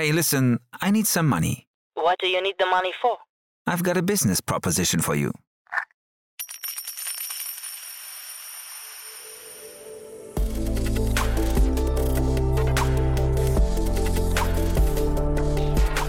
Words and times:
Hey, 0.00 0.12
listen, 0.12 0.60
I 0.80 0.90
need 0.90 1.06
some 1.06 1.28
money. 1.28 1.66
What 1.92 2.18
do 2.20 2.26
you 2.26 2.40
need 2.40 2.54
the 2.58 2.64
money 2.64 2.90
for? 3.02 3.18
I've 3.66 3.82
got 3.82 3.98
a 3.98 4.02
business 4.02 4.40
proposition 4.40 5.00
for 5.00 5.14
you. 5.14 5.30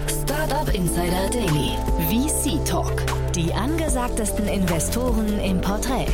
Startup 0.07 0.73
Insider 0.73 1.27
Daily. 1.29 1.75
VC 2.07 2.63
Talk. 2.65 2.95
Die 3.33 3.53
angesagtesten 3.53 4.47
Investoren 4.47 5.37
im 5.41 5.59
Porträt. 5.59 6.07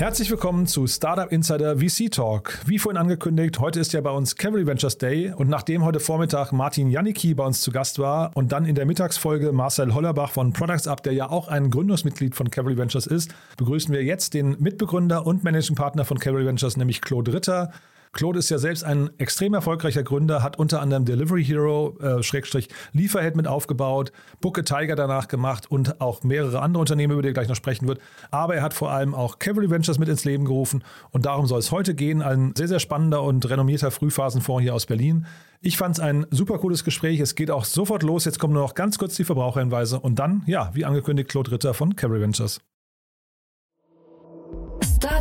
Herzlich 0.00 0.30
willkommen 0.30 0.66
zu 0.66 0.86
Startup 0.86 1.30
Insider 1.30 1.76
VC 1.76 2.10
Talk. 2.10 2.58
Wie 2.64 2.78
vorhin 2.78 2.96
angekündigt, 2.96 3.60
heute 3.60 3.80
ist 3.80 3.92
ja 3.92 4.00
bei 4.00 4.10
uns 4.10 4.34
Cavalry 4.34 4.66
Ventures 4.66 4.96
Day 4.96 5.30
und 5.36 5.50
nachdem 5.50 5.84
heute 5.84 6.00
Vormittag 6.00 6.52
Martin 6.52 6.88
Janicki 6.88 7.34
bei 7.34 7.44
uns 7.44 7.60
zu 7.60 7.70
Gast 7.70 7.98
war 7.98 8.30
und 8.32 8.50
dann 8.50 8.64
in 8.64 8.74
der 8.74 8.86
Mittagsfolge 8.86 9.52
Marcel 9.52 9.92
Hollerbach 9.92 10.30
von 10.30 10.54
Products 10.54 10.88
Up, 10.88 11.02
der 11.02 11.12
ja 11.12 11.28
auch 11.28 11.48
ein 11.48 11.68
Gründungsmitglied 11.68 12.34
von 12.34 12.50
Cavalry 12.50 12.78
Ventures 12.78 13.06
ist, 13.06 13.34
begrüßen 13.58 13.92
wir 13.92 14.02
jetzt 14.02 14.32
den 14.32 14.56
Mitbegründer 14.58 15.26
und 15.26 15.44
Managing 15.44 15.76
Partner 15.76 16.06
von 16.06 16.18
Cavalry 16.18 16.46
Ventures, 16.46 16.78
nämlich 16.78 17.02
Claude 17.02 17.34
Ritter. 17.34 17.70
Claude 18.12 18.40
ist 18.40 18.50
ja 18.50 18.58
selbst 18.58 18.82
ein 18.82 19.08
extrem 19.18 19.54
erfolgreicher 19.54 20.02
Gründer, 20.02 20.42
hat 20.42 20.58
unter 20.58 20.80
anderem 20.80 21.04
Delivery 21.04 21.44
Hero, 21.44 21.96
äh, 22.00 22.24
Schrägstrich 22.24 22.68
Lieferheld 22.92 23.36
mit 23.36 23.46
aufgebaut, 23.46 24.10
Booke 24.40 24.64
Tiger 24.64 24.96
danach 24.96 25.28
gemacht 25.28 25.70
und 25.70 26.00
auch 26.00 26.24
mehrere 26.24 26.60
andere 26.60 26.80
Unternehmen, 26.80 27.12
über 27.12 27.22
die 27.22 27.28
er 27.28 27.34
gleich 27.34 27.48
noch 27.48 27.54
sprechen 27.54 27.86
wird. 27.86 28.00
Aber 28.32 28.56
er 28.56 28.62
hat 28.62 28.74
vor 28.74 28.90
allem 28.90 29.14
auch 29.14 29.38
Cavalry 29.38 29.70
Ventures 29.70 30.00
mit 30.00 30.08
ins 30.08 30.24
Leben 30.24 30.44
gerufen 30.44 30.82
und 31.10 31.24
darum 31.24 31.46
soll 31.46 31.60
es 31.60 31.70
heute 31.70 31.94
gehen. 31.94 32.20
Ein 32.20 32.52
sehr, 32.56 32.66
sehr 32.66 32.80
spannender 32.80 33.22
und 33.22 33.48
renommierter 33.48 33.92
Frühphasenfonds 33.92 34.62
hier 34.62 34.74
aus 34.74 34.86
Berlin. 34.86 35.26
Ich 35.60 35.76
fand 35.76 35.96
es 35.96 36.00
ein 36.00 36.26
super 36.30 36.58
cooles 36.58 36.82
Gespräch. 36.82 37.20
Es 37.20 37.36
geht 37.36 37.50
auch 37.50 37.64
sofort 37.64 38.02
los. 38.02 38.24
Jetzt 38.24 38.40
kommen 38.40 38.54
nur 38.54 38.62
noch 38.62 38.74
ganz 38.74 38.98
kurz 38.98 39.14
die 39.14 39.24
Verbraucherhinweise 39.24 40.00
und 40.00 40.18
dann, 40.18 40.42
ja, 40.46 40.70
wie 40.74 40.84
angekündigt, 40.84 41.28
Claude 41.28 41.52
Ritter 41.52 41.74
von 41.74 41.94
Cavalry 41.94 42.22
Ventures. 42.22 42.60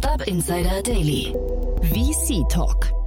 Startup 0.09 0.27
Insider 0.27 0.81
Daily. 0.81 1.35
VC 1.81 2.49
Talk. 2.49 2.98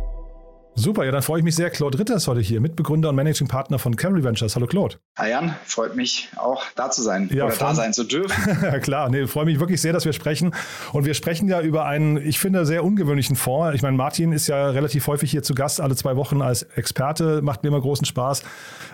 Super, 0.75 1.05
ja, 1.05 1.13
dann 1.13 1.23
freue 1.23 1.39
ich 1.39 1.45
mich 1.45 1.55
sehr. 1.55 1.69
Claude 1.69 1.99
Ritter 1.99 2.17
ist 2.17 2.27
heute 2.27 2.41
hier, 2.41 2.61
Mitbegründer 2.61 3.11
und 3.11 3.15
Managing 3.15 3.47
Partner 3.47 3.79
von 3.79 3.95
Cavalry 3.95 4.25
Ventures. 4.25 4.57
Hallo 4.57 4.67
Claude. 4.67 4.97
Hi 5.19 5.29
Jan, 5.29 5.55
freut 5.67 5.97
mich 5.97 6.31
auch 6.37 6.65
da 6.77 6.91
zu 6.91 7.03
sein 7.03 7.29
ja, 7.33 7.45
oder 7.45 7.55
da 7.55 7.75
sein 7.75 7.93
zu 7.93 8.05
dürfen. 8.05 8.59
ja 8.63 8.79
klar, 8.81 9.11
nee, 9.11 9.27
freue 9.27 9.45
mich 9.45 9.61
wirklich 9.61 9.83
sehr, 9.83 9.93
dass 9.93 10.07
wir 10.07 10.15
sprechen. 10.15 10.55
Und 10.93 11.05
wir 11.05 11.13
sprechen 11.13 11.47
ja 11.47 11.61
über 11.61 11.85
einen, 11.85 12.17
ich 12.17 12.39
finde, 12.39 12.65
sehr 12.65 12.85
ungewöhnlichen 12.85 13.37
Fonds. 13.37 13.75
Ich 13.75 13.83
meine, 13.83 13.99
Martin 13.99 14.33
ist 14.33 14.47
ja 14.47 14.71
relativ 14.71 15.07
häufig 15.09 15.31
hier 15.31 15.43
zu 15.43 15.55
Gast, 15.55 15.79
alle 15.79 15.95
zwei 15.95 16.17
Wochen 16.17 16.41
als 16.41 16.63
Experte, 16.63 17.43
macht 17.43 17.63
mir 17.63 17.69
immer 17.69 17.81
großen 17.81 18.07
Spaß. 18.07 18.43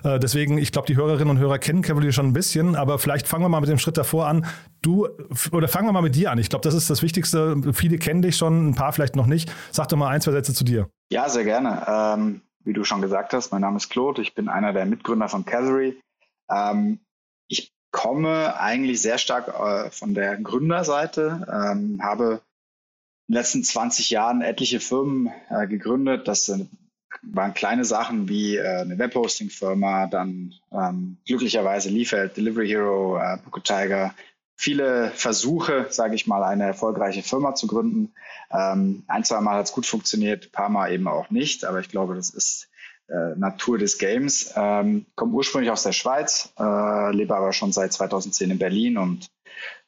Äh, 0.03 0.19
deswegen, 0.19 0.59
ich 0.59 0.73
glaube, 0.73 0.89
die 0.89 0.97
Hörerinnen 0.97 1.31
und 1.31 1.39
Hörer 1.39 1.59
kennen 1.59 1.83
Cavalry 1.83 2.12
schon 2.12 2.27
ein 2.27 2.33
bisschen, 2.33 2.75
aber 2.75 2.99
vielleicht 2.99 3.29
fangen 3.29 3.45
wir 3.45 3.49
mal 3.49 3.61
mit 3.61 3.71
dem 3.71 3.79
Schritt 3.79 3.97
davor 3.97 4.27
an. 4.27 4.47
Du, 4.83 5.06
oder 5.53 5.69
fangen 5.69 5.87
wir 5.87 5.93
mal 5.93 6.03
mit 6.03 6.17
dir 6.17 6.33
an. 6.33 6.39
Ich 6.39 6.51
glaube, 6.51 6.65
das 6.65 6.75
ist 6.75 6.91
das 6.91 7.03
Wichtigste. 7.03 7.56
Viele 7.73 7.99
kennen 7.99 8.21
dich 8.21 8.37
schon, 8.37 8.71
ein 8.71 8.75
paar 8.75 8.93
vielleicht 8.93 9.15
noch 9.15 9.27
nicht. 9.27 9.51
Sag 9.71 9.89
doch 9.89 9.97
mal 9.97 10.09
ein, 10.09 10.21
zwei 10.21 10.33
Sätze 10.33 10.53
zu 10.53 10.65
dir. 10.65 10.89
Ja, 11.11 11.28
sehr 11.28 11.45
gerne. 11.45 11.84
Ähm, 11.87 12.42
wie 12.64 12.75
du 12.75 12.84
schon 12.84 13.01
gesagt 13.01 13.33
hast, 13.33 13.51
mein 13.51 13.62
Name 13.62 13.78
ist 13.78 13.89
Claude, 13.89 14.20
ich 14.20 14.34
bin 14.34 14.48
einer 14.48 14.73
der 14.73 14.84
Mitgründer 14.84 15.28
von 15.28 15.47
Cavalry. 15.47 15.98
Ähm, 16.50 17.00
ich 17.48 17.73
komme 17.91 18.61
eigentlich 18.61 19.00
sehr 19.00 19.17
stark 19.17 19.48
äh, 19.48 19.91
von 19.91 20.12
der 20.12 20.37
Gründerseite, 20.37 21.47
ähm, 21.50 22.03
habe 22.03 22.42
in 23.27 23.34
den 23.34 23.39
letzten 23.41 23.65
20 23.65 24.11
Jahren 24.11 24.42
etliche 24.42 24.81
Firmen 24.81 25.33
äh, 25.48 25.67
gegründet. 25.67 26.28
Das 26.28 26.45
sind, 26.45 26.69
waren 27.22 27.55
kleine 27.55 27.87
Sachen 27.87 28.28
wie 28.28 28.56
äh, 28.56 28.83
eine 28.83 28.98
Webhosting-Firma, 28.98 30.09
dann 30.09 30.55
ähm, 30.72 31.17
glücklicherweise 31.25 31.88
Liefert, 31.88 32.37
Delivery 32.37 32.69
Hero, 32.69 33.16
äh, 33.19 33.38
Booker 33.43 33.62
Tiger, 33.62 34.15
viele 34.59 35.13
Versuche, 35.13 35.87
sage 35.89 36.17
ich 36.17 36.27
mal, 36.27 36.43
eine 36.43 36.65
erfolgreiche 36.65 37.23
Firma 37.23 37.55
zu 37.55 37.69
gründen. 37.69 38.13
Ähm, 38.51 39.05
ein, 39.07 39.25
zwei 39.25 39.41
Mal 39.41 39.57
hat 39.57 39.67
es 39.67 39.73
gut 39.73 39.87
funktioniert, 39.87 40.47
ein 40.47 40.53
paar 40.53 40.69
Mal 40.69 40.93
eben 40.93 41.07
auch 41.07 41.31
nicht, 41.31 41.65
aber 41.65 41.79
ich 41.79 41.89
glaube, 41.89 42.17
das 42.17 42.31
ist 42.31 42.69
äh, 43.07 43.37
Natur 43.37 43.79
des 43.79 43.99
Games. 43.99 44.53
Ähm, 44.57 45.07
komme 45.15 45.35
ursprünglich 45.35 45.71
aus 45.71 45.85
der 45.85 45.93
Schweiz, 45.93 46.53
äh, 46.59 47.13
lebe 47.13 47.37
aber 47.37 47.53
schon 47.53 47.73
seit 47.73 47.93
2010 47.93 48.51
in 48.51 48.59
Berlin 48.59 48.99
und 48.99 49.29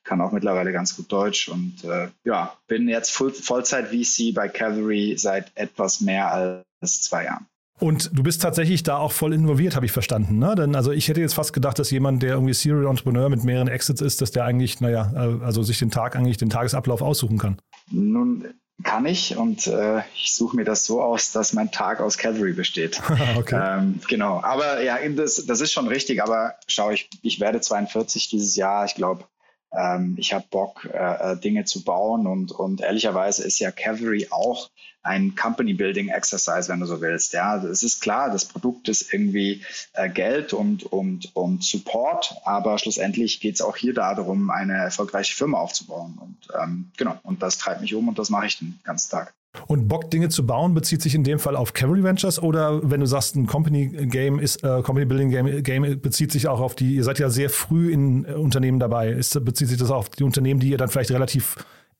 kann 0.04 0.20
auch 0.20 0.30
mittlerweile 0.30 0.72
ganz 0.72 0.96
gut 0.96 1.10
Deutsch 1.10 1.48
und 1.48 1.84
äh, 1.84 2.08
ja, 2.24 2.56
bin 2.68 2.88
jetzt 2.88 3.10
Full 3.10 3.32
Vollzeit-VC 3.32 4.32
bei 4.34 4.48
Cavalry 4.48 5.16
seit 5.18 5.50
etwas 5.56 6.00
mehr 6.00 6.32
als 6.32 7.02
zwei 7.02 7.24
Jahren. 7.24 7.49
Und 7.80 8.10
du 8.12 8.22
bist 8.22 8.42
tatsächlich 8.42 8.82
da 8.82 8.98
auch 8.98 9.12
voll 9.12 9.32
involviert, 9.32 9.74
habe 9.74 9.86
ich 9.86 9.92
verstanden. 9.92 10.38
Ne? 10.38 10.54
Denn 10.54 10.74
also 10.74 10.92
ich 10.92 11.08
hätte 11.08 11.20
jetzt 11.20 11.34
fast 11.34 11.52
gedacht, 11.52 11.78
dass 11.78 11.90
jemand, 11.90 12.22
der 12.22 12.34
irgendwie 12.34 12.54
Serial 12.54 12.86
Entrepreneur 12.86 13.28
mit 13.28 13.42
mehreren 13.42 13.68
Exits 13.68 14.02
ist, 14.02 14.20
dass 14.20 14.30
der 14.30 14.44
eigentlich, 14.44 14.80
naja, 14.80 15.10
äh, 15.14 15.44
also 15.44 15.62
sich 15.62 15.78
den 15.78 15.90
Tag 15.90 16.14
eigentlich, 16.14 16.36
den 16.36 16.50
Tagesablauf 16.50 17.00
aussuchen 17.00 17.38
kann. 17.38 17.58
Nun 17.90 18.44
kann 18.82 19.06
ich 19.06 19.36
und 19.36 19.66
äh, 19.66 20.00
ich 20.14 20.34
suche 20.34 20.56
mir 20.56 20.64
das 20.64 20.84
so 20.84 21.02
aus, 21.02 21.32
dass 21.32 21.52
mein 21.52 21.70
Tag 21.70 22.00
aus 22.00 22.18
Cavalry 22.18 22.52
besteht. 22.52 23.00
okay. 23.36 23.78
Ähm, 23.78 24.00
genau. 24.08 24.40
Aber 24.42 24.82
ja, 24.82 24.98
das, 25.10 25.44
das 25.46 25.60
ist 25.60 25.72
schon 25.72 25.88
richtig. 25.88 26.22
Aber 26.22 26.54
schau, 26.66 26.90
ich, 26.90 27.08
ich 27.22 27.40
werde 27.40 27.60
42 27.60 28.28
dieses 28.28 28.56
Jahr. 28.56 28.84
Ich 28.84 28.94
glaube, 28.94 29.24
ähm, 29.72 30.16
ich 30.18 30.32
habe 30.32 30.44
Bock, 30.50 30.84
äh, 30.92 31.32
äh, 31.32 31.36
Dinge 31.36 31.64
zu 31.64 31.84
bauen 31.84 32.26
und, 32.26 32.52
und 32.52 32.80
ehrlicherweise 32.80 33.44
ist 33.44 33.58
ja 33.58 33.70
Cavalry 33.70 34.28
auch 34.30 34.70
ein 35.02 35.34
Company 35.34 35.74
Building 35.74 36.08
Exercise, 36.08 36.68
wenn 36.68 36.80
du 36.80 36.86
so 36.86 37.00
willst. 37.00 37.32
Ja, 37.32 37.56
es 37.56 37.82
ist 37.82 38.00
klar, 38.00 38.30
das 38.30 38.44
Produkt 38.44 38.88
ist 38.88 39.12
irgendwie 39.12 39.64
äh, 39.94 40.10
Geld 40.10 40.52
und, 40.52 40.84
und, 40.84 41.34
und 41.34 41.64
Support, 41.64 42.36
aber 42.44 42.78
schlussendlich 42.78 43.40
geht 43.40 43.54
es 43.54 43.62
auch 43.62 43.76
hier 43.76 43.94
darum, 43.94 44.50
eine 44.50 44.74
erfolgreiche 44.74 45.34
Firma 45.34 45.58
aufzubauen. 45.58 46.18
Und 46.20 46.48
ähm, 46.60 46.90
genau, 46.96 47.18
und 47.22 47.42
das 47.42 47.56
treibt 47.58 47.80
mich 47.80 47.94
um 47.94 48.08
und 48.08 48.18
das 48.18 48.28
mache 48.28 48.46
ich 48.46 48.58
den 48.58 48.78
ganzen 48.84 49.10
Tag. 49.10 49.34
Und 49.66 49.88
Bock, 49.88 50.10
Dinge 50.10 50.28
zu 50.28 50.46
bauen, 50.46 50.74
bezieht 50.74 51.02
sich 51.02 51.14
in 51.14 51.24
dem 51.24 51.38
Fall 51.38 51.56
auf 51.56 51.72
Cavalry 51.72 52.04
Ventures 52.04 52.40
oder 52.40 52.88
wenn 52.88 53.00
du 53.00 53.06
sagst, 53.06 53.34
ein 53.34 53.46
Company 53.46 53.88
Game 54.06 54.38
ist, 54.38 54.62
äh, 54.62 54.82
Company 54.82 55.06
Building 55.06 55.30
Game, 55.30 55.62
Game 55.62 56.00
bezieht 56.00 56.30
sich 56.30 56.46
auch 56.46 56.60
auf 56.60 56.76
die, 56.76 56.94
ihr 56.94 57.04
seid 57.04 57.18
ja 57.18 57.30
sehr 57.30 57.50
früh 57.50 57.92
in 57.92 58.24
äh, 58.24 58.32
Unternehmen 58.32 58.78
dabei. 58.78 59.10
Ist, 59.10 59.44
bezieht 59.44 59.68
sich 59.68 59.78
das 59.78 59.90
auf 59.90 60.08
die 60.08 60.22
Unternehmen, 60.22 60.60
die 60.60 60.70
ihr 60.70 60.78
dann 60.78 60.88
vielleicht 60.88 61.10
relativ, 61.10 61.56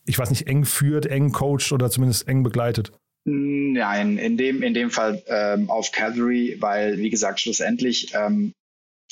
ich 0.07 0.19
weiß 0.19 0.31
nicht, 0.31 0.47
eng 0.47 0.65
führt, 0.65 1.07
eng 1.07 1.33
coacht 1.33 1.73
oder 1.73 1.91
zumindest 1.91 2.29
eng 2.29 2.45
begleitet? 2.45 2.93
Nein, 3.25 4.17
in 4.17 4.37
dem, 4.37 4.63
in 4.63 4.73
dem 4.73 4.91
Fall 4.91 5.23
ähm, 5.27 5.69
auf 5.71 5.93
Cavalry, 5.93 6.57
weil, 6.61 6.99
wie 6.99 7.11
gesagt, 7.11 7.41
schlussendlich 7.41 8.13
ähm, 8.15 8.53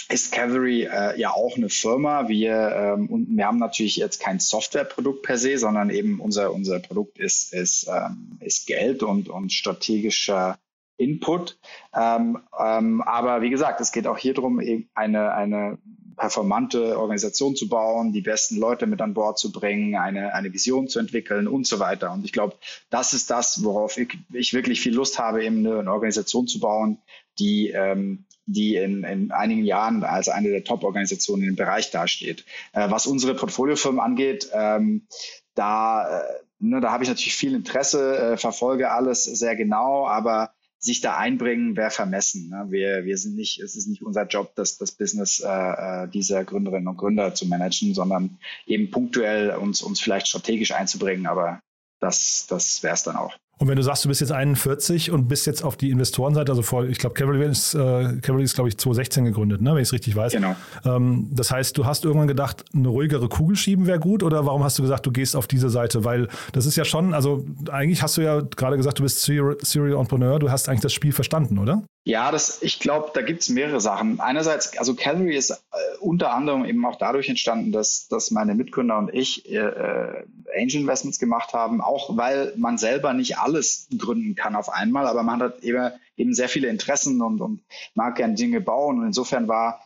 ist 0.08 0.32
Cavalry 0.32 0.84
äh, 0.84 1.18
ja 1.20 1.32
auch 1.32 1.56
eine 1.56 1.68
Firma. 1.68 2.28
Wir, 2.28 2.54
ähm, 2.54 3.08
und 3.08 3.36
wir 3.36 3.46
haben 3.46 3.58
natürlich 3.58 3.96
jetzt 3.96 4.20
kein 4.20 4.40
Softwareprodukt 4.40 5.22
per 5.22 5.36
se, 5.36 5.58
sondern 5.58 5.90
eben 5.90 6.20
unser, 6.20 6.52
unser 6.52 6.78
Produkt 6.78 7.18
ist, 7.18 7.52
ist, 7.52 7.88
ähm, 7.88 8.38
ist 8.40 8.66
Geld 8.66 9.02
und, 9.02 9.28
und 9.28 9.52
strategischer 9.52 10.58
Input. 10.96 11.58
Ähm, 11.94 12.38
ähm, 12.58 13.02
aber 13.02 13.42
wie 13.42 13.50
gesagt, 13.50 13.80
es 13.80 13.92
geht 13.92 14.06
auch 14.06 14.18
hier 14.18 14.34
darum, 14.34 14.60
eine, 14.94 15.32
eine 15.32 15.78
performante 16.16 16.98
Organisation 16.98 17.54
zu 17.54 17.68
bauen, 17.68 18.12
die 18.12 18.22
besten 18.22 18.56
Leute 18.56 18.86
mit 18.86 19.00
an 19.00 19.14
Bord 19.14 19.38
zu 19.38 19.52
bringen, 19.52 19.94
eine, 19.94 20.34
eine 20.34 20.52
Vision 20.52 20.88
zu 20.88 20.98
entwickeln 20.98 21.46
und 21.46 21.66
so 21.66 21.78
weiter. 21.78 22.12
Und 22.12 22.24
ich 22.24 22.32
glaube, 22.32 22.56
das 22.90 23.12
ist 23.12 23.30
das, 23.30 23.62
worauf 23.62 23.96
ich, 23.96 24.18
ich 24.32 24.52
wirklich 24.52 24.80
viel 24.80 24.94
Lust 24.94 25.18
habe, 25.18 25.44
eben 25.44 25.58
eine, 25.58 25.78
eine 25.78 25.92
Organisation 25.92 26.46
zu 26.46 26.58
bauen, 26.58 26.98
die, 27.38 27.70
ähm, 27.70 28.24
die 28.48 28.76
in, 28.76 29.04
in 29.04 29.30
einigen 29.30 29.64
Jahren 29.64 30.02
als 30.02 30.28
eine 30.28 30.48
der 30.48 30.64
Top-Organisationen 30.64 31.44
im 31.44 31.56
Bereich 31.56 31.90
dasteht. 31.90 32.44
Äh, 32.72 32.90
was 32.90 33.06
unsere 33.06 33.34
Portfoliofirmen 33.34 34.00
angeht, 34.00 34.50
ähm, 34.52 35.06
da, 35.54 36.20
äh, 36.20 36.22
ne, 36.58 36.80
da 36.80 36.90
habe 36.90 37.04
ich 37.04 37.10
natürlich 37.10 37.36
viel 37.36 37.54
Interesse, 37.54 38.16
äh, 38.16 38.36
verfolge 38.36 38.90
alles 38.90 39.24
sehr 39.24 39.54
genau, 39.54 40.06
aber 40.06 40.52
sich 40.78 41.00
da 41.00 41.16
einbringen, 41.16 41.76
wäre 41.76 41.90
vermessen. 41.90 42.48
Ne? 42.48 42.66
Wir, 42.68 43.04
wir 43.04 43.18
sind 43.18 43.34
nicht, 43.34 43.60
es 43.60 43.76
ist 43.76 43.88
nicht 43.88 44.02
unser 44.02 44.26
Job, 44.26 44.52
das, 44.54 44.78
das 44.78 44.92
Business 44.92 45.40
äh, 45.40 45.48
äh 45.48 46.08
dieser 46.08 46.44
Gründerinnen 46.44 46.88
und 46.88 46.96
Gründer 46.96 47.34
zu 47.34 47.46
managen, 47.46 47.94
sondern 47.94 48.38
eben 48.66 48.90
punktuell 48.90 49.50
uns, 49.50 49.82
uns 49.82 50.00
vielleicht 50.00 50.28
strategisch 50.28 50.72
einzubringen, 50.72 51.26
aber 51.26 51.60
das, 52.00 52.46
das 52.48 52.82
wäre 52.82 52.94
es 52.94 53.02
dann 53.02 53.16
auch. 53.16 53.34
Und 53.58 53.66
wenn 53.66 53.76
du 53.76 53.82
sagst, 53.82 54.04
du 54.04 54.08
bist 54.08 54.20
jetzt 54.20 54.32
41 54.32 55.10
und 55.10 55.26
bist 55.26 55.46
jetzt 55.46 55.64
auf 55.64 55.76
die 55.76 55.90
Investorenseite, 55.90 56.52
also 56.52 56.62
vor, 56.62 56.84
ich 56.84 56.98
glaube, 56.98 57.14
Cavalry 57.14 57.44
ist, 57.44 57.74
äh, 57.74 58.18
Cavalry 58.22 58.44
ist 58.44 58.54
glaube 58.54 58.68
ich, 58.68 58.78
2016 58.78 59.24
gegründet, 59.24 59.60
ne, 59.60 59.74
wenn 59.74 59.82
ich 59.82 59.88
es 59.88 59.92
richtig 59.92 60.14
weiß. 60.14 60.32
Genau. 60.32 60.54
Ähm, 60.84 61.28
das 61.32 61.50
heißt, 61.50 61.76
du 61.76 61.84
hast 61.84 62.04
irgendwann 62.04 62.28
gedacht, 62.28 62.64
eine 62.72 62.88
ruhigere 62.88 63.28
Kugel 63.28 63.56
schieben 63.56 63.86
wäre 63.86 63.98
gut 63.98 64.22
oder 64.22 64.46
warum 64.46 64.62
hast 64.62 64.78
du 64.78 64.82
gesagt, 64.82 65.06
du 65.06 65.10
gehst 65.10 65.34
auf 65.34 65.48
diese 65.48 65.70
Seite? 65.70 66.04
Weil 66.04 66.28
das 66.52 66.66
ist 66.66 66.76
ja 66.76 66.84
schon, 66.84 67.14
also 67.14 67.44
eigentlich 67.70 68.02
hast 68.02 68.16
du 68.16 68.20
ja 68.20 68.40
gerade 68.40 68.76
gesagt, 68.76 69.00
du 69.00 69.02
bist 69.02 69.22
Serial, 69.22 69.56
Entrepreneur, 69.62 70.38
du 70.38 70.50
hast 70.50 70.68
eigentlich 70.68 70.82
das 70.82 70.92
Spiel 70.92 71.12
verstanden, 71.12 71.58
oder? 71.58 71.82
Ja, 72.04 72.30
das, 72.30 72.62
ich 72.62 72.80
glaube, 72.80 73.10
da 73.12 73.20
gibt 73.20 73.42
es 73.42 73.50
mehrere 73.50 73.80
Sachen. 73.80 74.18
Einerseits, 74.18 74.78
also 74.78 74.94
Calvary 74.94 75.36
ist 75.36 75.50
äh, 75.50 75.54
unter 76.00 76.32
anderem 76.32 76.64
eben 76.64 76.84
auch 76.86 76.96
dadurch 76.96 77.28
entstanden, 77.28 77.70
dass, 77.70 78.08
dass 78.08 78.30
meine 78.30 78.54
Mitgründer 78.54 78.96
und 78.96 79.12
ich 79.12 79.50
äh, 79.50 79.56
äh, 79.56 80.24
Angel 80.56 80.80
Investments 80.80 81.18
gemacht 81.18 81.52
haben, 81.52 81.82
auch 81.82 82.16
weil 82.16 82.54
man 82.56 82.78
selber 82.78 83.12
nicht 83.12 83.38
alles 83.48 83.88
gründen 83.96 84.34
kann 84.34 84.54
auf 84.54 84.70
einmal, 84.70 85.06
aber 85.06 85.22
man 85.22 85.40
hat 85.40 85.62
eben, 85.62 85.90
eben 86.16 86.34
sehr 86.34 86.48
viele 86.48 86.68
Interessen 86.68 87.22
und, 87.22 87.40
und 87.40 87.62
mag 87.94 88.16
gern 88.16 88.36
Dinge 88.36 88.60
bauen. 88.60 89.00
Und 89.00 89.06
insofern 89.06 89.48
war 89.48 89.80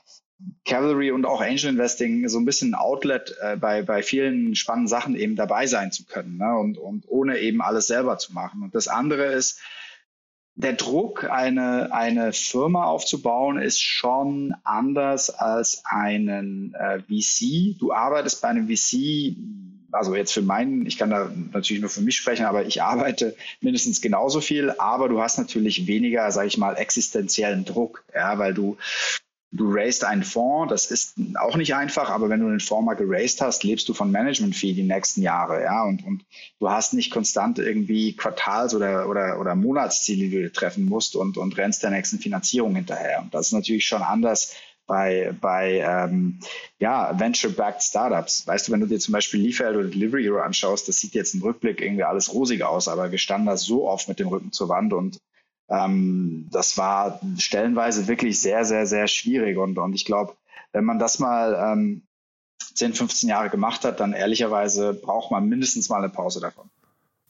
Cavalry 0.64 1.12
und 1.12 1.25
auch 1.25 1.41
Angel 1.41 1.70
Investing 1.70 2.29
so 2.29 2.38
ein 2.38 2.44
bisschen 2.44 2.73
ein 2.73 2.75
Outlet 2.75 3.37
äh, 3.41 3.56
bei, 3.56 3.82
bei 3.82 4.03
vielen 4.03 4.56
spannenden 4.56 4.88
Sachen 4.88 5.14
eben 5.14 5.37
dabei 5.37 5.67
sein 5.67 5.93
zu 5.93 6.05
können 6.05 6.38
ne? 6.38 6.59
und, 6.59 6.79
und 6.79 7.05
ohne 7.09 7.38
eben 7.38 7.62
alles 7.62 7.87
selber 7.87 8.19
zu 8.19 8.32
machen. 8.32 8.62
Und 8.62 8.75
das 8.75 8.88
andere 8.88 9.26
ist, 9.26 9.61
der 10.55 10.75
Druck, 10.75 11.25
eine, 11.25 11.93
eine 11.94 12.32
Firma 12.32 12.85
aufzubauen, 12.85 13.58
ist 13.58 13.81
schon 13.81 14.55
anders 14.65 15.31
als 15.31 15.82
einen 15.87 16.75
äh, 16.75 17.00
VC. 17.00 17.79
Du 17.79 17.93
arbeitest 17.93 18.43
bei 18.43 18.49
einem 18.49 18.69
VC, 18.69 19.37
also 19.93 20.15
jetzt 20.15 20.33
für 20.33 20.43
meinen, 20.43 20.87
ich 20.87 20.99
kann 20.99 21.11
da 21.11 21.31
natürlich 21.53 21.81
nur 21.81 21.91
für 21.91 22.00
mich 22.00 22.17
sprechen, 22.17 22.47
aber 22.47 22.67
ich 22.67 22.83
arbeite 22.83 23.37
mindestens 23.61 24.00
genauso 24.00 24.41
viel, 24.41 24.71
aber 24.79 25.09
du 25.09 25.21
hast 25.21 25.39
natürlich 25.39 25.87
weniger, 25.87 26.31
sage 26.33 26.49
ich 26.49 26.59
mal, 26.59 26.75
existenziellen 26.75 27.65
Druck, 27.65 28.05
ja, 28.15 28.39
weil 28.39 28.55
du 28.55 28.77
Du 29.55 29.71
raised 29.71 30.03
einen 30.05 30.23
Fonds, 30.23 30.71
das 30.71 30.91
ist 30.91 31.17
auch 31.39 31.56
nicht 31.56 31.75
einfach, 31.75 32.09
aber 32.09 32.31
wenn 32.31 32.41
du 32.41 32.47
einen 32.47 32.59
Fonds 32.59 32.87
mal 32.87 32.94
geraced 32.94 33.43
hast, 33.43 33.65
lebst 33.65 33.87
du 33.87 33.93
von 33.93 34.11
Management-Fee 34.11 34.73
die 34.73 34.83
nächsten 34.83 35.21
Jahre, 35.21 35.62
ja, 35.62 35.85
und, 35.85 36.06
und 36.06 36.25
du 36.59 36.71
hast 36.71 36.94
nicht 36.94 37.11
konstant 37.11 37.59
irgendwie 37.59 38.17
Quartals- 38.17 38.75
oder, 38.75 39.11
oder, 39.11 39.39
oder 39.39 39.55
Monatsziele, 39.55 40.31
die 40.31 40.43
du 40.44 40.50
treffen 40.50 40.87
musst 40.87 41.17
und, 41.17 41.37
und 41.37 41.59
rennst 41.59 41.83
der 41.83 41.91
nächsten 41.91 42.19
Finanzierung 42.19 42.75
hinterher. 42.75 43.21
Und 43.21 43.35
das 43.35 43.49
ist 43.49 43.53
natürlich 43.53 43.85
schon 43.85 44.00
anders 44.00 44.55
bei, 44.87 45.34
bei 45.40 45.81
ähm, 45.81 46.40
ja, 46.79 47.19
Venture-backed 47.19 47.82
Startups. 47.82 48.46
Weißt 48.46 48.69
du, 48.69 48.73
wenn 48.73 48.81
du 48.81 48.87
dir 48.87 48.99
zum 48.99 49.12
Beispiel 49.12 49.40
Leafeld 49.40 49.76
oder 49.76 49.88
Delivery 49.88 50.25
Hero 50.25 50.40
anschaust, 50.40 50.88
das 50.88 50.99
sieht 50.99 51.14
jetzt 51.14 51.34
im 51.34 51.43
Rückblick 51.43 51.81
irgendwie 51.81 52.05
alles 52.05 52.32
rosig 52.32 52.62
aus, 52.62 52.88
aber 52.88 53.11
wir 53.11 53.19
standen 53.19 53.46
da 53.46 53.56
so 53.56 53.88
oft 53.88 54.08
mit 54.08 54.19
dem 54.19 54.29
Rücken 54.29 54.52
zur 54.52 54.69
Wand 54.69 54.93
und 54.93 55.19
ähm, 55.69 56.49
das 56.50 56.76
war 56.76 57.20
stellenweise 57.38 58.08
wirklich 58.08 58.40
sehr, 58.40 58.64
sehr, 58.64 58.87
sehr 58.87 59.06
schwierig. 59.06 59.56
Und, 59.56 59.79
und 59.79 59.94
ich 59.94 60.05
glaube, 60.05 60.37
wenn 60.73 60.84
man 60.84 60.99
das 60.99 61.19
mal 61.19 61.55
ähm, 61.73 62.02
10, 62.75 62.94
15 62.94 63.29
Jahre 63.29 63.50
gemacht 63.50 63.84
hat, 63.84 64.00
dann 64.00 64.12
ehrlicherweise 64.12 64.94
braucht 64.94 65.31
man 65.31 65.49
mindestens 65.49 65.88
mal 65.88 65.99
eine 65.99 66.08
Pause 66.08 66.40
davon. 66.40 66.70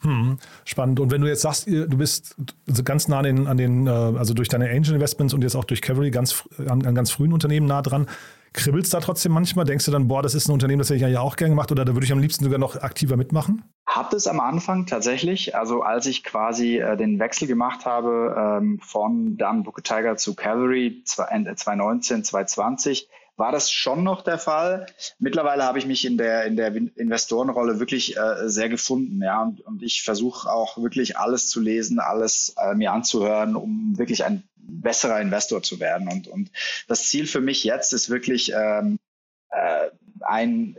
Hm, 0.03 0.39
spannend. 0.65 1.01
Und 1.01 1.11
wenn 1.11 1.21
du 1.21 1.29
jetzt 1.29 1.43
sagst, 1.43 1.67
du 1.67 1.97
bist 1.97 2.37
ganz 2.85 3.09
nah 3.09 3.19
an 3.19 3.25
den, 3.25 3.47
an 3.47 3.57
den, 3.57 3.87
äh, 3.87 3.91
also 3.91 4.35
durch 4.35 4.49
deine 4.49 4.69
Angel 4.69 4.95
Investments 4.95 5.33
und 5.33 5.43
jetzt 5.43 5.55
auch 5.55 5.65
durch 5.65 5.81
Cavalry 5.81 6.11
ganz 6.11 6.45
an, 6.59 6.85
an 6.85 6.95
ganz 6.95 7.11
frühen 7.11 7.33
Unternehmen 7.33 7.67
nah 7.67 7.83
dran, 7.83 8.07
Kribbelst 8.53 8.93
da 8.93 9.01
trotzdem 9.01 9.33
manchmal? 9.33 9.65
Denkst 9.65 9.87
du 9.87 9.91
dann, 9.91 10.09
boah, 10.09 10.23
das 10.23 10.35
ist 10.35 10.49
ein 10.49 10.53
Unternehmen, 10.53 10.81
das 10.81 10.91
hätte 10.91 11.07
ich 11.07 11.13
ja 11.13 11.21
auch 11.21 11.37
gerne 11.37 11.53
gemacht 11.53 11.73
oder 11.73 11.85
da 11.85 11.95
würde 11.95 12.05
ich 12.05 12.13
am 12.13 12.19
liebsten 12.19 12.45
sogar 12.45 12.59
noch 12.59 12.77
aktiver 12.77 13.17
mitmachen? 13.17 13.65
Hat 13.87 14.13
es 14.13 14.27
am 14.27 14.41
Anfang 14.41 14.87
tatsächlich. 14.87 15.57
Also 15.57 15.83
als 15.83 16.07
ich 16.07 16.23
quasi 16.23 16.79
äh, 16.79 16.97
den 16.97 17.19
Wechsel 17.19 17.49
gemacht 17.49 17.87
habe 17.87 18.61
ähm, 18.61 18.79
von 18.81 19.37
dann 19.39 19.63
Booker 19.63 19.83
Tiger 19.83 20.17
zu 20.17 20.35
Cavalry 20.35 21.03
2019, 21.05 22.25
2020, 22.25 23.09
war 23.37 23.53
das 23.53 23.71
schon 23.71 24.05
noch 24.05 24.23
der 24.23 24.39
Fall. 24.39 24.87
Mittlerweile 25.19 25.65
habe 25.65 25.79
ich 25.79 25.87
mich 25.87 26.05
in 26.05 26.19
der, 26.19 26.45
in 26.45 26.57
der 26.57 26.75
Investorenrolle 26.75 27.81
wirklich 27.81 28.17
äh, 28.17 28.49
sehr 28.49 28.69
gefunden, 28.69 29.23
ja, 29.23 29.43
und, 29.43 29.61
und 29.63 29.83
ich 29.83 30.03
versuche 30.03 30.51
auch 30.51 30.79
wirklich 30.79 31.17
alles 31.19 31.49
zu 31.49 31.61
lesen, 31.61 31.99
alles 31.99 32.55
äh, 32.59 32.75
mir 32.75 32.93
anzuhören, 32.93 33.57
um 33.57 33.99
wirklich 33.99 34.25
ein 34.25 34.45
besserer 34.57 35.21
Investor 35.21 35.63
zu 35.63 35.81
werden. 35.81 36.09
Und, 36.09 36.29
und 36.29 36.51
das 36.89 37.09
Ziel 37.09 37.27
für 37.27 37.41
mich 37.41 37.65
jetzt 37.65 37.93
ist 37.93 38.11
wirklich 38.11 38.53
ähm, 38.55 38.99
äh, 39.51 39.89
ein 40.21 40.77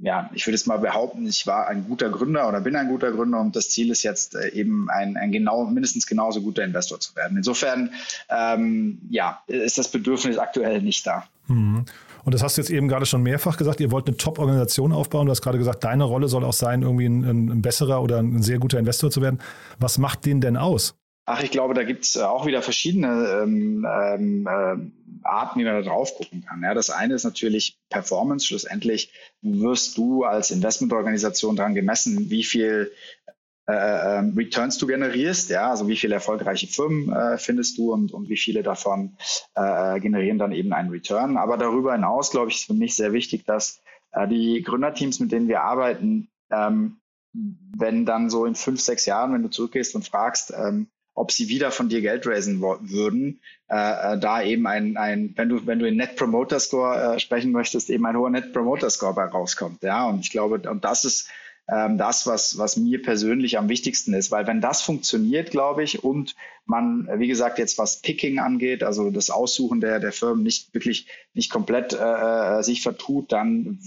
ja, 0.00 0.28
ich 0.34 0.46
würde 0.46 0.56
es 0.56 0.66
mal 0.66 0.78
behaupten, 0.78 1.26
ich 1.26 1.46
war 1.46 1.68
ein 1.68 1.86
guter 1.86 2.10
Gründer 2.10 2.48
oder 2.48 2.60
bin 2.60 2.76
ein 2.76 2.88
guter 2.88 3.12
Gründer 3.12 3.40
und 3.40 3.54
das 3.54 3.70
Ziel 3.70 3.90
ist 3.90 4.02
jetzt 4.02 4.34
äh, 4.34 4.48
eben 4.48 4.90
ein, 4.90 5.16
ein 5.16 5.30
genau, 5.30 5.64
mindestens 5.64 6.06
genauso 6.06 6.42
guter 6.42 6.64
Investor 6.64 6.98
zu 7.00 7.14
werden. 7.16 7.36
Insofern, 7.36 7.92
ähm, 8.28 9.00
ja, 9.08 9.42
ist 9.46 9.78
das 9.78 9.88
Bedürfnis 9.88 10.36
aktuell 10.36 10.82
nicht 10.82 11.06
da. 11.06 11.28
Mhm. 11.46 11.84
Und 12.24 12.34
das 12.34 12.42
hast 12.42 12.56
du 12.56 12.62
jetzt 12.62 12.70
eben 12.70 12.88
gerade 12.88 13.06
schon 13.06 13.22
mehrfach 13.22 13.56
gesagt, 13.56 13.80
ihr 13.80 13.90
wollt 13.90 14.06
eine 14.06 14.16
Top-Organisation 14.16 14.92
aufbauen. 14.92 15.26
Du 15.26 15.30
hast 15.30 15.42
gerade 15.42 15.58
gesagt, 15.58 15.84
deine 15.84 16.04
Rolle 16.04 16.28
soll 16.28 16.44
auch 16.44 16.54
sein, 16.54 16.82
irgendwie 16.82 17.06
ein, 17.06 17.50
ein 17.50 17.62
besserer 17.62 18.02
oder 18.02 18.18
ein 18.18 18.42
sehr 18.42 18.58
guter 18.58 18.78
Investor 18.78 19.10
zu 19.10 19.20
werden. 19.20 19.40
Was 19.78 19.98
macht 19.98 20.24
den 20.24 20.40
denn 20.40 20.56
aus? 20.56 20.94
Ach, 21.26 21.42
ich 21.42 21.50
glaube, 21.50 21.72
da 21.72 21.84
gibt 21.84 22.04
es 22.04 22.16
äh, 22.16 22.22
auch 22.22 22.44
wieder 22.44 22.60
verschiedene 22.60 23.40
ähm, 23.42 23.86
ähm, 23.90 24.46
äh, 24.46 25.26
Arten, 25.26 25.58
wie 25.58 25.64
man 25.64 25.74
da 25.74 25.82
drauf 25.82 26.14
gucken 26.16 26.44
kann. 26.46 26.62
Ja, 26.62 26.74
das 26.74 26.90
eine 26.90 27.14
ist 27.14 27.24
natürlich 27.24 27.78
Performance. 27.88 28.46
Schlussendlich 28.46 29.10
wirst 29.40 29.96
du 29.96 30.24
als 30.24 30.50
Investmentorganisation 30.50 31.56
daran 31.56 31.74
gemessen, 31.74 32.28
wie 32.28 32.44
viel 32.44 32.92
äh, 33.66 34.18
ähm, 34.18 34.34
Returns 34.36 34.78
du 34.78 34.86
generierst, 34.86 35.50
ja, 35.50 35.70
also 35.70 35.88
wie 35.88 35.96
viele 35.96 36.14
erfolgreiche 36.14 36.66
Firmen 36.66 37.12
äh, 37.12 37.38
findest 37.38 37.78
du 37.78 37.92
und, 37.92 38.12
und 38.12 38.28
wie 38.28 38.36
viele 38.36 38.62
davon 38.62 39.16
äh, 39.54 40.00
generieren 40.00 40.38
dann 40.38 40.52
eben 40.52 40.72
einen 40.72 40.90
Return. 40.90 41.36
Aber 41.36 41.56
darüber 41.56 41.92
hinaus, 41.92 42.30
glaube 42.30 42.50
ich, 42.50 42.56
ist 42.56 42.66
für 42.66 42.74
mich 42.74 42.94
sehr 42.94 43.12
wichtig, 43.12 43.46
dass 43.46 43.80
äh, 44.12 44.28
die 44.28 44.62
Gründerteams, 44.62 45.20
mit 45.20 45.32
denen 45.32 45.48
wir 45.48 45.62
arbeiten, 45.62 46.28
ähm, 46.50 46.98
wenn 47.32 48.06
dann 48.06 48.30
so 48.30 48.44
in 48.44 48.54
fünf, 48.54 48.80
sechs 48.80 49.06
Jahren, 49.06 49.32
wenn 49.32 49.42
du 49.42 49.50
zurückgehst 49.50 49.94
und 49.94 50.06
fragst, 50.06 50.52
ähm, 50.56 50.88
ob 51.14 51.30
sie 51.32 51.48
wieder 51.48 51.70
von 51.70 51.88
dir 51.88 52.00
Geld 52.00 52.26
raisen 52.26 52.60
würden, 52.60 53.40
äh, 53.68 54.14
äh, 54.14 54.18
da 54.18 54.42
eben 54.42 54.66
ein, 54.66 54.96
ein, 54.96 55.32
wenn 55.36 55.48
du, 55.48 55.66
wenn 55.66 55.78
du 55.78 55.88
in 55.88 55.96
Net 55.96 56.16
Promoter 56.16 56.58
Score 56.60 57.14
äh, 57.14 57.18
sprechen 57.20 57.52
möchtest, 57.52 57.88
eben 57.90 58.04
ein 58.04 58.16
hoher 58.16 58.30
Net 58.30 58.52
Promoter 58.52 58.90
Score 58.90 59.14
bei 59.14 59.24
rauskommt. 59.24 59.82
Ja, 59.82 60.06
und 60.08 60.20
ich 60.20 60.30
glaube, 60.30 60.68
und 60.68 60.84
das 60.84 61.04
ist 61.04 61.28
ähm, 61.68 61.96
das, 61.96 62.26
was, 62.26 62.58
was 62.58 62.76
mir 62.76 63.00
persönlich 63.00 63.58
am 63.58 63.68
wichtigsten 63.68 64.12
ist, 64.12 64.30
weil 64.30 64.46
wenn 64.46 64.60
das 64.60 64.82
funktioniert, 64.82 65.50
glaube 65.50 65.82
ich, 65.82 66.04
und 66.04 66.34
man, 66.66 67.08
wie 67.18 67.28
gesagt, 67.28 67.58
jetzt 67.58 67.78
was 67.78 68.00
Picking 68.00 68.38
angeht, 68.38 68.82
also 68.82 69.10
das 69.10 69.30
Aussuchen 69.30 69.80
der, 69.80 70.00
der 70.00 70.12
Firmen 70.12 70.42
nicht 70.42 70.74
wirklich 70.74 71.08
nicht 71.32 71.50
komplett 71.50 71.92
äh, 71.92 72.58
äh 72.58 72.62
sich 72.62 72.82
vertut, 72.82 73.32
dann 73.32 73.80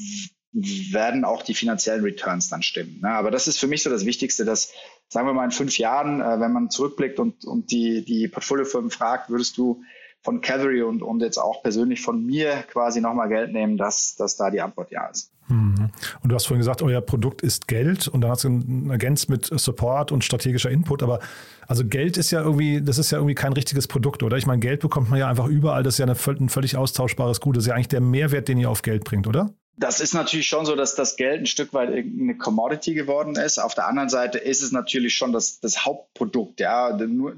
werden 0.53 1.23
auch 1.23 1.43
die 1.43 1.53
finanziellen 1.53 2.03
Returns 2.03 2.49
dann 2.49 2.63
stimmen. 2.63 2.99
Ne? 3.01 3.09
Aber 3.09 3.31
das 3.31 3.47
ist 3.47 3.59
für 3.59 3.67
mich 3.67 3.83
so 3.83 3.89
das 3.89 4.05
Wichtigste, 4.05 4.43
dass, 4.43 4.71
sagen 5.07 5.27
wir 5.27 5.33
mal, 5.33 5.45
in 5.45 5.51
fünf 5.51 5.77
Jahren, 5.77 6.21
äh, 6.21 6.39
wenn 6.39 6.51
man 6.51 6.69
zurückblickt 6.69 7.19
und, 7.19 7.45
und 7.45 7.71
die, 7.71 8.03
die 8.03 8.27
Portfoliofirmen 8.27 8.89
fragt, 8.89 9.29
würdest 9.29 9.57
du 9.57 9.83
von 10.21 10.41
Cavalry 10.41 10.81
und, 10.81 11.03
und 11.03 11.21
jetzt 11.21 11.37
auch 11.37 11.61
persönlich 11.61 12.01
von 12.01 12.25
mir 12.25 12.63
quasi 12.71 13.01
nochmal 13.01 13.29
Geld 13.29 13.53
nehmen, 13.53 13.77
dass, 13.77 14.15
dass 14.15 14.35
da 14.35 14.49
die 14.49 14.61
Antwort 14.61 14.91
ja 14.91 15.07
ist. 15.07 15.31
Mhm. 15.47 15.89
Und 16.21 16.29
du 16.29 16.35
hast 16.35 16.47
vorhin 16.47 16.59
gesagt, 16.59 16.81
euer 16.81 17.01
Produkt 17.01 17.41
ist 17.41 17.67
Geld 17.67 18.07
und 18.07 18.21
dann 18.21 18.31
hast 18.31 18.43
du 18.43 18.61
ergänzt 18.89 19.29
mit 19.29 19.45
Support 19.45 20.11
und 20.11 20.23
strategischer 20.23 20.69
Input. 20.69 21.03
Aber 21.03 21.19
also 21.67 21.85
Geld 21.85 22.17
ist 22.17 22.31
ja 22.31 22.41
irgendwie, 22.41 22.81
das 22.81 22.97
ist 22.97 23.11
ja 23.11 23.17
irgendwie 23.17 23.35
kein 23.35 23.53
richtiges 23.53 23.87
Produkt, 23.87 24.23
oder? 24.23 24.37
Ich 24.37 24.45
meine, 24.45 24.59
Geld 24.59 24.81
bekommt 24.81 25.09
man 25.09 25.19
ja 25.19 25.27
einfach 25.27 25.47
überall. 25.47 25.83
Das 25.83 25.95
ist 25.95 25.99
ja 25.99 26.05
eine, 26.05 26.15
ein 26.39 26.49
völlig 26.49 26.77
austauschbares 26.77 27.41
Gut. 27.41 27.57
Das 27.57 27.63
ist 27.63 27.67
ja 27.67 27.75
eigentlich 27.75 27.87
der 27.87 28.01
Mehrwert, 28.01 28.47
den 28.47 28.57
ihr 28.57 28.69
auf 28.69 28.81
Geld 28.81 29.03
bringt, 29.03 29.27
oder? 29.27 29.53
Das 29.79 29.99
ist 29.99 30.15
natürlich 30.15 30.47
schon 30.47 30.65
so, 30.65 30.75
dass 30.75 30.95
das 30.95 31.17
Geld 31.17 31.41
ein 31.41 31.45
Stück 31.45 31.71
weit 31.71 31.89
eine 31.89 32.35
Commodity 32.35 32.95
geworden 32.95 33.35
ist. 33.35 33.59
Auf 33.59 33.75
der 33.75 33.87
anderen 33.87 34.09
Seite 34.09 34.39
ist 34.39 34.63
es 34.63 34.71
natürlich 34.71 35.13
schon 35.13 35.33
das, 35.33 35.59
das 35.59 35.85
Hauptprodukt. 35.85 36.59
Ja, 36.59 36.97
nur, 36.97 37.35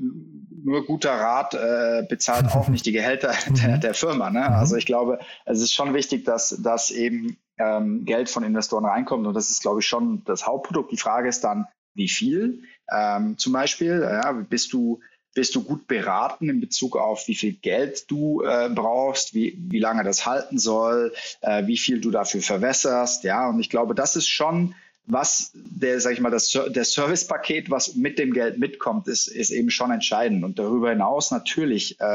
nur 0.64 0.86
guter 0.86 1.12
Rat 1.12 1.54
äh, 1.54 2.06
bezahlt 2.08 2.46
auch 2.46 2.68
nicht 2.70 2.86
die 2.86 2.94
Gehälter 2.94 3.34
der, 3.50 3.78
der 3.78 3.94
Firma. 3.94 4.30
Ne? 4.30 4.48
Also 4.50 4.78
ich 4.78 4.86
glaube, 4.86 5.20
es 5.46 5.60
ist 5.60 5.74
schon 5.74 5.94
wichtig, 5.94 6.24
dass, 6.24 6.58
dass 6.64 6.92
eben 6.92 7.38
ähm, 7.60 8.06
Geld 8.06 8.30
von 8.30 8.44
Investoren 8.44 8.86
reinkommt 8.86 9.28
und 9.28 9.34
das 9.34 9.50
ist, 9.50 9.62
glaube 9.62 9.82
ich, 9.82 9.88
schon 9.88 10.24
das 10.26 10.48
Hauptprodukt. 10.48 10.92
Die 10.92 10.98
Frage 10.98 11.30
ist 11.30 11.44
dann, 11.44 11.66
wie 11.94 12.10
viel? 12.10 12.64
Ähm, 12.92 13.38
zum 13.38 13.54
Beispiel, 13.54 14.02
ja, 14.02 14.32
bist 14.32 14.74
du 14.74 15.00
bist 15.36 15.56
du 15.56 15.64
gut 15.64 15.88
beraten 15.88 16.50
in 16.50 16.60
Bezug 16.60 16.98
auf, 16.98 17.28
wie 17.28 17.36
viel 17.36 17.54
Geld 17.54 18.10
du 18.10 18.42
äh, 18.42 18.68
brauchst, 18.74 19.36
wie, 19.36 19.58
wie 19.70 19.80
lange 19.80 20.04
das 20.04 20.26
halten 20.26 20.58
soll, 20.58 21.14
äh, 21.42 21.68
wie 21.68 21.78
viel 21.78 22.02
du 22.02 22.10
dafür 22.10 22.42
verwässerst. 22.42 23.24
Ja, 23.24 23.48
und 23.48 23.60
ich 23.60 23.70
glaube, 23.70 23.94
das 23.94 24.16
ist 24.16 24.28
schon 24.28 24.74
was 25.12 25.52
der, 25.56 26.00
sag 26.00 26.14
ich 26.14 26.20
mal, 26.20 26.30
das 26.30 26.52
der 26.52 26.86
Servicepaket, 26.86 27.72
was 27.72 27.96
mit 27.96 28.20
dem 28.20 28.32
Geld 28.32 28.60
mitkommt, 28.60 29.08
ist, 29.08 29.28
ist 29.28 29.50
eben 29.50 29.72
schon 29.72 29.92
entscheidend. 29.92 30.44
Und 30.44 30.60
darüber 30.60 30.92
hinaus 30.92 31.32
natürlich 31.32 32.00
äh, 32.00 32.06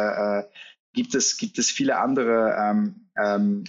äh 0.40 0.44
gibt 0.94 1.14
es 1.14 1.36
gibt 1.36 1.58
es 1.58 1.70
viele 1.70 1.98
andere 1.98 2.56
ähm, 2.58 3.08
ähm, 3.16 3.64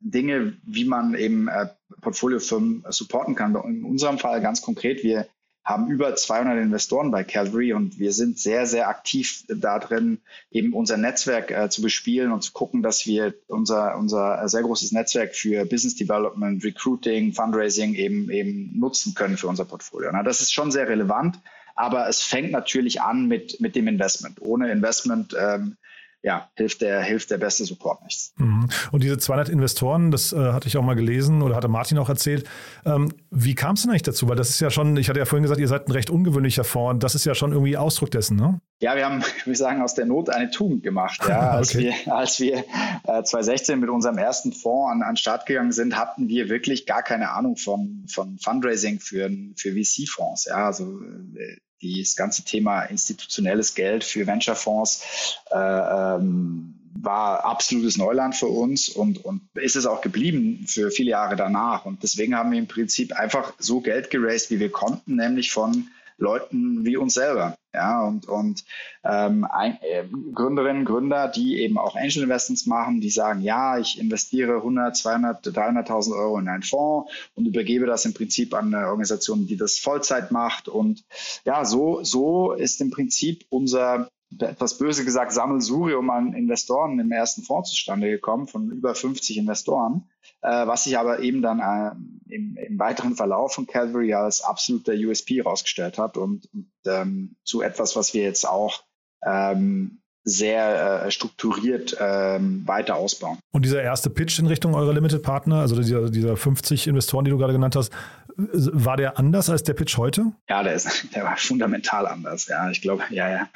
Dinge, 0.00 0.56
wie 0.64 0.84
man 0.84 1.14
eben 1.14 1.48
äh, 1.48 1.66
Portfoliofirmen 2.00 2.84
supporten 2.88 3.34
kann. 3.34 3.54
In 3.56 3.84
unserem 3.84 4.18
Fall 4.18 4.40
ganz 4.40 4.62
konkret, 4.62 5.02
wir 5.02 5.26
haben 5.68 5.88
über 5.88 6.14
200 6.14 6.56
Investoren 6.56 7.10
bei 7.10 7.24
Calvary 7.24 7.74
und 7.74 7.98
wir 7.98 8.14
sind 8.14 8.38
sehr, 8.38 8.64
sehr 8.64 8.88
aktiv 8.88 9.44
da 9.48 9.78
drin, 9.78 10.18
eben 10.50 10.72
unser 10.72 10.96
Netzwerk 10.96 11.50
äh, 11.50 11.68
zu 11.68 11.82
bespielen 11.82 12.32
und 12.32 12.42
zu 12.42 12.52
gucken, 12.52 12.82
dass 12.82 13.06
wir 13.06 13.34
unser, 13.48 13.98
unser 13.98 14.48
sehr 14.48 14.62
großes 14.62 14.92
Netzwerk 14.92 15.34
für 15.36 15.66
Business 15.66 15.94
Development, 15.94 16.64
Recruiting, 16.64 17.34
Fundraising 17.34 17.94
eben, 17.94 18.30
eben 18.30 18.78
nutzen 18.78 19.14
können 19.14 19.36
für 19.36 19.48
unser 19.48 19.66
Portfolio. 19.66 20.08
Na, 20.10 20.22
das 20.22 20.40
ist 20.40 20.54
schon 20.54 20.70
sehr 20.70 20.88
relevant, 20.88 21.38
aber 21.76 22.08
es 22.08 22.22
fängt 22.22 22.50
natürlich 22.50 23.02
an 23.02 23.26
mit, 23.26 23.60
mit 23.60 23.76
dem 23.76 23.88
Investment. 23.88 24.40
Ohne 24.40 24.72
Investment 24.72 25.36
ähm, 25.38 25.76
ja, 26.22 26.50
hilft 26.56 26.80
der, 26.80 27.02
hilft 27.02 27.30
der 27.30 27.38
beste 27.38 27.64
Support 27.64 28.02
nichts. 28.02 28.32
Mhm. 28.38 28.68
Und 28.90 29.02
diese 29.04 29.18
200 29.18 29.48
Investoren, 29.48 30.10
das 30.10 30.32
äh, 30.32 30.52
hatte 30.52 30.66
ich 30.66 30.76
auch 30.76 30.82
mal 30.82 30.94
gelesen 30.94 31.42
oder 31.42 31.54
hatte 31.54 31.68
Martin 31.68 31.96
auch 31.98 32.08
erzählt. 32.08 32.48
Ähm, 32.84 33.12
wie 33.30 33.54
kam 33.54 33.74
es 33.74 33.82
denn 33.82 33.90
eigentlich 33.90 34.02
dazu? 34.02 34.28
Weil 34.28 34.36
das 34.36 34.50
ist 34.50 34.60
ja 34.60 34.70
schon, 34.70 34.96
ich 34.96 35.08
hatte 35.08 35.20
ja 35.20 35.26
vorhin 35.26 35.42
gesagt, 35.42 35.60
ihr 35.60 35.68
seid 35.68 35.86
ein 35.86 35.92
recht 35.92 36.10
ungewöhnlicher 36.10 36.64
Fonds. 36.64 37.00
Das 37.02 37.14
ist 37.14 37.24
ja 37.24 37.36
schon 37.36 37.52
irgendwie 37.52 37.76
Ausdruck 37.76 38.10
dessen, 38.10 38.36
ne? 38.36 38.60
Ja, 38.80 38.96
wir 38.96 39.04
haben, 39.04 39.22
wir 39.44 39.56
sagen, 39.56 39.80
aus 39.80 39.94
der 39.94 40.06
Not 40.06 40.28
eine 40.28 40.50
Tugend 40.50 40.82
gemacht. 40.82 41.20
Ja, 41.28 41.50
als 41.50 41.74
okay. 41.74 41.94
wir, 42.04 42.14
als 42.14 42.40
wir 42.40 42.64
äh, 43.04 43.22
2016 43.22 43.78
mit 43.78 43.88
unserem 43.88 44.18
ersten 44.18 44.52
Fonds 44.52 44.92
an, 44.92 45.02
an 45.02 45.16
Start 45.16 45.46
gegangen 45.46 45.72
sind, 45.72 45.96
hatten 45.96 46.28
wir 46.28 46.48
wirklich 46.48 46.84
gar 46.84 47.02
keine 47.02 47.30
Ahnung 47.30 47.56
von, 47.56 48.06
von 48.12 48.38
Fundraising 48.38 48.98
für, 48.98 49.30
für 49.56 49.72
VC-Fonds. 49.72 50.46
Ja, 50.46 50.66
also 50.66 51.00
äh, 51.36 51.58
das 51.80 52.16
ganze 52.16 52.44
Thema 52.44 52.82
institutionelles 52.82 53.74
Geld 53.74 54.04
für 54.04 54.26
Venture-Fonds 54.26 55.38
äh, 55.50 55.56
ähm, 55.56 56.74
war 57.00 57.44
absolutes 57.44 57.96
Neuland 57.96 58.34
für 58.34 58.48
uns 58.48 58.88
und, 58.88 59.24
und 59.24 59.42
ist 59.54 59.76
es 59.76 59.86
auch 59.86 60.00
geblieben 60.00 60.64
für 60.66 60.90
viele 60.90 61.10
Jahre 61.10 61.36
danach. 61.36 61.84
Und 61.84 62.02
deswegen 62.02 62.34
haben 62.34 62.50
wir 62.50 62.58
im 62.58 62.66
Prinzip 62.66 63.12
einfach 63.12 63.54
so 63.58 63.80
Geld 63.80 64.10
geraced, 64.10 64.50
wie 64.50 64.58
wir 64.58 64.70
konnten, 64.70 65.16
nämlich 65.16 65.52
von 65.52 65.88
Leuten 66.18 66.84
wie 66.84 66.96
uns 66.96 67.14
selber. 67.14 67.56
Ja, 67.72 68.02
und, 68.02 68.26
und 68.28 68.64
ähm, 69.04 69.44
ein, 69.44 69.78
äh, 69.82 70.04
Gründerinnen, 70.34 70.84
Gründer, 70.84 71.28
die 71.28 71.58
eben 71.58 71.78
auch 71.78 71.94
Angel 71.94 72.24
Investments 72.24 72.66
machen, 72.66 73.00
die 73.00 73.10
sagen, 73.10 73.40
ja, 73.40 73.78
ich 73.78 74.00
investiere 74.00 74.56
100, 74.56 74.96
200, 74.96 75.46
300.000 75.46 76.18
Euro 76.18 76.38
in 76.38 76.48
einen 76.48 76.62
Fonds 76.62 77.10
und 77.34 77.46
übergebe 77.46 77.86
das 77.86 78.04
im 78.04 78.14
Prinzip 78.14 78.54
an 78.54 78.74
eine 78.74 78.88
Organisation, 78.88 79.46
die 79.46 79.56
das 79.56 79.78
Vollzeit 79.78 80.32
macht. 80.32 80.68
Und 80.68 81.04
ja, 81.44 81.64
so, 81.64 82.02
so 82.02 82.52
ist 82.52 82.80
im 82.80 82.90
Prinzip 82.90 83.44
unser 83.48 84.08
etwas 84.38 84.76
böse 84.76 85.04
gesagt, 85.04 85.32
Sammelsurium 85.32 86.10
an 86.10 86.34
Investoren 86.34 86.98
im 86.98 87.10
ersten 87.12 87.42
Fonds 87.42 87.70
zustande 87.70 88.10
gekommen, 88.10 88.46
von 88.46 88.70
über 88.70 88.94
50 88.94 89.38
Investoren, 89.38 90.08
äh, 90.42 90.66
was 90.66 90.84
sich 90.84 90.98
aber 90.98 91.20
eben 91.20 91.42
dann 91.42 91.60
äh, 91.60 92.34
im, 92.34 92.56
im, 92.56 92.78
weiteren 92.78 93.14
Verlauf 93.14 93.54
von 93.54 93.66
Calvary 93.66 94.14
als 94.14 94.42
absoluter 94.42 94.92
USP 94.92 95.40
rausgestellt 95.40 95.98
hat 95.98 96.16
und, 96.16 96.48
und 96.52 96.70
ähm, 96.86 97.36
zu 97.44 97.62
etwas, 97.62 97.96
was 97.96 98.14
wir 98.14 98.22
jetzt 98.22 98.48
auch 98.48 98.82
ähm, 99.24 100.00
sehr 100.24 101.04
äh, 101.04 101.10
strukturiert 101.10 101.96
ähm, 101.98 102.62
weiter 102.66 102.96
ausbauen. 102.96 103.38
Und 103.50 103.64
dieser 103.64 103.82
erste 103.82 104.10
Pitch 104.10 104.38
in 104.38 104.46
Richtung 104.46 104.74
eurer 104.74 104.92
Limited 104.92 105.22
Partner, 105.22 105.60
also 105.60 105.76
dieser, 105.76 106.10
dieser 106.10 106.36
50 106.36 106.86
Investoren, 106.86 107.24
die 107.24 107.30
du 107.30 107.38
gerade 107.38 107.54
genannt 107.54 107.76
hast, 107.76 107.92
war 108.38 108.96
der 108.96 109.18
anders 109.18 109.50
als 109.50 109.64
der 109.64 109.74
Pitch 109.74 109.96
heute? 109.96 110.32
Ja, 110.48 110.62
der, 110.62 110.74
ist, 110.74 111.06
der 111.14 111.24
war 111.24 111.36
fundamental 111.36 112.06
anders. 112.06 112.46
Ja, 112.46 112.70
ich 112.70 112.80
glaube, 112.80 113.02
ja, 113.10 113.28
ja. 113.28 113.48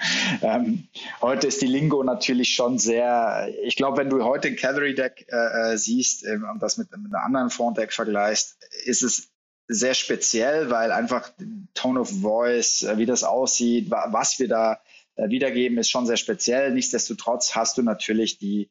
Ähm, 0.43 0.89
heute 1.21 1.47
ist 1.47 1.63
die 1.63 1.67
Lingo 1.67 2.03
natürlich 2.03 2.55
schon 2.55 2.79
sehr, 2.79 3.49
ich 3.63 3.77
glaube, 3.77 3.99
wenn 3.99 4.11
du 4.11 4.25
heute 4.25 4.49
ein 4.49 4.57
Cavalry 4.57 4.95
Deck 4.95 5.27
äh, 5.31 5.73
äh 5.73 5.79
siehst 5.79 6.27
äh, 6.27 6.39
und 6.53 6.61
das 6.61 6.79
mit, 6.79 6.91
mit 6.91 7.15
einem 7.15 7.25
anderen 7.25 7.51
Font 7.51 7.79
Deck 7.79 7.93
vergleichst, 7.93 8.59
ist 8.85 9.03
es 9.03 9.29
sehr 9.69 9.95
speziell, 9.95 10.71
weil 10.71 10.91
einfach 10.91 11.31
Tone 11.75 12.01
of 12.01 12.11
Voice, 12.21 12.83
äh, 12.83 12.99
wie 12.99 13.07
das 13.07 13.23
aussieht, 13.23 13.89
was 13.91 14.41
wir 14.41 14.49
da 14.49 14.81
äh, 15.15 15.29
wiedergeben, 15.29 15.79
ist 15.79 15.91
schon 15.91 16.07
sehr 16.07 16.17
speziell. 16.17 16.73
Nichtsdestotrotz 16.73 17.55
hast 17.55 17.79
du 17.79 17.83
natürlich 17.83 18.39
die 18.39 18.69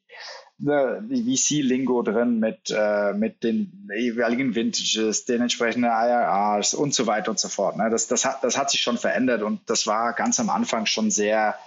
VC-Lingo 0.64 2.02
drin 2.02 2.38
mit, 2.38 2.70
äh, 2.70 3.12
mit 3.14 3.42
den 3.42 3.88
jeweiligen 3.96 4.54
Vintages, 4.54 5.24
den 5.24 5.42
entsprechenden 5.42 5.90
IRRs 5.90 6.74
und 6.74 6.94
so 6.94 7.06
weiter 7.06 7.30
und 7.30 7.40
so 7.40 7.48
fort. 7.48 7.76
Ne? 7.76 7.90
Das, 7.90 8.06
das, 8.06 8.24
hat, 8.24 8.44
das 8.44 8.56
hat 8.56 8.70
sich 8.70 8.80
schon 8.80 8.98
verändert 8.98 9.42
und 9.42 9.60
das 9.68 9.86
war 9.86 10.12
ganz 10.12 10.38
am 10.38 10.50
Anfang 10.50 10.86
schon 10.86 11.10
sehr, 11.10 11.58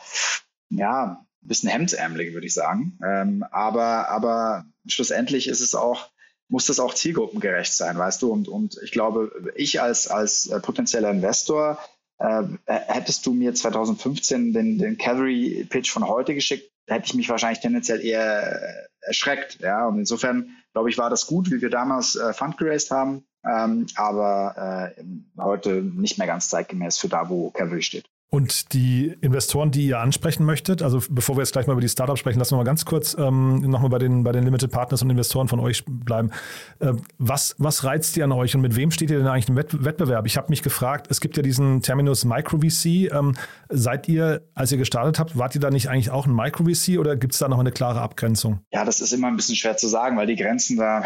ja, 0.69 1.25
ein 1.43 1.47
bisschen 1.47 1.69
hemdsärmelig, 1.69 2.33
würde 2.33 2.47
ich 2.47 2.53
sagen. 2.53 2.97
Ähm, 3.05 3.45
aber, 3.51 4.09
aber 4.09 4.65
schlussendlich 4.87 5.47
ist 5.47 5.61
es 5.61 5.75
auch, 5.75 6.09
muss 6.47 6.67
das 6.67 6.79
auch 6.79 6.93
zielgruppengerecht 6.93 7.73
sein, 7.73 7.97
weißt 7.97 8.21
du? 8.21 8.31
Und, 8.31 8.47
und 8.47 8.77
ich 8.83 8.91
glaube, 8.91 9.31
ich 9.55 9.81
als, 9.81 10.07
als 10.07 10.47
äh, 10.47 10.59
potenzieller 10.59 11.11
Investor 11.11 11.79
äh, 12.17 12.43
hättest 12.65 13.25
du 13.25 13.33
mir 13.33 13.53
2015 13.53 14.53
den, 14.53 14.77
den 14.77 14.97
Cavalry 14.97 15.65
Pitch 15.69 15.91
von 15.91 16.07
heute 16.07 16.33
geschickt, 16.33 16.71
hätte 16.87 17.05
ich 17.05 17.13
mich 17.13 17.29
wahrscheinlich 17.29 17.59
tendenziell 17.59 18.01
eher 18.01 18.61
äh, 18.61 18.87
erschreckt. 19.01 19.59
Ja, 19.61 19.87
und 19.87 19.99
insofern 19.99 20.49
glaube 20.73 20.89
ich, 20.89 20.97
war 20.97 21.09
das 21.09 21.27
gut, 21.27 21.51
wie 21.51 21.61
wir 21.61 21.69
damals 21.69 22.15
äh, 22.15 22.33
Fund 22.33 22.57
geraced 22.57 22.91
haben, 22.91 23.25
ähm, 23.45 23.87
aber 23.95 24.93
äh, 24.97 25.03
heute 25.41 25.81
nicht 25.81 26.17
mehr 26.17 26.27
ganz 26.27 26.49
zeitgemäß 26.49 26.97
für 26.97 27.09
da, 27.09 27.29
wo 27.29 27.51
Cavalry 27.51 27.81
steht. 27.81 28.09
Und 28.31 28.73
die 28.73 29.15
Investoren, 29.21 29.71
die 29.71 29.87
ihr 29.87 29.99
ansprechen 29.99 30.45
möchtet, 30.45 30.81
also 30.81 31.01
bevor 31.09 31.37
wir 31.37 31.41
jetzt 31.41 31.53
gleich 31.53 31.67
mal 31.67 31.73
über 31.73 31.81
die 31.81 31.87
Startups 31.87 32.19
sprechen, 32.19 32.39
lassen 32.39 32.53
wir 32.53 32.57
mal 32.57 32.63
ganz 32.63 32.83
kurz 32.83 33.15
ähm, 33.17 33.59
nochmal 33.59 33.89
bei 33.89 33.99
den, 33.99 34.23
bei 34.23 34.31
den 34.31 34.43
Limited 34.43 34.71
Partners 34.71 35.01
und 35.03 35.09
Investoren 35.09 35.47
von 35.47 35.59
euch 35.59 35.85
bleiben. 35.85 36.31
Äh, 36.79 36.93
was, 37.17 37.55
was 37.59 37.83
reizt 37.83 38.17
ihr 38.17 38.23
an 38.25 38.31
euch 38.31 38.55
und 38.55 38.61
mit 38.61 38.75
wem 38.75 38.91
steht 38.91 39.11
ihr 39.11 39.19
denn 39.19 39.27
eigentlich 39.27 39.47
im 39.47 39.55
Wettbewerb? 39.55 40.25
Ich 40.25 40.37
habe 40.37 40.49
mich 40.49 40.63
gefragt, 40.63 41.07
es 41.09 41.21
gibt 41.21 41.37
ja 41.37 41.43
diesen 41.43 41.81
Terminus 41.81 42.25
Micro 42.25 42.57
VC. 42.57 43.13
Ähm, 43.13 43.35
seid 43.69 44.09
ihr, 44.09 44.41
als 44.53 44.71
ihr 44.71 44.79
gestartet 44.79 45.19
habt, 45.19 45.37
wart 45.37 45.55
ihr 45.55 45.61
da 45.61 45.69
nicht 45.69 45.89
eigentlich 45.89 46.09
auch 46.09 46.25
ein 46.25 46.35
Micro 46.35 46.65
VC 46.65 46.99
oder 46.99 47.15
gibt 47.15 47.33
es 47.33 47.39
da 47.39 47.47
noch 47.47 47.59
eine 47.59 47.71
klare 47.71 48.01
Abgrenzung? 48.01 48.59
Ja, 48.73 48.83
das 48.83 48.99
ist 48.99 49.13
immer 49.13 49.27
ein 49.27 49.37
bisschen 49.37 49.55
schwer 49.55 49.77
zu 49.77 49.87
sagen, 49.87 50.17
weil 50.17 50.27
die 50.27 50.35
Grenzen 50.35 50.77
da 50.77 51.05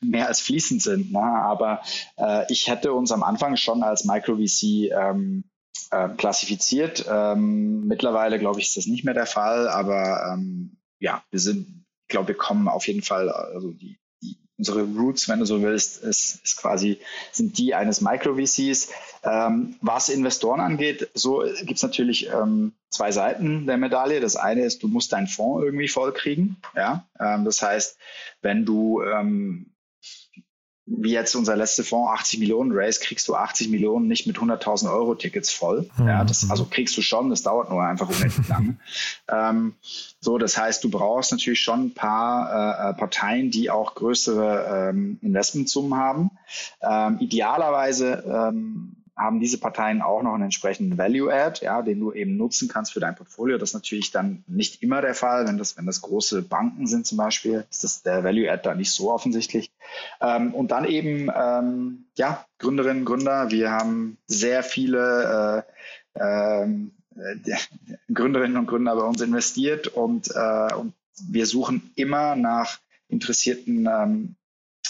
mehr 0.00 0.28
als 0.28 0.40
fließend 0.40 0.82
sind. 0.82 1.12
Ne? 1.12 1.20
Aber 1.20 1.82
äh, 2.16 2.44
ich 2.48 2.68
hätte 2.68 2.92
uns 2.92 3.12
am 3.12 3.22
Anfang 3.22 3.56
schon 3.56 3.82
als 3.82 4.04
Micro 4.04 4.36
VC 4.36 4.90
ähm, 4.92 5.44
äh, 5.90 6.08
klassifiziert. 6.10 7.06
Ähm, 7.08 7.86
mittlerweile, 7.86 8.38
glaube 8.38 8.60
ich, 8.60 8.68
ist 8.68 8.76
das 8.76 8.86
nicht 8.86 9.04
mehr 9.04 9.14
der 9.14 9.26
Fall, 9.26 9.68
aber 9.68 10.32
ähm, 10.32 10.78
ja, 10.98 11.22
wir 11.30 11.40
sind, 11.40 11.84
ich 12.06 12.08
glaube, 12.08 12.28
wir 12.28 12.36
kommen 12.36 12.68
auf 12.68 12.86
jeden 12.86 13.02
Fall, 13.02 13.30
also 13.30 13.72
die, 13.72 13.98
die, 14.22 14.36
unsere 14.58 14.82
Roots, 14.82 15.28
wenn 15.28 15.40
du 15.40 15.46
so 15.46 15.62
willst, 15.62 16.02
ist, 16.02 16.44
ist 16.44 16.56
quasi, 16.58 16.98
sind 17.32 17.58
die 17.58 17.74
eines 17.74 18.00
Micro-VCs. 18.00 18.90
Ähm, 19.22 19.76
was 19.80 20.08
Investoren 20.08 20.60
angeht, 20.60 21.08
so 21.14 21.44
gibt 21.60 21.76
es 21.76 21.82
natürlich 21.82 22.28
ähm, 22.28 22.72
zwei 22.90 23.12
Seiten 23.12 23.66
der 23.66 23.76
Medaille. 23.76 24.20
Das 24.20 24.36
eine 24.36 24.64
ist, 24.64 24.82
du 24.82 24.88
musst 24.88 25.12
deinen 25.12 25.28
Fonds 25.28 25.64
irgendwie 25.64 25.88
vollkriegen. 25.88 26.56
Ja? 26.76 27.06
Ähm, 27.18 27.44
das 27.44 27.62
heißt, 27.62 27.98
wenn 28.42 28.64
du 28.64 29.02
ähm, 29.02 29.69
wie 30.92 31.12
jetzt 31.12 31.34
unser 31.36 31.56
letzter 31.56 31.84
Fonds, 31.84 32.10
80 32.20 32.40
Millionen 32.40 32.72
Race, 32.74 33.00
kriegst 33.00 33.28
du 33.28 33.36
80 33.36 33.68
Millionen 33.68 34.08
nicht 34.08 34.26
mit 34.26 34.36
100.000 34.36 34.92
Euro 34.92 35.14
Tickets 35.14 35.50
voll. 35.50 35.88
Mhm. 35.96 36.08
Ja, 36.08 36.24
das, 36.24 36.50
also 36.50 36.64
kriegst 36.64 36.96
du 36.96 37.02
schon, 37.02 37.30
das 37.30 37.42
dauert 37.42 37.70
nur 37.70 37.82
einfach 37.82 38.08
unendlich 38.08 38.48
lange. 38.48 38.76
ähm, 39.28 39.74
so, 40.18 40.36
das 40.36 40.58
heißt, 40.58 40.82
du 40.82 40.90
brauchst 40.90 41.30
natürlich 41.30 41.60
schon 41.60 41.86
ein 41.86 41.94
paar 41.94 42.50
äh, 42.50 42.90
äh 42.90 42.94
Parteien, 42.94 43.50
die 43.50 43.70
auch 43.70 43.94
größere 43.94 44.90
ähm, 44.90 45.18
Investmentsummen 45.22 45.96
haben. 45.96 46.30
Ähm, 46.82 47.18
idealerweise 47.20 48.24
ähm, 48.26 48.96
haben 49.20 49.40
diese 49.40 49.58
Parteien 49.58 50.02
auch 50.02 50.22
noch 50.22 50.34
einen 50.34 50.44
entsprechenden 50.44 50.96
Value-Add, 50.96 51.64
ja, 51.64 51.82
den 51.82 52.00
du 52.00 52.12
eben 52.12 52.36
nutzen 52.36 52.68
kannst 52.68 52.92
für 52.92 53.00
dein 53.00 53.14
Portfolio. 53.14 53.58
Das 53.58 53.70
ist 53.70 53.74
natürlich 53.74 54.10
dann 54.10 54.44
nicht 54.46 54.82
immer 54.82 55.02
der 55.02 55.14
Fall. 55.14 55.46
Wenn 55.46 55.58
das, 55.58 55.76
wenn 55.76 55.86
das 55.86 56.00
große 56.00 56.42
Banken 56.42 56.86
sind 56.86 57.06
zum 57.06 57.18
Beispiel, 57.18 57.64
ist 57.70 57.84
das 57.84 58.02
der 58.02 58.24
Value-Add 58.24 58.62
da 58.64 58.74
nicht 58.74 58.92
so 58.92 59.12
offensichtlich. 59.12 59.70
Ähm, 60.20 60.54
und 60.54 60.70
dann 60.70 60.84
eben, 60.84 61.30
ähm, 61.34 62.06
ja, 62.16 62.44
Gründerinnen, 62.58 63.04
Gründer. 63.04 63.50
Wir 63.50 63.70
haben 63.70 64.16
sehr 64.26 64.62
viele 64.62 65.64
äh, 66.16 66.20
ähm, 66.20 66.92
äh, 67.16 67.36
Gründerinnen 68.12 68.56
und 68.56 68.66
Gründer 68.66 68.96
bei 68.96 69.02
uns 69.02 69.20
investiert 69.20 69.88
und, 69.88 70.30
äh, 70.34 70.74
und 70.74 70.94
wir 71.28 71.46
suchen 71.46 71.90
immer 71.96 72.36
nach 72.36 72.78
interessierten 73.08 73.86
ähm, 73.86 74.36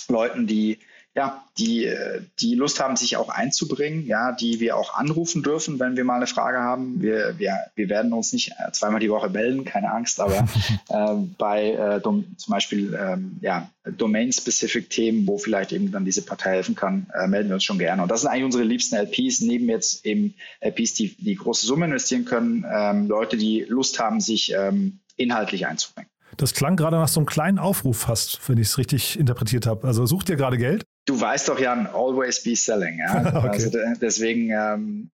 Leuten, 0.09 0.47
die 0.47 0.79
ja, 1.15 1.45
die, 1.59 1.93
die 2.39 2.55
Lust 2.55 2.81
haben, 2.81 2.97
sich 2.97 3.17
auch 3.17 3.29
einzubringen, 3.29 4.07
ja, 4.07 4.33
die 4.33 4.61
wir 4.61 4.77
auch 4.77 4.95
anrufen 4.95 5.43
dürfen, 5.43 5.79
wenn 5.81 5.97
wir 5.97 6.05
mal 6.05 6.17
eine 6.17 6.27
Frage 6.27 6.59
haben. 6.59 7.03
Wir, 7.03 7.39
wir, 7.39 7.59
wir 7.75 7.89
werden 7.89 8.13
uns 8.13 8.33
nicht 8.33 8.53
zweimal 8.73 9.01
die 9.01 9.11
Woche 9.11 9.29
melden, 9.29 9.65
keine 9.65 9.93
Angst, 9.93 10.21
aber 10.21 10.47
äh, 10.89 11.15
bei 11.37 11.73
äh, 11.73 12.01
zum 12.03 12.37
Beispiel 12.49 12.95
ähm, 12.95 13.39
ja, 13.41 13.69
Domain-Specific-Themen, 13.85 15.27
wo 15.27 15.39
vielleicht 15.39 15.73
eben 15.73 15.91
dann 15.91 16.05
diese 16.05 16.23
Partei 16.23 16.53
helfen 16.53 16.75
kann, 16.75 17.07
äh, 17.15 17.27
melden 17.27 17.49
wir 17.49 17.55
uns 17.55 17.65
schon 17.65 17.79
gerne. 17.79 18.03
Und 18.03 18.11
das 18.11 18.23
sind 18.23 18.31
eigentlich 18.31 18.45
unsere 18.45 18.65
liebsten 18.65 18.97
LPs, 18.97 19.41
neben 19.41 19.69
jetzt 19.69 20.05
eben 20.05 20.35
LPs, 20.61 20.95
die, 20.95 21.15
die 21.17 21.35
große 21.35 21.67
Summe 21.67 21.87
investieren 21.87 22.25
können, 22.25 22.65
ähm, 22.71 23.09
Leute, 23.09 23.37
die 23.37 23.65
Lust 23.69 23.99
haben, 23.99 24.21
sich 24.21 24.53
ähm, 24.53 25.01
inhaltlich 25.17 25.67
einzubringen. 25.67 26.11
Das 26.37 26.55
klang 26.55 26.77
gerade 26.77 26.97
nach 26.97 27.09
so 27.09 27.21
einem 27.21 27.27
kleinen 27.27 27.59
Aufruf 27.59 27.99
fast, 27.99 28.49
wenn 28.49 28.59
ich 28.59 28.69
es 28.69 28.79
richtig 28.79 29.19
interpretiert 29.19 29.67
habe. 29.67 29.87
Also 29.87 30.07
sucht 30.07 30.29
ihr 30.29 30.37
gerade 30.37 30.59
Geld? 30.59 30.85
Du 31.11 31.21
weißt 31.21 31.49
doch, 31.49 31.59
Jan, 31.59 31.89
always 31.89 32.41
be 32.41 32.55
selling. 32.55 33.01
Ja? 33.01 33.19
okay. 33.37 33.49
Also 33.49 33.71
deswegen 34.01 34.51
ähm, 34.53 35.11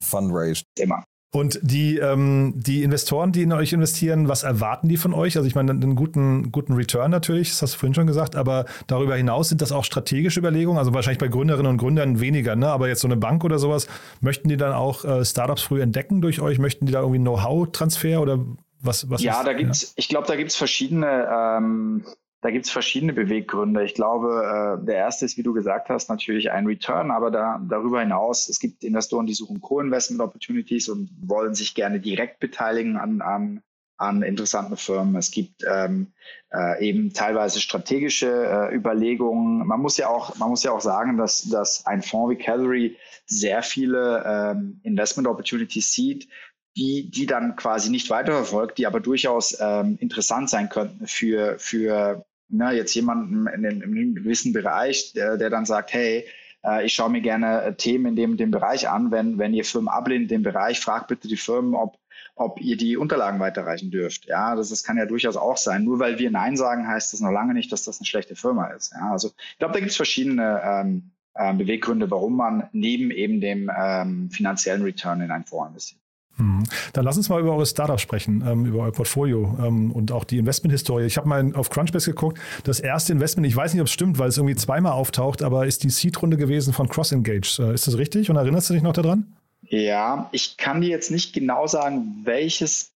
Fundraised. 0.00 0.64
Immer. 0.78 1.04
Und 1.32 1.58
die, 1.60 1.98
ähm, 1.98 2.52
die 2.54 2.84
Investoren, 2.84 3.32
die 3.32 3.42
in 3.42 3.52
euch 3.52 3.72
investieren, 3.72 4.28
was 4.28 4.44
erwarten 4.44 4.88
die 4.88 4.96
von 4.96 5.12
euch? 5.12 5.36
Also 5.36 5.48
ich 5.48 5.56
meine, 5.56 5.72
einen 5.72 5.96
guten, 5.96 6.52
guten 6.52 6.74
Return 6.74 7.10
natürlich, 7.10 7.50
das 7.50 7.62
hast 7.62 7.74
du 7.74 7.78
vorhin 7.78 7.94
schon 7.94 8.06
gesagt, 8.06 8.36
aber 8.36 8.66
darüber 8.86 9.16
hinaus 9.16 9.48
sind 9.48 9.60
das 9.60 9.72
auch 9.72 9.82
strategische 9.82 10.38
Überlegungen, 10.38 10.78
also 10.78 10.94
wahrscheinlich 10.94 11.18
bei 11.18 11.26
Gründerinnen 11.26 11.72
und 11.72 11.78
Gründern 11.78 12.20
weniger, 12.20 12.54
ne? 12.54 12.68
aber 12.68 12.86
jetzt 12.86 13.00
so 13.00 13.08
eine 13.08 13.16
Bank 13.16 13.42
oder 13.42 13.58
sowas, 13.58 13.88
möchten 14.20 14.48
die 14.48 14.56
dann 14.56 14.72
auch 14.72 15.04
äh, 15.04 15.24
Startups 15.24 15.62
früh 15.62 15.82
entdecken 15.82 16.20
durch 16.20 16.40
euch? 16.40 16.60
Möchten 16.60 16.86
die 16.86 16.92
da 16.92 17.00
irgendwie 17.00 17.18
Know-how-Transfer 17.18 18.20
oder 18.20 18.38
Was, 18.80 19.10
was 19.10 19.20
ja, 19.20 19.40
ist, 19.40 19.46
da 19.48 19.52
gibt's, 19.54 19.82
ja? 19.82 19.88
ich 19.96 20.08
glaube, 20.08 20.28
da 20.28 20.36
gibt's 20.36 20.54
verschiedene, 20.54 21.28
ähm, 21.28 22.04
da 22.44 22.50
gibt's 22.50 22.70
verschiedene 22.70 23.14
Beweggründe. 23.14 23.84
Ich 23.84 23.94
glaube, 23.94 24.78
äh, 24.82 24.84
der 24.84 24.96
erste 24.96 25.24
ist, 25.24 25.38
wie 25.38 25.42
du 25.42 25.54
gesagt 25.54 25.88
hast, 25.88 26.10
natürlich 26.10 26.50
ein 26.50 26.66
Return, 26.66 27.10
aber 27.10 27.30
da, 27.30 27.58
darüber 27.66 28.00
hinaus, 28.00 28.50
es 28.50 28.60
gibt 28.60 28.84
Investoren, 28.84 29.24
die 29.24 29.32
suchen 29.32 29.62
Co-Investment 29.62 30.20
Opportunities 30.20 30.90
und 30.90 31.08
wollen 31.22 31.54
sich 31.54 31.74
gerne 31.74 32.00
direkt 32.00 32.40
beteiligen 32.40 32.98
an, 32.98 33.22
an, 33.22 33.62
an 33.96 34.20
interessanten 34.20 34.76
Firmen. 34.76 35.16
Es 35.16 35.30
gibt 35.30 35.64
ähm, 35.66 36.12
äh, 36.52 36.86
eben 36.86 37.14
teilweise 37.14 37.62
strategische 37.62 38.28
äh, 38.28 38.76
Überlegungen. 38.76 39.66
Man 39.66 39.80
muss 39.80 39.96
ja 39.96 40.08
auch, 40.08 40.36
man 40.36 40.50
muss 40.50 40.64
ja 40.64 40.72
auch 40.72 40.82
sagen, 40.82 41.16
dass, 41.16 41.44
dass 41.44 41.86
ein 41.86 42.02
Fonds 42.02 42.30
wie 42.30 42.42
Calgary 42.44 42.98
sehr 43.24 43.62
viele 43.62 44.22
ähm, 44.26 44.80
Investment 44.82 45.28
Opportunities 45.28 45.94
sieht, 45.94 46.28
die, 46.76 47.10
die 47.10 47.24
dann 47.24 47.56
quasi 47.56 47.88
nicht 47.88 48.10
weiterverfolgt, 48.10 48.76
die 48.76 48.86
aber 48.86 49.00
durchaus 49.00 49.56
ähm, 49.58 49.96
interessant 49.98 50.50
sein 50.50 50.68
könnten 50.68 51.06
für, 51.06 51.58
für 51.58 52.26
ne, 52.48 52.72
jetzt 52.72 52.94
jemanden 52.94 53.46
in, 53.46 53.64
in, 53.64 53.80
in 53.80 53.82
einem 53.82 54.14
gewissen 54.14 54.52
Bereich, 54.52 55.12
der, 55.12 55.36
der 55.36 55.50
dann 55.50 55.64
sagt, 55.64 55.92
hey, 55.92 56.26
äh, 56.64 56.84
ich 56.84 56.94
schaue 56.94 57.10
mir 57.10 57.20
gerne 57.20 57.62
äh, 57.62 57.74
Themen 57.74 58.06
in 58.06 58.16
dem, 58.16 58.36
dem 58.36 58.50
Bereich 58.50 58.88
an. 58.88 59.10
Wenn, 59.10 59.38
wenn 59.38 59.54
ihr 59.54 59.64
Firmen 59.64 59.88
ablehnt 59.88 60.30
dem 60.30 60.42
Bereich, 60.42 60.80
fragt 60.80 61.08
bitte 61.08 61.28
die 61.28 61.36
Firmen, 61.36 61.74
ob, 61.74 61.98
ob 62.34 62.60
ihr 62.60 62.76
die 62.76 62.96
Unterlagen 62.96 63.40
weiterreichen 63.40 63.90
dürft. 63.90 64.26
Ja, 64.26 64.56
das, 64.56 64.70
das 64.70 64.82
kann 64.82 64.96
ja 64.96 65.06
durchaus 65.06 65.36
auch 65.36 65.56
sein. 65.56 65.84
Nur 65.84 65.98
weil 65.98 66.18
wir 66.18 66.30
Nein 66.30 66.56
sagen, 66.56 66.88
heißt 66.88 67.12
das 67.12 67.20
noch 67.20 67.32
lange 67.32 67.54
nicht, 67.54 67.70
dass 67.72 67.84
das 67.84 68.00
eine 68.00 68.06
schlechte 68.06 68.36
Firma 68.36 68.68
ist. 68.68 68.92
Ja, 68.92 69.12
also 69.12 69.28
ich 69.28 69.58
glaube, 69.58 69.74
da 69.74 69.80
gibt 69.80 69.90
es 69.90 69.96
verschiedene 69.96 70.60
ähm, 70.64 71.10
äh, 71.34 71.52
Beweggründe, 71.52 72.10
warum 72.10 72.36
man 72.36 72.68
neben 72.72 73.10
eben 73.10 73.40
dem 73.40 73.70
ähm, 73.76 74.30
finanziellen 74.30 74.82
Return 74.82 75.20
in 75.20 75.30
ein 75.30 75.44
Fonds 75.44 75.68
investiert. 75.68 76.00
Mhm. 76.36 76.64
Dann 76.92 77.04
lass 77.04 77.16
uns 77.16 77.28
mal 77.28 77.40
über 77.40 77.52
eure 77.52 77.66
Startups 77.66 78.02
sprechen, 78.02 78.42
ähm, 78.46 78.66
über 78.66 78.80
euer 78.84 78.92
Portfolio 78.92 79.56
ähm, 79.62 79.92
und 79.92 80.12
auch 80.12 80.24
die 80.24 80.38
Investmenthistorie. 80.38 81.04
Ich 81.04 81.16
habe 81.16 81.28
mal 81.28 81.54
auf 81.54 81.70
Crunchbase 81.70 82.10
geguckt. 82.10 82.38
Das 82.64 82.80
erste 82.80 83.12
Investment, 83.12 83.46
ich 83.46 83.56
weiß 83.56 83.72
nicht, 83.72 83.80
ob 83.80 83.86
es 83.86 83.92
stimmt, 83.92 84.18
weil 84.18 84.28
es 84.28 84.36
irgendwie 84.36 84.56
zweimal 84.56 84.92
auftaucht, 84.92 85.42
aber 85.42 85.66
ist 85.66 85.84
die 85.84 85.90
Seed-Runde 85.90 86.36
gewesen 86.36 86.72
von 86.72 86.88
CrossEngage. 86.88 87.58
Äh, 87.60 87.74
ist 87.74 87.86
das 87.86 87.98
richtig 87.98 88.30
und 88.30 88.36
erinnerst 88.36 88.70
du 88.70 88.74
dich 88.74 88.82
noch 88.82 88.92
daran? 88.92 89.36
Ja, 89.62 90.28
ich 90.32 90.56
kann 90.56 90.80
dir 90.80 90.90
jetzt 90.90 91.10
nicht 91.10 91.32
genau 91.32 91.66
sagen, 91.66 92.20
welches 92.24 92.92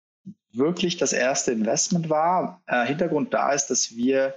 wirklich 0.52 0.96
das 0.96 1.12
erste 1.12 1.52
Investment 1.52 2.10
war. 2.10 2.60
Äh, 2.66 2.86
Hintergrund 2.86 3.32
da 3.32 3.52
ist, 3.52 3.68
dass 3.68 3.94
wir 3.96 4.34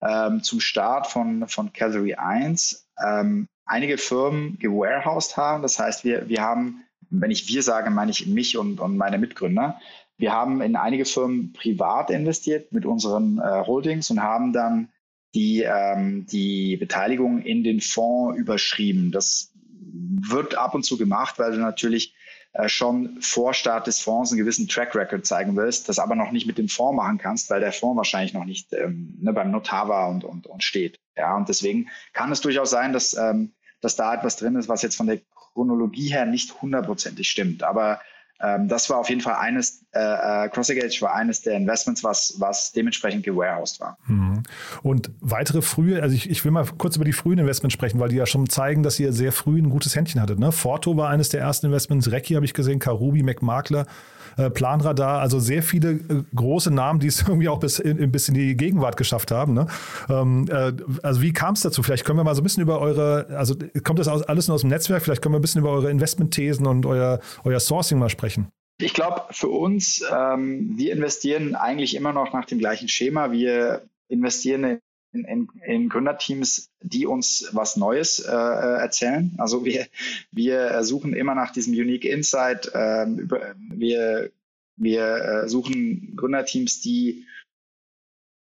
ähm, 0.00 0.42
zum 0.42 0.60
Start 0.60 1.06
von, 1.06 1.48
von 1.48 1.72
Calgary 1.72 2.14
1 2.14 2.86
ähm, 3.04 3.48
einige 3.66 3.98
Firmen 3.98 4.58
gewarehoused 4.58 5.36
haben. 5.36 5.62
Das 5.62 5.78
heißt, 5.78 6.04
wir, 6.04 6.28
wir 6.28 6.42
haben 6.42 6.83
wenn 7.20 7.30
ich 7.30 7.48
wir 7.48 7.62
sage, 7.62 7.90
meine 7.90 8.10
ich 8.10 8.26
mich 8.26 8.56
und, 8.56 8.80
und 8.80 8.96
meine 8.96 9.18
Mitgründer. 9.18 9.80
Wir 10.16 10.32
haben 10.32 10.60
in 10.60 10.76
einige 10.76 11.04
Firmen 11.04 11.52
privat 11.52 12.10
investiert 12.10 12.72
mit 12.72 12.86
unseren 12.86 13.38
äh, 13.38 13.64
Holdings 13.66 14.10
und 14.10 14.22
haben 14.22 14.52
dann 14.52 14.88
die, 15.34 15.62
ähm, 15.62 16.26
die 16.26 16.76
Beteiligung 16.76 17.42
in 17.42 17.64
den 17.64 17.80
Fonds 17.80 18.38
überschrieben. 18.38 19.10
Das 19.10 19.52
wird 19.58 20.56
ab 20.56 20.74
und 20.74 20.84
zu 20.84 20.96
gemacht, 20.96 21.38
weil 21.38 21.52
du 21.52 21.58
natürlich 21.58 22.14
äh, 22.52 22.68
schon 22.68 23.20
vor 23.20 23.52
Start 23.52 23.88
des 23.88 24.00
Fonds 24.00 24.30
einen 24.30 24.38
gewissen 24.38 24.68
Track 24.68 24.94
Record 24.94 25.26
zeigen 25.26 25.56
willst, 25.56 25.88
das 25.88 25.98
aber 25.98 26.14
noch 26.14 26.30
nicht 26.30 26.46
mit 26.46 26.56
dem 26.56 26.68
Fonds 26.68 26.96
machen 26.96 27.18
kannst, 27.18 27.50
weil 27.50 27.60
der 27.60 27.72
Fonds 27.72 27.96
wahrscheinlich 27.96 28.32
noch 28.32 28.44
nicht 28.44 28.72
ähm, 28.72 29.18
ne, 29.20 29.32
beim 29.32 29.50
Notar 29.50 29.88
war 29.88 30.08
und, 30.08 30.22
und, 30.22 30.46
und 30.46 30.62
steht. 30.62 31.00
Ja, 31.16 31.36
und 31.36 31.48
deswegen 31.48 31.88
kann 32.12 32.30
es 32.30 32.40
durchaus 32.40 32.70
sein, 32.70 32.92
dass, 32.92 33.14
ähm, 33.14 33.54
dass 33.80 33.96
da 33.96 34.14
etwas 34.14 34.36
drin 34.36 34.54
ist, 34.54 34.68
was 34.68 34.82
jetzt 34.82 34.96
von 34.96 35.08
der 35.08 35.20
Chronologie 35.54 36.08
her 36.08 36.26
nicht 36.26 36.60
hundertprozentig 36.60 37.28
stimmt. 37.28 37.62
Aber 37.62 38.00
ähm, 38.40 38.68
das 38.68 38.90
war 38.90 38.98
auf 38.98 39.08
jeden 39.08 39.20
Fall 39.20 39.36
eines, 39.36 39.84
äh, 39.92 40.00
äh 40.44 40.48
CrossEngage 40.48 41.00
war 41.00 41.14
eines 41.14 41.42
der 41.42 41.56
Investments, 41.56 42.02
was, 42.02 42.34
was 42.38 42.72
dementsprechend 42.72 43.24
gewarehoused 43.24 43.80
war. 43.80 43.96
Mhm. 44.06 44.42
Und 44.82 45.10
weitere 45.20 45.62
frühe, 45.62 46.02
also 46.02 46.14
ich, 46.14 46.28
ich 46.28 46.44
will 46.44 46.50
mal 46.50 46.66
kurz 46.76 46.96
über 46.96 47.04
die 47.04 47.12
frühen 47.12 47.38
Investments 47.38 47.72
sprechen, 47.72 48.00
weil 48.00 48.08
die 48.08 48.16
ja 48.16 48.26
schon 48.26 48.48
zeigen, 48.48 48.82
dass 48.82 48.98
ihr 48.98 49.12
sehr 49.12 49.32
früh 49.32 49.58
ein 49.58 49.70
gutes 49.70 49.94
Händchen 49.94 50.20
hattet. 50.20 50.38
Ne? 50.38 50.52
Forto 50.52 50.96
war 50.96 51.10
eines 51.10 51.28
der 51.28 51.40
ersten 51.40 51.66
Investments, 51.66 52.10
Recki 52.10 52.34
habe 52.34 52.44
ich 52.44 52.54
gesehen, 52.54 52.80
Karubi, 52.80 53.22
McMakler 53.22 53.86
äh, 54.36 54.50
Planradar, 54.50 55.20
also 55.20 55.38
sehr 55.38 55.62
viele 55.62 55.92
äh, 55.92 56.22
große 56.34 56.70
Namen, 56.70 57.00
die 57.00 57.08
es 57.08 57.22
irgendwie 57.28 57.48
auch 57.48 57.60
bis 57.60 57.78
in, 57.78 58.10
bis 58.10 58.28
in 58.28 58.34
die 58.34 58.56
Gegenwart 58.56 58.96
geschafft 58.96 59.30
haben. 59.30 59.54
Ne? 59.54 59.66
Ähm, 60.08 60.46
äh, 60.50 60.72
also 61.02 61.22
wie 61.22 61.32
kam 61.32 61.54
es 61.54 61.60
dazu? 61.60 61.82
Vielleicht 61.82 62.04
können 62.04 62.18
wir 62.18 62.24
mal 62.24 62.34
so 62.34 62.40
ein 62.40 62.44
bisschen 62.44 62.62
über 62.62 62.80
eure, 62.80 63.26
also 63.36 63.54
kommt 63.82 63.98
das 63.98 64.08
aus, 64.08 64.22
alles 64.22 64.48
nur 64.48 64.54
aus 64.54 64.62
dem 64.62 64.70
Netzwerk, 64.70 65.02
vielleicht 65.02 65.22
können 65.22 65.34
wir 65.34 65.38
ein 65.38 65.42
bisschen 65.42 65.60
über 65.60 65.70
eure 65.70 65.90
Investmentthesen 65.90 66.66
und 66.66 66.86
euer, 66.86 67.20
euer 67.44 67.60
Sourcing 67.60 67.98
mal 67.98 68.08
sprechen. 68.08 68.48
Ich 68.78 68.92
glaube, 68.92 69.22
für 69.30 69.48
uns, 69.48 70.04
ähm, 70.12 70.72
wir 70.76 70.92
investieren 70.92 71.54
eigentlich 71.54 71.94
immer 71.94 72.12
noch 72.12 72.32
nach 72.32 72.44
dem 72.44 72.58
gleichen 72.58 72.88
Schema. 72.88 73.30
Wir 73.30 73.82
investieren 74.08 74.80
in, 75.14 75.24
in, 75.24 75.48
in 75.64 75.88
Gründerteams, 75.88 76.70
die 76.82 77.06
uns 77.06 77.48
was 77.52 77.76
Neues 77.76 78.18
äh, 78.18 78.32
äh, 78.32 78.80
erzählen. 78.80 79.32
Also 79.38 79.64
wir, 79.64 79.86
wir 80.32 80.82
suchen 80.84 81.14
immer 81.14 81.34
nach 81.34 81.52
diesem 81.52 81.72
Unique 81.72 82.04
Insight. 82.04 82.66
Über, 82.66 83.54
wir 83.70 84.30
wir 84.76 85.04
äh, 85.04 85.48
suchen 85.48 86.16
Gründerteams, 86.16 86.80
die 86.80 87.26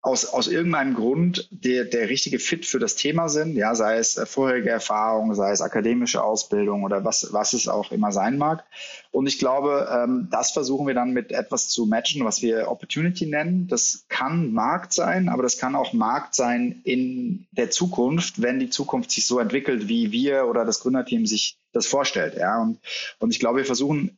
aus, 0.03 0.25
aus 0.25 0.47
irgendeinem 0.47 0.95
Grund 0.95 1.47
der, 1.49 1.85
der 1.85 2.09
richtige 2.09 2.37
Fit 2.37 2.65
für 2.65 2.77
das 2.77 2.97
Thema 2.97 3.29
sind, 3.29 3.55
ja, 3.55 3.73
sei 3.73 3.97
es 3.97 4.17
äh, 4.17 4.25
vorherige 4.25 4.69
Erfahrung, 4.69 5.33
sei 5.33 5.51
es 5.51 5.61
akademische 5.61 6.21
Ausbildung 6.21 6.83
oder 6.83 7.05
was, 7.05 7.29
was 7.31 7.53
es 7.53 7.69
auch 7.69 7.93
immer 7.93 8.11
sein 8.11 8.37
mag. 8.37 8.65
Und 9.11 9.27
ich 9.27 9.39
glaube, 9.39 9.87
ähm, 9.89 10.27
das 10.29 10.51
versuchen 10.51 10.87
wir 10.87 10.93
dann 10.93 11.13
mit 11.13 11.31
etwas 11.31 11.69
zu 11.69 11.85
matchen, 11.85 12.25
was 12.25 12.41
wir 12.41 12.69
Opportunity 12.69 13.27
nennen. 13.27 13.67
Das 13.67 14.03
kann 14.09 14.51
Markt 14.51 14.91
sein, 14.91 15.29
aber 15.29 15.41
das 15.41 15.57
kann 15.57 15.73
auch 15.73 15.93
Markt 15.93 16.35
sein 16.35 16.81
in 16.83 17.47
der 17.51 17.71
Zukunft, 17.71 18.41
wenn 18.41 18.59
die 18.59 18.69
Zukunft 18.69 19.09
sich 19.09 19.25
so 19.25 19.39
entwickelt, 19.39 19.87
wie 19.87 20.11
wir 20.11 20.47
oder 20.47 20.65
das 20.65 20.81
Gründerteam 20.81 21.25
sich 21.25 21.57
das 21.71 21.87
vorstellt. 21.87 22.35
Ja, 22.35 22.61
und, 22.61 22.77
und 23.19 23.31
ich 23.31 23.39
glaube, 23.39 23.59
wir 23.59 23.65
versuchen 23.65 24.17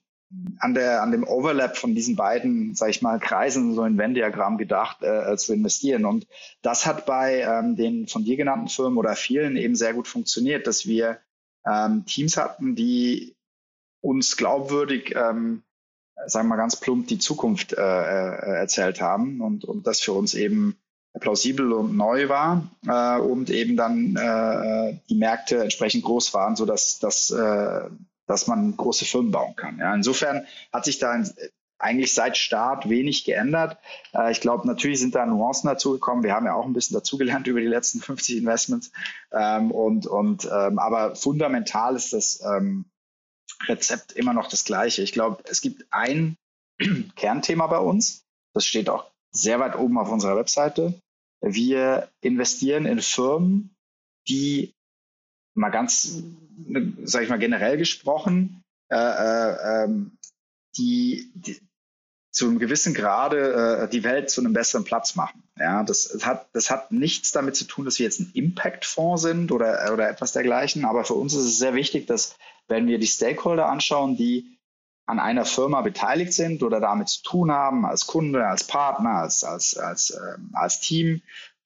an, 0.60 0.74
der, 0.74 1.02
an 1.02 1.12
dem 1.12 1.24
Overlap 1.24 1.78
von 1.78 1.96
diesen 1.96 2.16
beiden, 2.16 2.76
sage 2.76 2.92
ich 2.92 3.02
mal, 3.02 3.20
Kreisen, 3.20 3.74
so 3.76 3.82
ein 3.82 3.98
Venn-Diagramm 3.98 4.58
gedacht, 4.58 5.04
äh, 5.04 5.36
zu 5.38 5.54
investieren. 5.54 6.06
Und 6.06 6.28
das 6.62 6.86
hat 6.86 7.06
bei 7.06 7.42
ähm, 7.42 7.76
den 7.76 8.08
von 8.08 8.24
dir 8.24 8.38
genannten 8.38 8.68
Firmen 8.68 8.98
oder 8.98 9.16
vielen 9.16 9.58
eben 9.58 9.76
sehr 9.76 9.94
gut 9.94 10.08
funktioniert, 10.08 10.68
dass 10.68 10.86
wir 10.86 11.20
ähm, 11.66 12.06
Teams 12.06 12.38
hatten, 12.38 12.76
die 12.76 13.36
uns 14.02 14.38
glaubwürdig, 14.38 15.16
ähm, 15.16 15.64
sagen 16.28 16.48
wir 16.48 16.56
mal 16.56 16.62
ganz 16.62 16.80
plump, 16.80 17.08
die 17.08 17.20
Zukunft 17.20 17.74
äh, 17.74 17.82
äh, 17.82 18.58
erzählt 18.60 19.02
haben 19.02 19.42
und, 19.42 19.66
und 19.66 19.88
das 19.88 20.00
für 20.00 20.14
uns 20.14 20.34
eben 20.34 20.78
plausibel 21.20 21.72
und 21.72 21.96
neu 21.96 22.30
war 22.30 22.70
äh, 22.88 23.20
und 23.20 23.50
eben 23.50 23.78
dann 23.78 24.16
äh, 24.16 25.00
die 25.10 25.16
Märkte 25.16 25.64
entsprechend 25.64 26.04
groß 26.04 26.34
waren, 26.34 26.56
so 26.56 26.66
dass, 26.66 27.00
dass 27.00 27.32
äh, 27.32 27.90
dass 28.28 28.48
man 28.48 28.76
große 28.76 29.06
Firmen 29.06 29.32
bauen 29.32 29.56
kann. 29.56 29.80
Ja, 29.80 29.94
insofern 29.94 30.46
hat 30.72 30.86
sich 30.86 31.00
da 31.00 31.24
eigentlich 31.78 32.14
seit 32.14 32.38
Start 32.38 32.90
wenig 32.90 33.26
geändert. 33.26 33.78
Äh, 34.14 34.32
ich 34.32 34.42
glaube, 34.42 34.68
natürlich 34.68 35.00
sind 35.00 35.16
da 35.16 35.26
Nuancen 35.26 35.68
dazugekommen. 35.68 36.24
Wir 36.24 36.34
haben 36.34 36.46
ja 36.46 36.54
auch 36.54 36.66
ein 36.66 36.74
bisschen 36.74 36.96
dazugelernt 36.96 37.48
über 37.48 37.60
die 37.60 37.68
letzten 37.68 38.00
50 38.02 38.38
Investments. 38.38 38.92
Ähm, 39.32 39.72
und, 39.72 40.08
und, 40.08 40.46
ähm, 40.46 40.80
aber 40.80 41.16
fundamental 41.16 41.96
ist 41.96 42.14
das 42.14 42.42
ähm, 42.42 42.86
Rezept 43.68 44.14
immer 44.14 44.34
noch 44.34 44.50
das 44.50 44.64
gleiche. 44.64 45.02
Ich 45.02 45.12
glaube, 45.12 45.44
es 45.50 45.62
gibt 45.62 45.86
ein 45.92 46.38
Kernthema 47.16 47.68
bei 47.68 47.80
uns. 47.80 48.24
Das 48.54 48.66
steht 48.66 48.90
auch 48.90 49.12
sehr 49.32 49.60
weit 49.60 49.78
oben 49.78 49.98
auf 49.98 50.12
unserer 50.12 50.38
Webseite. 50.38 51.00
Wir 51.42 52.10
investieren 52.22 52.86
in 52.86 53.02
Firmen, 53.02 53.76
die 54.28 54.74
mal 55.54 55.70
ganz, 55.70 56.24
sage 57.04 57.26
ich 57.26 57.30
mal 57.30 57.40
generell 57.40 57.78
gesprochen, 57.78 58.64
äh, 58.90 58.96
äh, 58.98 59.84
ähm, 59.84 60.18
die, 60.78 61.32
die 61.36 61.60
zu 62.32 62.48
einem 62.48 62.60
gewissen 62.60 62.94
Grade 62.94 63.84
äh, 63.84 63.90
die 63.90 64.04
Welt 64.04 64.30
zu 64.30 64.42
einem 64.42 64.54
besseren 64.54 64.84
Platz 64.84 65.16
machen. 65.16 65.44
Ja, 65.58 65.84
das, 65.84 66.10
das, 66.10 66.26
hat, 66.26 66.50
das 66.52 66.70
hat 66.70 66.92
nichts 66.92 67.32
damit 67.32 67.56
zu 67.56 67.64
tun, 67.64 67.86
dass 67.86 67.98
wir 67.98 68.06
jetzt 68.06 68.20
ein 68.20 68.32
Impact-Fonds 68.34 69.22
sind 69.22 69.52
oder, 69.54 69.94
oder 69.94 70.10
etwas 70.10 70.34
dergleichen. 70.34 70.84
Aber 70.84 71.06
für 71.06 71.14
uns 71.14 71.34
ist 71.34 71.46
es 71.46 71.58
sehr 71.58 71.76
wichtig, 71.76 72.08
dass 72.08 72.36
wenn 72.68 72.88
wir 72.88 73.00
die 73.00 73.08
Stakeholder 73.08 73.68
anschauen, 73.68 74.18
die 74.18 74.60
an 75.06 75.20
einer 75.20 75.46
Firma 75.46 75.82
beteiligt 75.82 76.34
sind 76.34 76.62
oder 76.62 76.82
damit 76.82 77.08
zu 77.08 77.24
tun 77.24 77.52
haben, 77.52 77.86
als 77.86 78.06
Kunde, 78.06 78.46
als 78.48 78.66
Partner, 78.66 79.12
als, 79.12 79.44
als, 79.44 79.78
als, 79.78 80.12
ähm, 80.12 80.50
als 80.54 80.82
Team, 80.82 81.22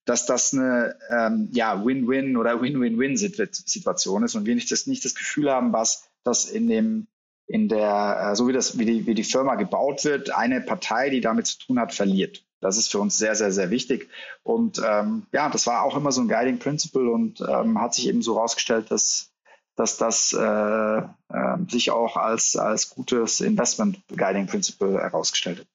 dass 0.10 0.26
das 0.26 0.54
eine 0.54 0.95
ähm, 1.12 1.50
ja, 1.52 1.86
Win-Win 1.86 2.36
oder 2.36 2.62
Win-Win-Win-Situation 2.62 4.24
ist 4.24 4.34
und 4.34 4.48
wir 4.48 4.56
nicht 4.56 4.72
das, 4.72 4.88
nicht 4.88 5.06
das 5.06 5.13
Gefühl 5.13 5.52
haben, 5.52 5.72
was 5.72 6.10
das 6.24 6.50
in 6.50 6.67
dem 6.67 7.08
in 7.45 7.67
der, 7.67 8.32
äh, 8.32 8.36
so 8.36 8.48
wie 8.48 8.54
das, 8.54 8.78
wie 8.78 8.86
die, 8.86 9.08
wie 9.08 9.15
die 9.15 9.24
Firma 9.24 9.56
gebaut 9.56 10.06
wird, 10.06 10.30
eine 10.36 10.62
Partei, 10.62 11.10
die 11.10 11.22
damit 11.22 11.48
zu 11.48 11.58
tun 11.58 11.80
hat, 11.80 11.93
verliert. 11.93 12.43
Das 12.60 12.78
ist 12.78 12.91
für 12.91 13.00
uns 13.00 13.17
sehr, 13.17 13.36
sehr, 13.36 13.52
sehr 13.52 13.72
wichtig. 13.72 14.10
Und 14.43 14.82
ähm, 14.86 15.26
ja, 15.32 15.50
das 15.50 15.65
war 15.65 15.84
auch 15.84 15.98
immer 15.98 16.12
so 16.12 16.22
ein 16.22 16.28
Guiding 16.28 16.60
Principle 16.60 17.10
und 17.10 17.41
ähm, 17.41 17.82
hat 17.82 17.95
sich 17.95 18.08
eben 18.08 18.22
so 18.22 18.36
herausgestellt, 18.36 18.91
dass, 18.91 19.32
dass 19.76 19.98
das 19.98 20.34
äh, 20.34 20.98
äh, 20.98 21.58
sich 21.69 21.89
auch 21.89 22.17
als, 22.17 22.56
als 22.56 22.89
gutes 22.89 23.41
Investment 23.41 24.00
Guiding 24.15 24.45
Principle 24.45 25.00
herausgestellt 25.00 25.60
hat. 25.60 25.67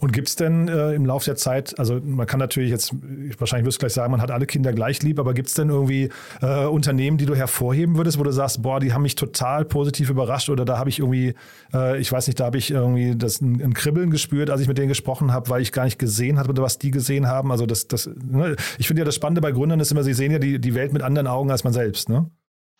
Und 0.00 0.12
gibt 0.12 0.28
es 0.28 0.36
denn 0.36 0.68
äh, 0.68 0.92
im 0.92 1.04
Laufe 1.04 1.24
der 1.24 1.34
Zeit, 1.34 1.76
also 1.76 2.00
man 2.00 2.24
kann 2.24 2.38
natürlich 2.38 2.70
jetzt, 2.70 2.94
wahrscheinlich 3.38 3.66
wirst 3.66 3.78
du 3.78 3.80
gleich 3.80 3.94
sagen, 3.94 4.12
man 4.12 4.22
hat 4.22 4.30
alle 4.30 4.46
Kinder 4.46 4.72
gleich 4.72 5.02
lieb, 5.02 5.18
aber 5.18 5.34
gibt 5.34 5.48
es 5.48 5.54
denn 5.54 5.70
irgendwie 5.70 6.10
äh, 6.40 6.66
Unternehmen, 6.66 7.18
die 7.18 7.26
du 7.26 7.34
hervorheben 7.34 7.96
würdest, 7.96 8.16
wo 8.16 8.22
du 8.22 8.30
sagst, 8.30 8.62
boah, 8.62 8.78
die 8.78 8.92
haben 8.92 9.02
mich 9.02 9.16
total 9.16 9.64
positiv 9.64 10.08
überrascht 10.08 10.50
oder 10.50 10.64
da 10.64 10.78
habe 10.78 10.88
ich 10.88 11.00
irgendwie, 11.00 11.34
äh, 11.74 11.98
ich 11.98 12.12
weiß 12.12 12.28
nicht, 12.28 12.38
da 12.38 12.44
habe 12.44 12.58
ich 12.58 12.70
irgendwie 12.70 13.16
das 13.16 13.40
ein, 13.40 13.60
ein, 13.60 13.74
Kribbeln 13.74 14.10
gespürt, 14.10 14.50
als 14.50 14.60
ich 14.60 14.68
mit 14.68 14.78
denen 14.78 14.86
gesprochen 14.86 15.32
habe, 15.32 15.50
weil 15.50 15.62
ich 15.62 15.72
gar 15.72 15.84
nicht 15.84 15.98
gesehen 15.98 16.38
habe, 16.38 16.56
was 16.62 16.78
die 16.78 16.92
gesehen 16.92 17.26
haben. 17.26 17.50
Also 17.50 17.66
das, 17.66 17.88
das, 17.88 18.06
ne? 18.06 18.54
ich 18.78 18.86
finde 18.86 19.00
ja 19.00 19.04
das 19.04 19.16
Spannende 19.16 19.40
bei 19.40 19.50
Gründern 19.50 19.80
ist 19.80 19.90
immer, 19.90 20.04
sie 20.04 20.14
sehen 20.14 20.30
ja 20.30 20.38
die, 20.38 20.60
die 20.60 20.76
Welt 20.76 20.92
mit 20.92 21.02
anderen 21.02 21.26
Augen 21.26 21.50
als 21.50 21.64
man 21.64 21.72
selbst, 21.72 22.08
ne? 22.08 22.30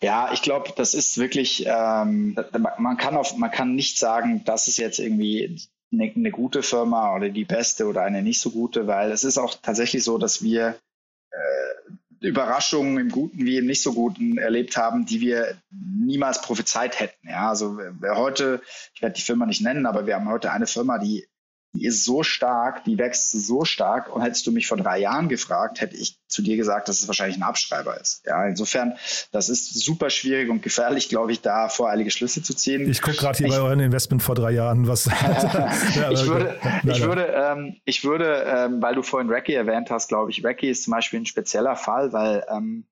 Ja, 0.00 0.30
ich 0.32 0.42
glaube, 0.42 0.70
das 0.76 0.94
ist 0.94 1.18
wirklich, 1.18 1.66
ähm, 1.66 2.36
man 2.78 2.96
kann 2.96 3.16
auf, 3.16 3.36
man 3.36 3.50
kann 3.50 3.74
nicht 3.74 3.98
sagen, 3.98 4.42
das 4.44 4.68
ist 4.68 4.76
jetzt 4.76 5.00
irgendwie 5.00 5.58
eine, 5.92 6.12
eine, 6.14 6.30
gute 6.30 6.62
Firma 6.62 7.14
oder 7.14 7.28
die 7.28 7.44
beste 7.44 7.86
oder 7.86 8.02
eine 8.02 8.22
nicht 8.22 8.40
so 8.40 8.50
gute, 8.50 8.86
weil 8.86 9.10
es 9.10 9.24
ist 9.24 9.38
auch 9.38 9.54
tatsächlich 9.54 10.04
so, 10.04 10.18
dass 10.18 10.42
wir 10.42 10.78
äh, 11.30 12.26
Überraschungen 12.26 12.98
im 12.98 13.08
Guten 13.10 13.44
wie 13.44 13.58
im 13.58 13.66
nicht 13.66 13.82
so 13.82 13.92
Guten 13.92 14.38
erlebt 14.38 14.76
haben, 14.76 15.06
die 15.06 15.20
wir 15.20 15.60
niemals 15.70 16.42
prophezeit 16.42 16.98
hätten. 17.00 17.28
Ja, 17.28 17.48
also 17.48 17.78
wer 17.78 18.16
heute, 18.16 18.60
ich 18.94 19.02
werde 19.02 19.14
die 19.14 19.22
Firma 19.22 19.46
nicht 19.46 19.62
nennen, 19.62 19.86
aber 19.86 20.06
wir 20.06 20.16
haben 20.16 20.28
heute 20.28 20.52
eine 20.52 20.66
Firma, 20.66 20.98
die 20.98 21.26
die 21.74 21.84
ist 21.84 22.04
so 22.04 22.22
stark, 22.22 22.84
die 22.84 22.98
wächst 22.98 23.32
so 23.32 23.64
stark. 23.64 24.14
Und 24.14 24.22
hättest 24.22 24.46
du 24.46 24.52
mich 24.52 24.66
vor 24.66 24.76
drei 24.76 24.98
Jahren 24.98 25.28
gefragt, 25.28 25.80
hätte 25.80 25.96
ich 25.96 26.18
zu 26.26 26.42
dir 26.42 26.56
gesagt, 26.56 26.88
dass 26.88 27.00
es 27.00 27.08
wahrscheinlich 27.08 27.36
ein 27.36 27.42
Abschreiber 27.42 28.00
ist. 28.00 28.22
Ja, 28.26 28.46
insofern, 28.46 28.94
das 29.32 29.48
ist 29.48 29.74
super 29.74 30.10
schwierig 30.10 30.48
und 30.50 30.62
gefährlich, 30.62 31.08
glaube 31.08 31.32
ich, 31.32 31.40
da 31.40 31.68
voreilige 31.68 32.10
Schlüsse 32.10 32.42
zu 32.42 32.54
ziehen. 32.54 32.90
Ich 32.90 33.02
gucke 33.02 33.16
gerade 33.16 33.38
hier 33.38 33.46
ich, 33.48 33.52
bei 33.52 33.60
euren 33.60 33.80
Investment 33.80 34.22
vor 34.22 34.34
drei 34.34 34.52
Jahren, 34.52 34.88
was. 34.88 35.04
ja, 35.94 36.10
ich 36.10 36.26
würde, 36.26 36.58
ich 36.84 37.02
würde, 37.02 37.26
ähm, 37.26 37.76
ich 37.84 38.04
würde, 38.04 38.44
ähm, 38.46 38.82
weil 38.82 38.94
du 38.94 39.02
vorhin 39.02 39.30
Racky 39.30 39.52
erwähnt 39.52 39.90
hast, 39.90 40.08
glaube 40.08 40.30
ich, 40.30 40.44
Racky 40.44 40.68
ist 40.68 40.84
zum 40.84 40.92
Beispiel 40.92 41.20
ein 41.20 41.26
spezieller 41.26 41.76
Fall, 41.76 42.12
weil 42.12 42.44
ähm, 42.50 42.86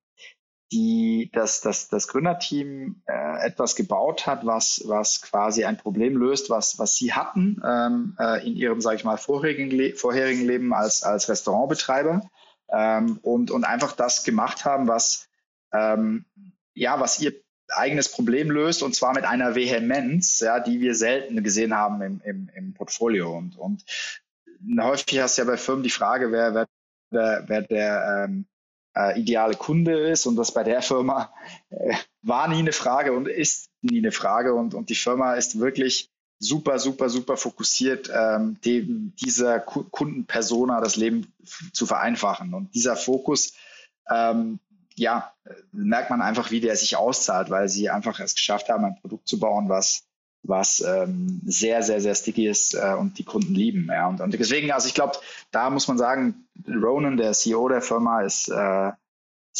die 0.71 1.29
das, 1.33 1.61
das, 1.61 1.87
das 1.87 2.07
Gründerteam 2.07 3.01
äh, 3.07 3.45
etwas 3.45 3.75
gebaut 3.75 4.27
hat, 4.27 4.45
was, 4.45 4.83
was 4.85 5.21
quasi 5.21 5.63
ein 5.63 5.77
Problem 5.77 6.17
löst, 6.17 6.49
was, 6.49 6.77
was 6.77 6.95
sie 6.95 7.13
hatten 7.13 7.61
ähm, 7.65 8.17
äh, 8.19 8.45
in 8.45 8.55
ihrem, 8.55 8.81
sage 8.81 8.97
ich 8.97 9.03
mal, 9.05 9.17
vorherigen, 9.17 9.69
Le 9.69 9.95
vorherigen 9.95 10.45
Leben 10.45 10.73
als, 10.73 11.03
als 11.03 11.29
Restaurantbetreiber 11.29 12.29
ähm, 12.69 13.19
und, 13.21 13.49
und 13.51 13.63
einfach 13.63 13.93
das 13.93 14.23
gemacht 14.23 14.65
haben, 14.65 14.87
was, 14.87 15.29
ähm, 15.71 16.25
ja, 16.73 16.99
was 16.99 17.19
ihr 17.21 17.33
eigenes 17.69 18.09
Problem 18.09 18.49
löst 18.49 18.83
und 18.83 18.95
zwar 18.95 19.13
mit 19.13 19.25
einer 19.25 19.55
Vehemenz, 19.55 20.39
ja, 20.39 20.59
die 20.59 20.81
wir 20.81 20.95
selten 20.95 21.41
gesehen 21.43 21.75
haben 21.75 22.01
im, 22.01 22.21
im, 22.23 22.49
im 22.55 22.73
Portfolio. 22.73 23.37
Und, 23.37 23.57
und 23.57 23.83
häufig 24.79 25.19
hast 25.19 25.37
du 25.37 25.41
ja 25.41 25.47
bei 25.47 25.57
Firmen 25.57 25.83
die 25.83 25.89
Frage, 25.89 26.31
wer, 26.31 26.53
wer, 27.09 27.43
wer, 27.47 27.61
der 27.61 28.25
ähm, 28.25 28.47
äh, 28.97 29.19
ideale 29.19 29.55
Kunde 29.55 30.09
ist. 30.09 30.25
Und 30.25 30.35
das 30.35 30.53
bei 30.53 30.63
der 30.63 30.81
Firma 30.81 31.33
äh, 31.69 31.95
war 32.21 32.47
nie 32.47 32.59
eine 32.59 32.71
Frage 32.71 33.13
und 33.13 33.27
ist 33.27 33.69
nie 33.81 33.99
eine 33.99 34.11
Frage. 34.11 34.53
Und, 34.53 34.73
und 34.73 34.89
die 34.89 34.95
Firma 34.95 35.35
ist 35.35 35.59
wirklich 35.59 36.09
super, 36.39 36.79
super, 36.79 37.09
super 37.09 37.37
fokussiert, 37.37 38.11
ähm, 38.13 38.59
dem, 38.61 39.13
dieser 39.15 39.59
Kundenpersona 39.59 40.81
das 40.81 40.95
Leben 40.95 41.33
zu 41.73 41.85
vereinfachen. 41.85 42.53
Und 42.53 42.73
dieser 42.75 42.95
Fokus, 42.95 43.53
ähm, 44.09 44.59
ja, 44.95 45.31
merkt 45.71 46.09
man 46.09 46.21
einfach, 46.21 46.49
wie 46.49 46.59
der 46.59 46.75
sich 46.75 46.95
auszahlt, 46.95 47.49
weil 47.49 47.69
sie 47.69 47.89
einfach 47.89 48.19
es 48.19 48.35
geschafft 48.35 48.69
haben, 48.69 48.83
ein 48.83 48.99
Produkt 48.99 49.27
zu 49.27 49.39
bauen, 49.39 49.69
was 49.69 50.07
was 50.47 50.79
ähm, 50.79 51.41
sehr, 51.45 51.83
sehr, 51.83 52.01
sehr 52.01 52.15
sticky 52.15 52.47
ist 52.47 52.73
äh, 52.73 52.93
und 52.97 53.17
die 53.17 53.23
Kunden 53.23 53.53
lieben. 53.53 53.89
Ja. 53.91 54.07
Und, 54.07 54.21
und 54.21 54.33
deswegen, 54.33 54.71
also 54.71 54.87
ich 54.87 54.93
glaube, 54.93 55.17
da 55.51 55.69
muss 55.69 55.87
man 55.87 55.97
sagen, 55.97 56.46
Ronan, 56.67 57.17
der 57.17 57.33
CEO 57.33 57.67
der 57.69 57.81
Firma, 57.81 58.21
ist 58.21 58.49
äh, 58.49 58.91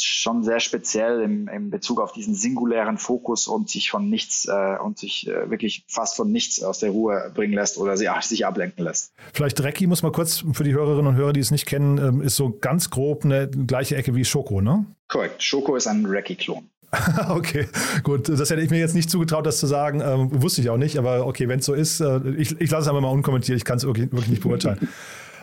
schon 0.00 0.42
sehr 0.42 0.60
speziell 0.60 1.20
im, 1.22 1.48
im 1.48 1.70
Bezug 1.70 2.00
auf 2.00 2.12
diesen 2.12 2.34
singulären 2.34 2.98
Fokus 2.98 3.48
und 3.48 3.68
sich 3.68 3.90
von 3.90 4.08
nichts 4.08 4.46
äh, 4.46 4.76
und 4.82 4.98
sich 4.98 5.28
äh, 5.28 5.50
wirklich 5.50 5.84
fast 5.88 6.16
von 6.16 6.30
nichts 6.30 6.62
aus 6.62 6.78
der 6.78 6.90
Ruhe 6.90 7.32
bringen 7.34 7.54
lässt 7.54 7.78
oder 7.78 7.96
sie, 7.96 8.08
ach, 8.08 8.22
sich 8.22 8.46
ablenken 8.46 8.84
lässt. 8.84 9.12
Vielleicht 9.32 9.60
Recki 9.62 9.86
muss 9.86 10.02
mal 10.02 10.12
kurz 10.12 10.44
für 10.52 10.64
die 10.64 10.74
Hörerinnen 10.74 11.06
und 11.06 11.16
Hörer, 11.16 11.32
die 11.32 11.40
es 11.40 11.50
nicht 11.50 11.66
kennen, 11.66 11.98
ähm, 11.98 12.20
ist 12.20 12.36
so 12.36 12.56
ganz 12.60 12.90
grob 12.90 13.24
eine 13.24 13.48
gleiche 13.48 13.96
Ecke 13.96 14.14
wie 14.14 14.24
Schoko, 14.24 14.60
ne? 14.60 14.86
Korrekt. 15.08 15.42
Schoko 15.42 15.76
ist 15.76 15.86
ein 15.86 16.06
Recki-Klon. 16.06 16.68
okay, 17.28 17.68
gut. 18.02 18.28
Das 18.28 18.48
hätte 18.48 18.62
ich 18.62 18.70
mir 18.70 18.78
jetzt 18.78 18.94
nicht 18.94 19.10
zugetraut, 19.10 19.44
das 19.44 19.58
zu 19.58 19.66
sagen. 19.66 20.00
Ähm, 20.00 20.42
wusste 20.42 20.62
ich 20.62 20.70
auch 20.70 20.78
nicht, 20.78 20.98
aber 20.98 21.26
okay, 21.26 21.48
wenn 21.48 21.60
es 21.60 21.66
so 21.66 21.74
ist, 21.74 22.00
äh, 22.00 22.20
ich, 22.36 22.58
ich 22.60 22.70
lasse 22.70 22.82
es 22.82 22.88
einfach 22.88 23.02
mal 23.02 23.08
unkommentiert. 23.08 23.56
Ich 23.56 23.64
kann 23.64 23.76
es 23.76 23.84
wirklich, 23.84 24.10
wirklich 24.10 24.28
nicht 24.28 24.42
beurteilen. 24.42 24.88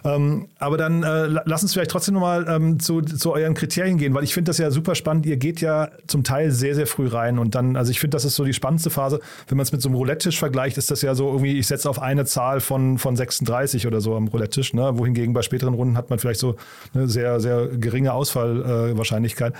ähm, 0.06 0.48
aber 0.60 0.78
dann 0.78 1.02
äh, 1.02 1.26
lass 1.46 1.64
uns 1.64 1.74
vielleicht 1.74 1.90
trotzdem 1.90 2.14
nochmal 2.14 2.46
ähm, 2.48 2.80
zu, 2.80 3.02
zu 3.02 3.34
euren 3.34 3.56
Kriterien 3.56 3.98
gehen, 3.98 4.14
weil 4.14 4.24
ich 4.24 4.34
finde 4.34 4.50
das 4.50 4.60
ja 4.60 4.70
super 4.70 4.94
spannend. 4.94 5.26
Ihr 5.26 5.38
geht 5.38 5.62
ja 5.62 5.90
zum 6.06 6.24
Teil 6.24 6.52
sehr, 6.52 6.76
sehr 6.76 6.86
früh 6.86 7.08
rein 7.08 7.40
und 7.40 7.56
dann, 7.56 7.76
also 7.76 7.90
ich 7.90 8.00
finde, 8.00 8.16
das 8.16 8.24
ist 8.24 8.36
so 8.36 8.46
die 8.46 8.54
spannendste 8.54 8.92
Phase. 8.92 9.20
Wenn 9.48 9.58
man 9.58 9.64
es 9.64 9.72
mit 9.72 9.82
so 9.82 9.90
einem 9.90 9.96
Roulette-Tisch 9.96 10.38
vergleicht, 10.38 10.78
ist 10.78 10.92
das 10.92 11.02
ja 11.02 11.16
so 11.16 11.30
irgendwie, 11.30 11.58
ich 11.58 11.66
setze 11.66 11.90
auf 11.90 12.00
eine 12.00 12.26
Zahl 12.26 12.60
von, 12.60 13.00
von 13.00 13.16
36 13.16 13.88
oder 13.88 14.00
so 14.00 14.16
am 14.16 14.28
Roulette-Tisch, 14.28 14.74
ne? 14.74 14.98
wohingegen 14.98 15.34
bei 15.34 15.42
späteren 15.42 15.74
Runden 15.74 15.98
hat 15.98 16.12
man 16.12 16.20
vielleicht 16.20 16.40
so 16.40 16.56
eine 16.94 17.08
sehr, 17.08 17.40
sehr 17.40 17.68
geringe 17.68 18.14
Ausfallwahrscheinlichkeit. 18.14 19.54
Äh, 19.54 19.58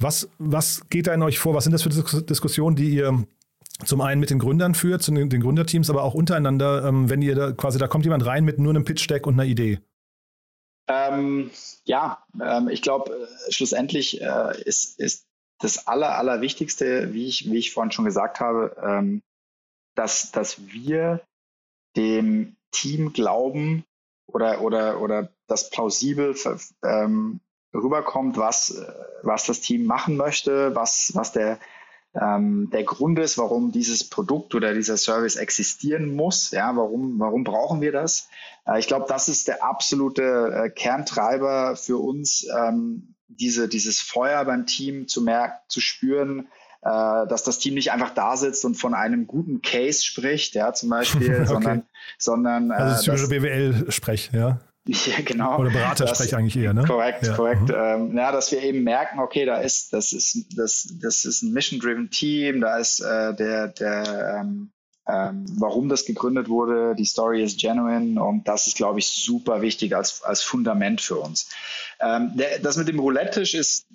was, 0.00 0.28
was 0.38 0.82
geht 0.90 1.08
da 1.08 1.14
in 1.14 1.22
euch 1.22 1.40
vor? 1.40 1.54
Was 1.54 1.64
sind 1.64 1.72
das 1.72 1.82
für 1.82 1.88
Diskussionen, 2.22 2.76
die 2.76 2.90
ihr 2.90 3.24
zum 3.84 4.00
einen 4.00 4.20
mit 4.20 4.30
den 4.30 4.38
Gründern 4.38 4.74
führt, 4.74 5.02
zu 5.02 5.12
den, 5.12 5.28
Gründerteams, 5.28 5.90
aber 5.90 6.02
auch 6.02 6.14
untereinander, 6.14 6.84
ähm, 6.84 7.08
wenn 7.08 7.22
ihr 7.22 7.34
da 7.34 7.52
quasi, 7.52 7.78
da 7.78 7.86
kommt 7.86 8.04
jemand 8.04 8.26
rein 8.26 8.44
mit 8.44 8.58
nur 8.58 8.70
einem 8.70 8.84
Pitch-Deck 8.84 9.26
und 9.26 9.34
einer 9.34 9.44
Idee? 9.44 9.80
Ähm, 10.88 11.50
ja, 11.84 12.24
ähm, 12.42 12.68
ich 12.68 12.82
glaube, 12.82 13.12
äh, 13.12 13.52
schlussendlich 13.52 14.20
äh, 14.20 14.62
ist, 14.62 14.98
ist 14.98 15.26
das 15.60 15.86
Aller, 15.86 16.16
Allerwichtigste, 16.16 17.12
wie 17.12 17.26
ich, 17.26 17.50
wie 17.50 17.58
ich 17.58 17.72
vorhin 17.72 17.92
schon 17.92 18.04
gesagt 18.04 18.40
habe, 18.40 18.76
ähm, 18.82 19.22
dass, 19.94 20.32
dass 20.32 20.66
wir 20.68 21.20
dem 21.96 22.56
Team 22.70 23.12
glauben 23.12 23.84
oder, 24.26 24.62
oder, 24.62 25.00
oder 25.00 25.30
das 25.46 25.70
plausibel 25.70 26.34
ähm, 26.84 27.40
rüberkommt, 27.74 28.36
was, 28.36 28.70
äh, 28.70 28.92
was 29.22 29.44
das 29.44 29.60
Team 29.60 29.84
machen 29.84 30.16
möchte, 30.16 30.74
was, 30.74 31.12
was 31.14 31.32
der, 31.32 31.58
ähm, 32.14 32.70
der 32.72 32.84
Grund 32.84 33.18
ist, 33.18 33.38
warum 33.38 33.70
dieses 33.72 34.08
Produkt 34.08 34.54
oder 34.54 34.74
dieser 34.74 34.96
Service 34.96 35.36
existieren 35.36 36.14
muss. 36.14 36.50
Ja, 36.50 36.74
warum, 36.76 37.18
warum 37.18 37.44
brauchen 37.44 37.80
wir 37.80 37.92
das? 37.92 38.28
Äh, 38.66 38.78
ich 38.78 38.86
glaube, 38.86 39.06
das 39.08 39.28
ist 39.28 39.48
der 39.48 39.62
absolute 39.62 40.22
äh, 40.22 40.70
Kerntreiber 40.70 41.76
für 41.76 41.98
uns, 41.98 42.46
ähm, 42.56 43.14
diese, 43.28 43.68
dieses 43.68 44.00
Feuer 44.00 44.44
beim 44.44 44.66
Team 44.66 45.06
zu 45.06 45.22
merken, 45.22 45.58
zu 45.68 45.80
spüren, 45.80 46.48
äh, 46.82 47.26
dass 47.26 47.44
das 47.44 47.58
Team 47.58 47.74
nicht 47.74 47.92
einfach 47.92 48.10
da 48.10 48.36
sitzt 48.36 48.64
und 48.64 48.76
von 48.76 48.94
einem 48.94 49.26
guten 49.26 49.60
Case 49.60 50.02
spricht, 50.02 50.54
ja, 50.54 50.72
zum 50.72 50.88
Beispiel, 50.88 51.34
okay. 51.40 51.46
sondern, 51.46 51.82
sondern 52.18 52.70
äh, 52.70 52.74
also 52.74 53.12
das 53.12 53.28
BWL-Sprech, 53.28 54.30
ja. 54.32 54.60
Ja, 55.06 55.20
genau. 55.22 55.58
Oder 55.58 55.70
Beratersprech 55.70 56.34
eigentlich 56.34 56.56
eher, 56.56 56.72
ne? 56.72 56.84
Korrekt, 56.84 57.26
ja. 57.26 57.34
korrekt. 57.34 57.68
Mhm. 57.68 57.74
Ähm, 57.76 58.16
ja, 58.16 58.32
dass 58.32 58.50
wir 58.52 58.62
eben 58.62 58.84
merken, 58.84 59.18
okay, 59.20 59.44
da 59.44 59.56
ist, 59.56 59.92
das 59.92 60.12
ist, 60.12 60.46
das, 60.56 60.88
das 61.00 61.24
ist 61.24 61.42
ein 61.42 61.52
Mission-driven 61.52 62.10
Team, 62.10 62.62
da 62.62 62.78
ist 62.78 63.00
äh, 63.00 63.34
der, 63.34 63.68
der, 63.68 64.40
ähm, 64.40 64.72
ähm, 65.06 65.44
warum 65.58 65.90
das 65.90 66.06
gegründet 66.06 66.48
wurde, 66.48 66.94
die 66.94 67.04
Story 67.04 67.42
ist 67.42 67.60
genuine 67.60 68.22
und 68.22 68.48
das 68.48 68.66
ist, 68.66 68.76
glaube 68.76 68.98
ich, 68.98 69.08
super 69.08 69.60
wichtig 69.60 69.94
als, 69.94 70.22
als 70.22 70.42
Fundament 70.42 71.02
für 71.02 71.16
uns. 71.16 71.50
Ähm, 72.00 72.32
der, 72.34 72.58
das 72.60 72.76
mit 72.78 72.88
dem 72.88 72.98
Roulette-Tisch 72.98 73.54
ist 73.54 73.86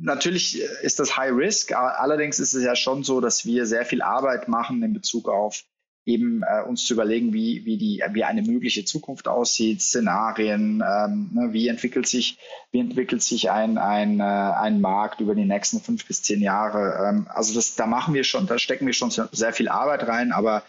natürlich 0.00 0.60
ist 0.82 1.00
das 1.00 1.16
High 1.16 1.32
Risk, 1.32 1.72
allerdings 1.72 2.38
ist 2.38 2.52
es 2.52 2.62
ja 2.62 2.76
schon 2.76 3.04
so, 3.04 3.22
dass 3.22 3.46
wir 3.46 3.64
sehr 3.64 3.86
viel 3.86 4.02
Arbeit 4.02 4.48
machen 4.48 4.82
in 4.82 4.92
Bezug 4.92 5.30
auf 5.30 5.64
eben 6.06 6.42
äh, 6.42 6.62
uns 6.62 6.84
zu 6.84 6.94
überlegen, 6.94 7.32
wie, 7.32 7.64
wie, 7.64 7.78
die, 7.78 8.02
wie 8.12 8.24
eine 8.24 8.42
mögliche 8.42 8.84
Zukunft 8.84 9.26
aussieht, 9.26 9.80
Szenarien, 9.80 10.82
ähm, 10.86 11.30
ne, 11.32 11.52
wie 11.52 11.68
entwickelt 11.68 12.06
sich, 12.06 12.38
wie 12.72 12.80
entwickelt 12.80 13.22
sich 13.22 13.50
ein, 13.50 13.78
ein, 13.78 14.20
äh, 14.20 14.22
ein 14.22 14.80
Markt 14.80 15.20
über 15.20 15.34
die 15.34 15.46
nächsten 15.46 15.80
fünf 15.80 16.06
bis 16.06 16.22
zehn 16.22 16.42
Jahre. 16.42 17.08
Ähm, 17.08 17.26
also 17.30 17.54
das, 17.54 17.74
da 17.76 17.86
machen 17.86 18.12
wir 18.12 18.24
schon, 18.24 18.46
da 18.46 18.58
stecken 18.58 18.86
wir 18.86 18.92
schon 18.92 19.10
sehr 19.10 19.52
viel 19.52 19.68
Arbeit 19.68 20.06
rein, 20.06 20.32
aber 20.32 20.62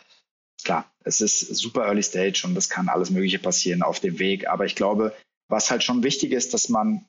klar, 0.64 0.90
es 1.04 1.22
ist 1.22 1.40
super 1.56 1.86
Early 1.86 2.04
Stage 2.04 2.44
und 2.46 2.56
das 2.56 2.70
kann 2.70 2.88
alles 2.88 3.10
Mögliche 3.10 3.40
passieren 3.40 3.84
auf 3.84 4.00
dem 4.00 4.20
Weg. 4.20 4.48
Aber 4.48 4.66
ich 4.66 4.76
glaube, 4.76 5.14
was 5.50 5.70
halt 5.70 5.84
schon 5.84 6.04
wichtig 6.04 6.32
ist, 6.32 6.54
dass 6.54 6.70
man 6.70 7.06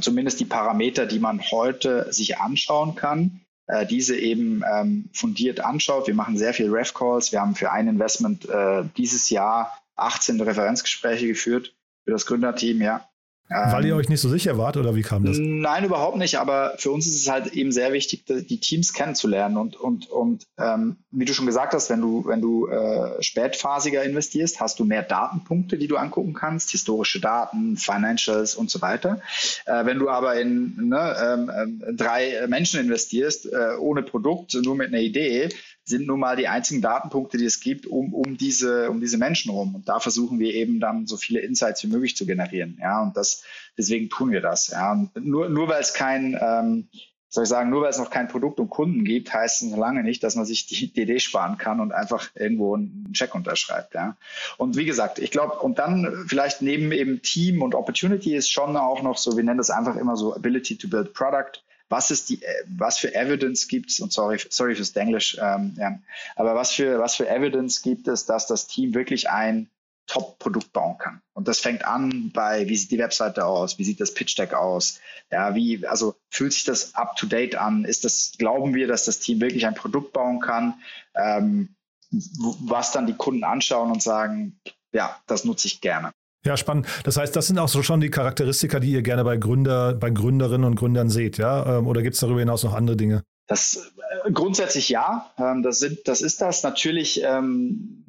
zumindest 0.00 0.40
die 0.40 0.44
Parameter, 0.44 1.06
die 1.06 1.20
man 1.20 1.40
heute 1.50 2.12
sich 2.12 2.38
anschauen 2.38 2.96
kann, 2.96 3.45
äh, 3.66 3.86
diese 3.86 4.16
eben 4.16 4.62
ähm, 4.70 5.08
fundiert 5.12 5.60
anschaut. 5.60 6.06
Wir 6.06 6.14
machen 6.14 6.38
sehr 6.38 6.54
viel 6.54 6.70
Ref-Calls. 6.70 7.32
Wir 7.32 7.40
haben 7.40 7.54
für 7.54 7.72
ein 7.72 7.88
Investment 7.88 8.48
äh, 8.48 8.84
dieses 8.96 9.30
Jahr 9.30 9.72
18 9.96 10.40
Referenzgespräche 10.40 11.26
geführt 11.26 11.74
für 12.04 12.10
das 12.12 12.26
Gründerteam, 12.26 12.80
ja. 12.80 13.08
Weil 13.48 13.84
ihr 13.84 13.92
ähm, 13.92 13.98
euch 13.98 14.08
nicht 14.08 14.20
so 14.20 14.28
sicher 14.28 14.58
wart 14.58 14.76
oder 14.76 14.94
wie 14.96 15.02
kam 15.02 15.24
das? 15.24 15.36
Nein, 15.38 15.84
überhaupt 15.84 16.16
nicht. 16.16 16.38
Aber 16.38 16.74
für 16.78 16.90
uns 16.90 17.06
ist 17.06 17.20
es 17.20 17.30
halt 17.30 17.52
eben 17.52 17.70
sehr 17.70 17.92
wichtig, 17.92 18.24
die 18.26 18.58
Teams 18.58 18.92
kennenzulernen. 18.92 19.56
Und, 19.56 19.76
und, 19.76 20.10
und 20.10 20.46
ähm, 20.58 20.96
wie 21.12 21.24
du 21.24 21.32
schon 21.32 21.46
gesagt 21.46 21.72
hast, 21.72 21.88
wenn 21.88 22.00
du, 22.00 22.24
wenn 22.26 22.40
du 22.40 22.66
äh, 22.66 23.22
spätphasiger 23.22 24.02
investierst, 24.02 24.60
hast 24.60 24.80
du 24.80 24.84
mehr 24.84 25.02
Datenpunkte, 25.02 25.78
die 25.78 25.86
du 25.86 25.96
angucken 25.96 26.34
kannst, 26.34 26.70
historische 26.70 27.20
Daten, 27.20 27.76
Financials 27.76 28.56
und 28.56 28.70
so 28.70 28.82
weiter. 28.82 29.20
Äh, 29.66 29.86
wenn 29.86 29.98
du 29.98 30.08
aber 30.08 30.40
in 30.40 30.88
ne, 30.88 31.16
ähm, 31.22 31.82
äh, 31.86 31.94
drei 31.94 32.46
Menschen 32.48 32.80
investierst, 32.80 33.46
äh, 33.46 33.76
ohne 33.78 34.02
Produkt, 34.02 34.54
nur 34.54 34.74
mit 34.74 34.88
einer 34.88 35.02
Idee, 35.02 35.50
sind 35.86 36.06
nun 36.06 36.18
mal 36.18 36.36
die 36.36 36.48
einzigen 36.48 36.82
Datenpunkte, 36.82 37.38
die 37.38 37.44
es 37.44 37.60
gibt, 37.60 37.86
um, 37.86 38.12
um, 38.12 38.36
diese, 38.36 38.90
um 38.90 39.00
diese 39.00 39.18
Menschen 39.18 39.52
rum. 39.52 39.76
Und 39.76 39.88
da 39.88 40.00
versuchen 40.00 40.40
wir 40.40 40.52
eben 40.52 40.80
dann 40.80 41.06
so 41.06 41.16
viele 41.16 41.40
Insights 41.40 41.84
wie 41.84 41.88
möglich 41.88 42.16
zu 42.16 42.26
generieren. 42.26 42.76
Ja, 42.80 43.02
und 43.02 43.16
das, 43.16 43.44
deswegen 43.78 44.10
tun 44.10 44.32
wir 44.32 44.40
das. 44.40 44.68
Ja, 44.68 44.92
und 44.92 45.14
nur, 45.24 45.48
nur 45.48 45.68
weil 45.68 45.80
es 45.80 45.94
kein, 45.94 46.36
ähm, 46.40 46.88
soll 47.28 47.44
ich 47.44 47.50
sagen, 47.50 47.70
nur 47.70 47.82
weil 47.82 47.90
es 47.90 47.98
noch 47.98 48.10
kein 48.10 48.26
Produkt 48.26 48.58
und 48.58 48.68
Kunden 48.68 49.04
gibt, 49.04 49.32
heißt 49.32 49.62
es 49.62 49.68
noch 49.68 49.78
lange 49.78 50.02
nicht, 50.02 50.24
dass 50.24 50.34
man 50.34 50.44
sich 50.44 50.66
die 50.66 50.92
DD 50.92 51.20
sparen 51.20 51.56
kann 51.56 51.78
und 51.78 51.92
einfach 51.92 52.30
irgendwo 52.34 52.74
einen 52.74 53.12
Check 53.12 53.36
unterschreibt. 53.36 53.94
Ja. 53.94 54.16
Und 54.56 54.76
wie 54.76 54.86
gesagt, 54.86 55.20
ich 55.20 55.30
glaube, 55.30 55.60
und 55.60 55.78
dann 55.78 56.24
vielleicht 56.26 56.62
neben 56.62 56.90
eben 56.90 57.22
Team 57.22 57.62
und 57.62 57.76
Opportunity 57.76 58.34
ist 58.34 58.50
schon 58.50 58.76
auch 58.76 59.02
noch 59.02 59.18
so, 59.18 59.36
wir 59.36 59.44
nennen 59.44 59.58
das 59.58 59.70
einfach 59.70 59.94
immer 59.94 60.16
so 60.16 60.34
Ability 60.34 60.78
to 60.78 60.88
Build 60.88 61.14
Product 61.14 61.62
was 61.88 62.10
ist 62.10 62.28
die, 62.28 62.42
äh, 62.42 62.64
was 62.66 62.98
für 62.98 63.14
Evidence 63.14 63.68
gibt 63.68 63.90
es, 63.90 64.00
und 64.00 64.12
sorry, 64.12 64.40
sorry 64.50 64.74
fürs 64.74 64.94
Englisch, 64.96 65.36
ähm, 65.40 65.74
ja, 65.78 65.98
aber 66.34 66.54
was 66.54 66.72
für, 66.72 66.98
was 66.98 67.14
für 67.14 67.28
Evidence 67.28 67.82
gibt 67.82 68.08
es, 68.08 68.26
dass 68.26 68.46
das 68.46 68.66
Team 68.66 68.94
wirklich 68.94 69.30
ein 69.30 69.70
Top-Produkt 70.06 70.72
bauen 70.72 70.98
kann. 70.98 71.20
Und 71.32 71.48
das 71.48 71.58
fängt 71.58 71.84
an 71.84 72.30
bei, 72.32 72.68
wie 72.68 72.76
sieht 72.76 72.92
die 72.92 72.98
Webseite 72.98 73.44
aus, 73.44 73.78
wie 73.78 73.84
sieht 73.84 74.00
das 74.00 74.14
Pitch-Deck 74.14 74.54
aus, 74.54 75.00
ja, 75.30 75.54
wie, 75.54 75.84
also 75.86 76.14
fühlt 76.30 76.52
sich 76.52 76.64
das 76.64 76.94
up-to-date 76.94 77.56
an, 77.56 77.84
ist 77.84 78.04
das, 78.04 78.32
glauben 78.38 78.74
wir, 78.74 78.86
dass 78.86 79.04
das 79.04 79.18
Team 79.18 79.40
wirklich 79.40 79.66
ein 79.66 79.74
Produkt 79.74 80.12
bauen 80.12 80.40
kann, 80.40 80.74
ähm, 81.14 81.74
was 82.10 82.92
dann 82.92 83.06
die 83.06 83.16
Kunden 83.16 83.42
anschauen 83.42 83.90
und 83.90 84.02
sagen, 84.02 84.60
ja, 84.92 85.20
das 85.26 85.44
nutze 85.44 85.66
ich 85.66 85.80
gerne. 85.80 86.12
Ja, 86.46 86.56
spannend. 86.56 86.86
Das 87.02 87.16
heißt, 87.16 87.34
das 87.34 87.48
sind 87.48 87.58
auch 87.58 87.68
so 87.68 87.82
schon 87.82 88.00
die 88.00 88.08
Charakteristika, 88.08 88.78
die 88.78 88.92
ihr 88.92 89.02
gerne 89.02 89.24
bei 89.24 89.36
Gründer, 89.36 89.94
bei 89.94 90.10
Gründerinnen 90.10 90.64
und 90.64 90.76
Gründern 90.76 91.10
seht, 91.10 91.38
ja? 91.38 91.78
Ähm, 91.78 91.88
oder 91.88 92.02
gibt 92.02 92.14
es 92.14 92.20
darüber 92.20 92.38
hinaus 92.38 92.62
noch 92.62 92.72
andere 92.72 92.96
Dinge? 92.96 93.24
Das 93.48 93.92
äh, 94.24 94.30
grundsätzlich 94.30 94.88
ja. 94.88 95.32
Ähm, 95.38 95.64
das, 95.64 95.80
sind, 95.80 96.06
das 96.06 96.22
ist 96.22 96.40
das. 96.40 96.62
Natürlich, 96.62 97.20
ähm, 97.24 98.04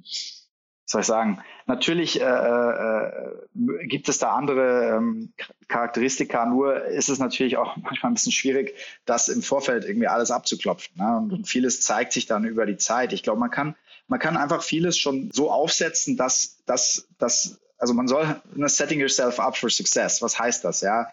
soll 0.85 1.01
ich 1.01 1.07
sagen, 1.07 1.39
natürlich 1.65 2.21
äh, 2.21 2.25
äh, 2.25 3.87
gibt 3.87 4.07
es 4.07 4.19
da 4.19 4.35
andere 4.35 4.97
ähm, 4.97 5.33
Charakteristika, 5.67 6.45
nur 6.45 6.85
ist 6.85 7.09
es 7.09 7.17
natürlich 7.17 7.57
auch 7.57 7.75
manchmal 7.81 8.11
ein 8.11 8.15
bisschen 8.15 8.33
schwierig, 8.33 8.75
das 9.05 9.29
im 9.29 9.41
Vorfeld 9.41 9.83
irgendwie 9.83 10.07
alles 10.07 10.29
abzuklopfen. 10.29 10.95
Ne? 10.95 11.27
Und 11.33 11.47
vieles 11.47 11.81
zeigt 11.81 12.13
sich 12.13 12.27
dann 12.27 12.45
über 12.45 12.67
die 12.67 12.77
Zeit. 12.77 13.13
Ich 13.13 13.23
glaube, 13.23 13.39
man 13.39 13.49
kann, 13.49 13.75
man 14.07 14.19
kann 14.19 14.37
einfach 14.37 14.61
vieles 14.61 14.95
schon 14.95 15.31
so 15.33 15.49
aufsetzen, 15.49 16.17
dass, 16.17 16.63
dass, 16.67 17.07
dass 17.17 17.59
also 17.77 17.93
man 17.93 18.07
soll 18.07 18.41
eine 18.55 18.69
setting 18.69 18.99
yourself 18.99 19.39
up 19.39 19.57
for 19.57 19.69
success. 19.69 20.21
Was 20.21 20.39
heißt 20.39 20.63
das? 20.63 20.81
Ja, 20.81 21.07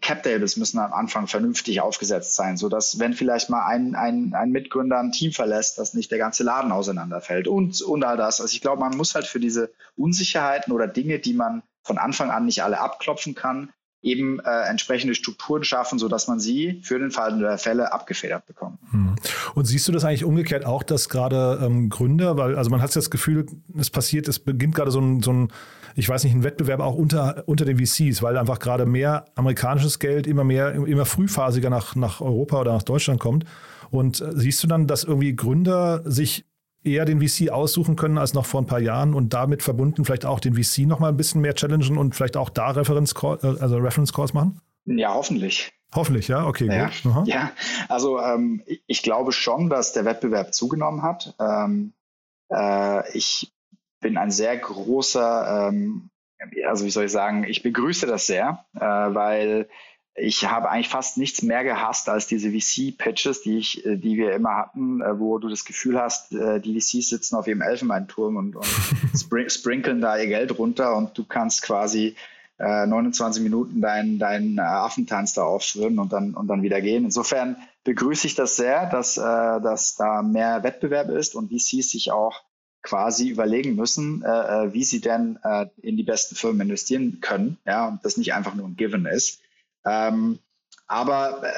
Cap 0.00 0.22
Tables 0.22 0.56
müssen 0.56 0.78
am 0.78 0.92
Anfang 0.92 1.28
vernünftig 1.28 1.80
aufgesetzt 1.80 2.34
sein, 2.34 2.56
so 2.56 2.68
dass 2.68 2.98
wenn 2.98 3.12
vielleicht 3.12 3.48
mal 3.48 3.64
ein, 3.64 3.94
ein, 3.94 4.34
ein 4.34 4.50
Mitgründer 4.50 4.98
ein 4.98 5.12
Team 5.12 5.32
verlässt, 5.32 5.78
dass 5.78 5.94
nicht 5.94 6.10
der 6.10 6.18
ganze 6.18 6.42
Laden 6.42 6.72
auseinanderfällt 6.72 7.46
und, 7.46 7.80
und 7.82 8.04
all 8.04 8.16
das. 8.16 8.40
Also 8.40 8.52
ich 8.52 8.60
glaube, 8.60 8.80
man 8.80 8.96
muss 8.96 9.14
halt 9.14 9.26
für 9.26 9.38
diese 9.38 9.72
Unsicherheiten 9.96 10.72
oder 10.72 10.88
Dinge, 10.88 11.20
die 11.20 11.34
man 11.34 11.62
von 11.84 11.98
Anfang 11.98 12.30
an 12.30 12.46
nicht 12.46 12.62
alle 12.62 12.80
abklopfen 12.80 13.34
kann, 13.34 13.72
eben 14.02 14.40
äh, 14.40 14.68
entsprechende 14.68 15.14
Strukturen 15.14 15.64
schaffen, 15.64 15.98
sodass 15.98 16.28
man 16.28 16.40
sie 16.40 16.80
für 16.82 16.98
den 16.98 17.10
Fall 17.10 17.38
der 17.38 17.56
Fälle 17.58 17.92
abgefedert 17.92 18.46
bekommt. 18.46 18.78
Hm. 18.90 19.14
Und 19.54 19.64
siehst 19.64 19.86
du 19.86 19.92
das 19.92 20.04
eigentlich 20.04 20.24
umgekehrt 20.24 20.66
auch, 20.66 20.82
dass 20.82 21.08
gerade 21.08 21.60
ähm, 21.62 21.88
Gründer, 21.88 22.36
weil 22.36 22.56
also 22.56 22.70
man 22.70 22.82
hat 22.82 22.94
das 22.94 23.10
Gefühl, 23.10 23.46
es 23.78 23.90
passiert, 23.90 24.28
es 24.28 24.38
beginnt 24.38 24.74
gerade 24.74 24.90
so 24.90 25.00
ein, 25.00 25.22
so 25.22 25.32
ein 25.32 25.52
ich 25.94 26.08
weiß 26.08 26.24
nicht, 26.24 26.34
ein 26.34 26.42
Wettbewerb 26.42 26.80
auch 26.80 26.94
unter, 26.94 27.44
unter 27.46 27.64
den 27.64 27.78
VCs, 27.78 28.22
weil 28.22 28.36
einfach 28.36 28.58
gerade 28.58 28.86
mehr 28.86 29.26
amerikanisches 29.34 29.98
Geld 29.98 30.26
immer 30.26 30.44
mehr, 30.44 30.72
immer 30.72 31.04
frühphasiger 31.04 31.70
nach, 31.70 31.94
nach 31.94 32.20
Europa 32.20 32.60
oder 32.60 32.72
nach 32.72 32.82
Deutschland 32.82 33.20
kommt. 33.20 33.44
Und 33.90 34.20
äh, 34.20 34.30
siehst 34.34 34.62
du 34.62 34.66
dann, 34.66 34.86
dass 34.86 35.04
irgendwie 35.04 35.36
Gründer 35.36 36.02
sich 36.04 36.46
eher 36.84 37.04
den 37.04 37.20
VC 37.20 37.50
aussuchen 37.50 37.96
können 37.96 38.18
als 38.18 38.34
noch 38.34 38.46
vor 38.46 38.60
ein 38.60 38.66
paar 38.66 38.80
Jahren 38.80 39.14
und 39.14 39.32
damit 39.32 39.62
verbunden 39.62 40.04
vielleicht 40.04 40.24
auch 40.24 40.40
den 40.40 40.54
VC 40.54 40.86
noch 40.86 40.98
mal 40.98 41.08
ein 41.08 41.16
bisschen 41.16 41.40
mehr 41.40 41.54
challengen 41.54 41.98
und 41.98 42.14
vielleicht 42.14 42.36
auch 42.36 42.50
da 42.50 42.70
Reference 42.70 43.14
äh, 43.22 43.46
also 43.46 43.76
Reference 43.76 44.12
Calls 44.12 44.34
machen? 44.34 44.60
Ja, 44.84 45.14
hoffentlich. 45.14 45.72
Hoffentlich, 45.94 46.28
ja, 46.28 46.46
okay, 46.46 46.66
ja, 46.66 46.86
gut. 46.86 47.06
Aha. 47.06 47.24
Ja, 47.26 47.52
also 47.88 48.18
ähm, 48.18 48.62
ich 48.86 49.02
glaube 49.02 49.32
schon, 49.32 49.68
dass 49.68 49.92
der 49.92 50.04
Wettbewerb 50.04 50.54
zugenommen 50.54 51.02
hat. 51.02 51.34
Ähm, 51.38 51.92
äh, 52.50 53.16
ich 53.16 53.52
bin 54.00 54.16
ein 54.16 54.30
sehr 54.30 54.56
großer, 54.56 55.68
ähm, 55.68 56.10
also 56.66 56.86
wie 56.86 56.90
soll 56.90 57.04
ich 57.04 57.12
sagen, 57.12 57.44
ich 57.44 57.62
begrüße 57.62 58.06
das 58.06 58.26
sehr, 58.26 58.64
äh, 58.74 58.80
weil 58.80 59.68
ich 60.14 60.48
habe 60.48 60.70
eigentlich 60.70 60.88
fast 60.88 61.16
nichts 61.16 61.42
mehr 61.42 61.64
gehasst 61.64 62.08
als 62.08 62.26
diese 62.26 62.50
VC-Pitches, 62.50 63.42
die 63.42 63.58
ich, 63.58 63.84
äh, 63.86 63.96
die 63.96 64.16
wir 64.16 64.32
immer 64.32 64.56
hatten, 64.56 65.00
äh, 65.00 65.18
wo 65.18 65.38
du 65.38 65.48
das 65.48 65.64
Gefühl 65.64 65.98
hast, 65.98 66.32
äh, 66.32 66.60
die 66.60 66.78
VCs 66.78 67.08
sitzen 67.08 67.36
auf 67.36 67.46
ihrem 67.46 67.62
Elfenbeinturm 67.62 68.36
und, 68.36 68.56
und 68.56 68.66
spring, 69.16 69.48
sprinkeln 69.48 70.00
da 70.00 70.18
ihr 70.18 70.26
Geld 70.26 70.58
runter 70.58 70.96
und 70.96 71.16
du 71.16 71.24
kannst 71.24 71.62
quasi 71.62 72.14
äh, 72.58 72.86
29 72.86 73.42
Minuten 73.42 73.80
deinen 73.80 74.18
dein 74.18 74.58
Affentanz 74.58 75.32
da 75.32 75.44
aufführen 75.44 75.98
und 75.98 76.12
dann 76.12 76.34
und 76.34 76.46
dann 76.48 76.62
wieder 76.62 76.82
gehen. 76.82 77.04
Insofern 77.04 77.56
begrüße 77.84 78.26
ich 78.26 78.34
das 78.34 78.56
sehr, 78.56 78.90
dass, 78.90 79.16
äh, 79.16 79.20
dass 79.22 79.96
da 79.96 80.22
mehr 80.22 80.62
Wettbewerb 80.62 81.08
ist 81.08 81.34
und 81.34 81.50
VCs 81.50 81.90
sich 81.90 82.12
auch 82.12 82.42
quasi 82.82 83.28
überlegen 83.28 83.76
müssen, 83.76 84.22
äh, 84.24 84.74
wie 84.74 84.84
sie 84.84 85.00
denn 85.00 85.38
in 85.80 85.96
die 85.96 86.02
besten 86.02 86.34
Firmen 86.34 86.62
investieren 86.62 87.20
können, 87.20 87.58
ja, 87.64 87.86
und 87.86 88.04
das 88.04 88.16
nicht 88.16 88.34
einfach 88.34 88.56
nur 88.56 88.66
ein 88.66 88.74
Given 88.74 89.06
ist. 89.06 89.41
Ähm, 89.84 90.38
aber 90.86 91.42
äh, 91.44 91.52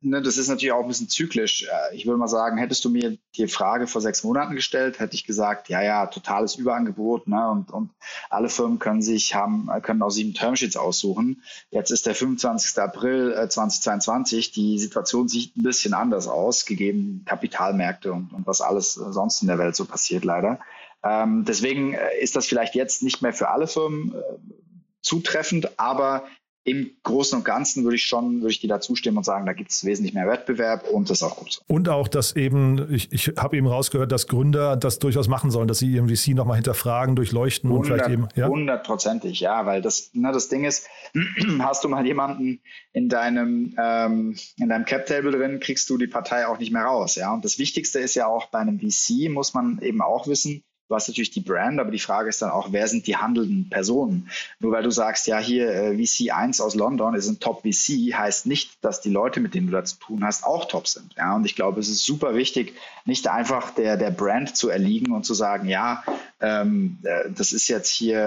ne, 0.00 0.22
das 0.22 0.38
ist 0.38 0.48
natürlich 0.48 0.72
auch 0.72 0.82
ein 0.82 0.88
bisschen 0.88 1.08
zyklisch. 1.08 1.64
Äh, 1.64 1.96
ich 1.96 2.06
würde 2.06 2.18
mal 2.18 2.28
sagen, 2.28 2.58
hättest 2.58 2.84
du 2.84 2.90
mir 2.90 3.18
die 3.36 3.48
Frage 3.48 3.86
vor 3.86 4.00
sechs 4.00 4.24
Monaten 4.24 4.54
gestellt, 4.54 4.98
hätte 4.98 5.14
ich 5.14 5.24
gesagt, 5.24 5.68
ja, 5.68 5.82
ja, 5.82 6.06
totales 6.06 6.56
Überangebot, 6.56 7.28
ne, 7.28 7.48
und, 7.50 7.70
und 7.70 7.90
alle 8.28 8.48
Firmen 8.48 8.78
können 8.78 9.02
sich 9.02 9.34
haben, 9.34 9.68
können 9.82 10.02
auch 10.02 10.10
sieben 10.10 10.34
Termsheets 10.34 10.76
aussuchen. 10.76 11.42
Jetzt 11.70 11.90
ist 11.90 12.06
der 12.06 12.14
25. 12.14 12.78
April 12.78 13.32
2022. 13.48 14.50
Äh, 14.50 14.52
die 14.52 14.78
Situation 14.78 15.28
sieht 15.28 15.56
ein 15.56 15.62
bisschen 15.62 15.94
anders 15.94 16.28
aus, 16.28 16.66
gegeben 16.66 17.24
Kapitalmärkte 17.26 18.12
und, 18.12 18.32
und 18.32 18.46
was 18.46 18.60
alles 18.60 18.94
sonst 18.94 19.42
in 19.42 19.48
der 19.48 19.58
Welt 19.58 19.76
so 19.76 19.84
passiert, 19.84 20.24
leider. 20.24 20.60
Ähm, 21.02 21.44
deswegen 21.46 21.94
äh, 21.94 22.18
ist 22.20 22.36
das 22.36 22.46
vielleicht 22.46 22.74
jetzt 22.74 23.02
nicht 23.02 23.22
mehr 23.22 23.32
für 23.32 23.48
alle 23.48 23.66
Firmen 23.66 24.14
äh, 24.14 24.20
zutreffend, 25.00 25.78
aber 25.78 26.26
im 26.64 26.90
Großen 27.04 27.38
und 27.38 27.44
Ganzen 27.44 27.84
würde 27.84 27.96
ich 27.96 28.04
schon, 28.04 28.42
würde 28.42 28.50
ich 28.50 28.60
dir 28.60 28.68
da 28.68 28.80
zustimmen 28.80 29.16
und 29.18 29.24
sagen, 29.24 29.46
da 29.46 29.54
gibt 29.54 29.70
es 29.70 29.84
wesentlich 29.84 30.12
mehr 30.12 30.28
Wettbewerb 30.28 30.88
und 30.90 31.08
das 31.08 31.18
ist 31.18 31.22
auch 31.22 31.36
gut 31.36 31.52
so. 31.52 31.62
Und 31.66 31.88
auch, 31.88 32.06
dass 32.06 32.36
eben, 32.36 32.92
ich, 32.92 33.10
ich 33.12 33.32
habe 33.38 33.56
eben 33.56 33.66
rausgehört, 33.66 34.12
dass 34.12 34.26
Gründer 34.26 34.76
das 34.76 34.98
durchaus 34.98 35.26
machen 35.26 35.50
sollen, 35.50 35.68
dass 35.68 35.78
sie 35.78 35.90
ihren 35.90 36.14
VC 36.14 36.34
nochmal 36.34 36.56
hinterfragen, 36.56 37.16
durchleuchten 37.16 37.70
100, 37.70 37.90
und 37.90 37.96
vielleicht 37.96 38.10
eben. 38.10 38.28
Ja? 38.36 38.48
Hundertprozentig, 38.48 39.40
ja, 39.40 39.64
weil 39.64 39.80
das, 39.80 40.10
ne, 40.12 40.32
das 40.32 40.48
Ding 40.48 40.64
ist, 40.64 40.86
hast 41.60 41.82
du 41.82 41.88
mal 41.88 42.04
jemanden 42.06 42.60
in 42.92 43.08
deinem, 43.08 43.74
ähm, 43.78 44.36
in 44.58 44.68
deinem 44.68 44.84
Cap-Table 44.84 45.30
drin, 45.32 45.60
kriegst 45.60 45.88
du 45.88 45.96
die 45.96 46.08
Partei 46.08 46.46
auch 46.46 46.58
nicht 46.58 46.72
mehr 46.72 46.82
raus, 46.82 47.14
ja. 47.14 47.32
Und 47.32 47.44
das 47.44 47.58
Wichtigste 47.58 48.00
ist 48.00 48.14
ja 48.14 48.26
auch 48.26 48.46
bei 48.46 48.58
einem 48.58 48.78
VC, 48.78 49.30
muss 49.30 49.54
man 49.54 49.80
eben 49.80 50.02
auch 50.02 50.26
wissen, 50.26 50.62
Du 50.90 50.96
hast 50.96 51.06
natürlich 51.06 51.30
die 51.30 51.40
Brand, 51.40 51.78
aber 51.78 51.92
die 51.92 52.00
Frage 52.00 52.28
ist 52.28 52.42
dann 52.42 52.50
auch, 52.50 52.72
wer 52.72 52.88
sind 52.88 53.06
die 53.06 53.16
handelnden 53.16 53.70
Personen? 53.70 54.28
Nur 54.58 54.72
weil 54.72 54.82
du 54.82 54.90
sagst, 54.90 55.28
ja, 55.28 55.38
hier 55.38 55.72
äh, 55.72 56.04
VC 56.04 56.32
1 56.32 56.60
aus 56.60 56.74
London 56.74 57.14
ist 57.14 57.28
ein 57.28 57.38
Top-VC, 57.38 58.12
heißt 58.12 58.46
nicht, 58.46 58.84
dass 58.84 59.00
die 59.00 59.08
Leute, 59.08 59.38
mit 59.38 59.54
denen 59.54 59.68
du 59.68 59.72
da 59.72 59.84
zu 59.84 59.98
tun 60.00 60.24
hast, 60.24 60.42
auch 60.42 60.64
top 60.64 60.88
sind. 60.88 61.14
Ja, 61.16 61.36
und 61.36 61.44
ich 61.44 61.54
glaube, 61.54 61.78
es 61.78 61.88
ist 61.88 62.04
super 62.04 62.34
wichtig, 62.34 62.74
nicht 63.04 63.28
einfach 63.28 63.70
der, 63.70 63.96
der 63.96 64.10
Brand 64.10 64.56
zu 64.56 64.68
erliegen 64.68 65.12
und 65.12 65.24
zu 65.24 65.32
sagen, 65.32 65.68
ja, 65.68 66.02
ähm, 66.40 66.98
äh, 67.04 67.30
das 67.36 67.52
ist 67.52 67.68
jetzt 67.68 67.90
hier 67.90 68.18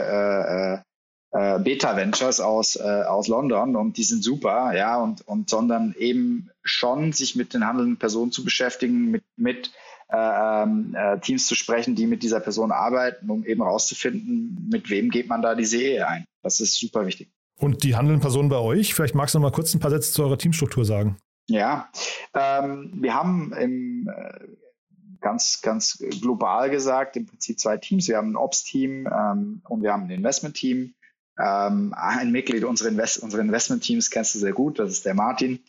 äh, 1.34 1.38
äh, 1.38 1.56
äh 1.56 1.60
Beta 1.60 1.98
Ventures 1.98 2.40
aus, 2.40 2.78
äh, 2.78 2.82
aus 2.82 3.28
London 3.28 3.76
und 3.76 3.98
die 3.98 4.06
sind 4.06 4.24
super, 4.24 4.74
ja, 4.74 4.96
und, 5.02 5.28
und 5.28 5.50
sondern 5.50 5.96
eben 6.00 6.50
schon 6.64 7.12
sich 7.12 7.36
mit 7.36 7.54
den 7.54 7.68
handelnden 7.68 7.98
Personen 7.98 8.32
zu 8.32 8.46
beschäftigen, 8.46 9.12
mit, 9.12 9.24
mit 9.36 9.74
äh, 10.14 10.64
ähm, 10.64 10.96
äh, 10.96 11.20
Teams 11.20 11.48
zu 11.48 11.56
sprechen, 11.56 11.96
die 11.96 12.06
mit 12.06 12.22
dieser 12.22 12.40
Person 12.40 12.72
arbeiten, 12.72 13.32
um 13.32 13.44
eben 13.46 13.64
herauszufinden, 13.64 14.70
mit 14.72 14.90
wem 14.92 15.10
geht 15.10 15.28
man 15.28 15.42
da 15.42 15.56
diese 15.56 15.82
Ehe 15.82 16.08
ein. 16.08 16.26
Das 16.44 16.60
ist 16.60 16.78
super 16.80 17.06
wichtig. 17.08 17.32
Und 17.60 17.84
die 17.84 17.96
handelnden 17.96 18.22
Personen 18.22 18.50
bei 18.50 18.58
euch, 18.58 18.94
vielleicht 18.94 19.16
magst 19.16 19.34
du 19.34 19.40
noch 19.40 19.50
mal 19.50 19.56
kurz 19.56 19.74
ein 19.74 19.80
paar 19.80 19.90
Sätze 19.90 20.12
zu 20.12 20.24
eurer 20.24 20.38
Teamstruktur 20.38 20.86
sagen. 20.86 21.18
Ja, 21.48 21.90
ähm, 22.36 22.92
wir 22.96 23.16
haben 23.16 23.54
im, 23.54 24.08
äh, 24.08 24.48
ganz, 25.20 25.62
ganz 25.62 25.98
global 26.22 26.70
gesagt 26.70 27.18
im 27.18 27.26
Prinzip 27.26 27.60
zwei 27.60 27.78
Teams. 27.78 28.08
Wir 28.08 28.18
haben 28.18 28.34
ein 28.34 28.36
Ops-Team 28.36 29.08
ähm, 29.08 29.62
und 29.68 29.82
wir 29.82 29.94
haben 29.94 30.04
ein 30.04 30.12
Investment-Team. 30.12 30.94
Ähm, 31.40 31.94
ein 31.98 32.32
Mitglied 32.32 32.64
unserer, 32.64 32.90
Invest 32.90 33.18
unserer 33.18 33.42
Investment-Teams 33.42 34.12
kennst 34.12 34.36
du 34.36 34.40
sehr 34.40 34.54
gut, 34.54 34.78
das 34.78 34.92
ist 34.92 35.06
der 35.06 35.16
Martin. 35.16 35.64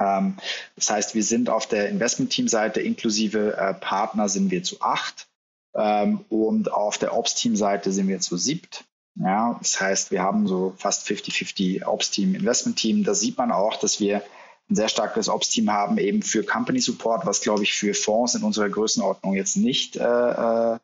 Ähm, 0.00 0.36
das 0.76 0.90
heißt, 0.90 1.14
wir 1.14 1.22
sind 1.22 1.50
auf 1.50 1.66
der 1.66 1.88
Investment-Team-Seite 1.90 2.80
inklusive 2.80 3.56
äh, 3.56 3.74
Partner 3.74 4.28
sind 4.28 4.50
wir 4.50 4.62
zu 4.62 4.80
acht 4.80 5.28
ähm, 5.74 6.24
und 6.30 6.72
auf 6.72 6.98
der 6.98 7.16
Ops-Team-Seite 7.16 7.92
sind 7.92 8.08
wir 8.08 8.20
zu 8.20 8.36
siebt. 8.36 8.84
Ja, 9.16 9.58
das 9.60 9.80
heißt, 9.80 10.10
wir 10.10 10.22
haben 10.22 10.46
so 10.46 10.72
fast 10.78 11.06
50-50 11.06 11.84
Ops-Team, 11.84 12.34
Investment-Team. 12.34 13.04
Da 13.04 13.14
sieht 13.14 13.36
man 13.36 13.52
auch, 13.52 13.76
dass 13.76 14.00
wir 14.00 14.22
ein 14.70 14.76
sehr 14.76 14.88
starkes 14.88 15.28
Ops-Team 15.28 15.70
haben, 15.70 15.98
eben 15.98 16.22
für 16.22 16.44
Company 16.44 16.80
Support, 16.80 17.26
was 17.26 17.40
glaube 17.40 17.64
ich 17.64 17.74
für 17.74 17.92
Fonds 17.92 18.34
in 18.34 18.44
unserer 18.44 18.68
Größenordnung 18.68 19.34
jetzt 19.34 19.56
nicht 19.56 19.96
äh, 19.96 20.04
äh, 20.04 20.78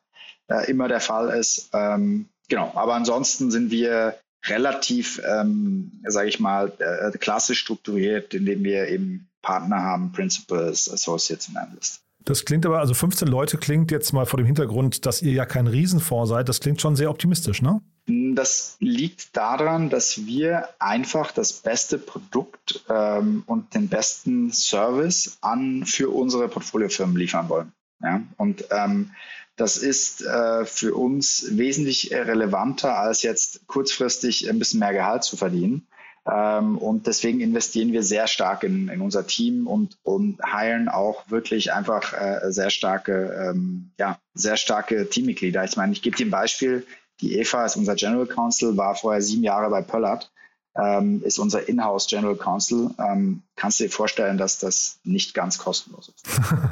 äh 0.49 0.69
immer 0.69 0.87
der 0.87 0.99
Fall 0.99 1.29
ist. 1.29 1.69
Ähm, 1.73 2.27
genau, 2.49 2.71
aber 2.75 2.95
ansonsten 2.95 3.49
sind 3.49 3.71
wir 3.71 4.19
relativ, 4.49 5.21
ähm, 5.27 5.91
sage 6.05 6.29
ich 6.29 6.39
mal, 6.39 6.71
äh, 6.79 7.17
klassisch 7.17 7.59
strukturiert, 7.59 8.33
indem 8.33 8.63
wir 8.63 8.87
eben 8.87 9.27
Partner 9.41 9.81
haben, 9.81 10.11
Principals, 10.11 10.91
Associates 10.91 11.47
und 11.49 11.57
Analysts. 11.57 12.01
Das 12.27 12.43
klingt 12.43 12.65
aber, 12.65 12.79
also 12.79 12.93
15 12.93 13.25
Leute 13.27 13.57
klingt 13.57 13.89
jetzt 13.89 14.11
mal 14.11 14.25
vor 14.25 14.35
dem 14.35 14.45
Hintergrund, 14.45 15.05
dass 15.05 15.21
ihr 15.21 15.31
ja 15.31 15.45
kein 15.45 15.65
Riesenfonds 15.65 16.29
seid, 16.29 16.49
das 16.49 16.59
klingt 16.59 16.81
schon 16.81 16.97
sehr 16.97 17.09
optimistisch, 17.09 17.61
ne? 17.61 17.79
Das 18.07 18.75
liegt 18.79 19.35
daran, 19.35 19.89
dass 19.89 20.25
wir 20.25 20.67
einfach 20.79 21.31
das 21.31 21.53
beste 21.53 21.97
Produkt 21.97 22.83
ähm, 22.89 23.43
und 23.47 23.73
den 23.73 23.87
besten 23.87 24.51
Service 24.51 25.37
an 25.41 25.85
für 25.85 26.09
unsere 26.09 26.49
Portfoliofirmen 26.49 27.15
liefern 27.15 27.47
wollen. 27.47 27.71
Ja? 28.01 28.21
Und 28.37 28.65
ähm, 28.71 29.11
das 29.55 29.77
ist 29.77 30.23
äh, 30.23 30.65
für 30.65 30.93
uns 30.93 31.47
wesentlich 31.57 32.13
relevanter, 32.13 32.97
als 32.97 33.23
jetzt 33.23 33.65
kurzfristig 33.67 34.49
ein 34.49 34.59
bisschen 34.59 34.79
mehr 34.79 34.93
Gehalt 34.93 35.23
zu 35.23 35.35
verdienen. 35.35 35.87
Ähm, 36.29 36.77
und 36.77 37.07
deswegen 37.07 37.39
investieren 37.39 37.93
wir 37.93 38.03
sehr 38.03 38.27
stark 38.27 38.63
in, 38.63 38.89
in 38.89 39.01
unser 39.01 39.25
Team 39.25 39.65
und, 39.65 39.97
und 40.03 40.39
hiren 40.45 40.89
auch 40.89 41.29
wirklich 41.31 41.73
einfach 41.73 42.13
äh, 42.13 42.51
sehr 42.51 42.69
starke, 42.69 43.49
ähm, 43.49 43.91
ja, 43.97 44.19
sehr 44.33 44.57
starke 44.57 45.09
Teammitglieder. 45.09 45.63
Ich 45.63 45.77
meine, 45.77 45.93
ich 45.93 46.01
gebe 46.01 46.17
dir 46.17 46.27
ein 46.27 46.31
Beispiel. 46.31 46.85
Die 47.21 47.39
Eva 47.39 47.65
ist 47.65 47.77
unser 47.77 47.95
General 47.95 48.27
Counsel, 48.27 48.77
war 48.77 48.93
vorher 48.93 49.21
sieben 49.21 49.43
Jahre 49.43 49.69
bei 49.69 49.81
Pöllert, 49.81 50.31
ähm, 50.77 51.21
ist 51.23 51.39
unser 51.39 51.67
Inhouse 51.67 52.07
General 52.07 52.35
Counsel. 52.35 52.91
Ähm, 52.99 53.41
kannst 53.55 53.79
du 53.79 53.85
dir 53.85 53.89
vorstellen, 53.89 54.37
dass 54.37 54.59
das 54.59 54.99
nicht 55.03 55.33
ganz 55.33 55.57
kostenlos 55.57 56.09
ist. 56.09 56.25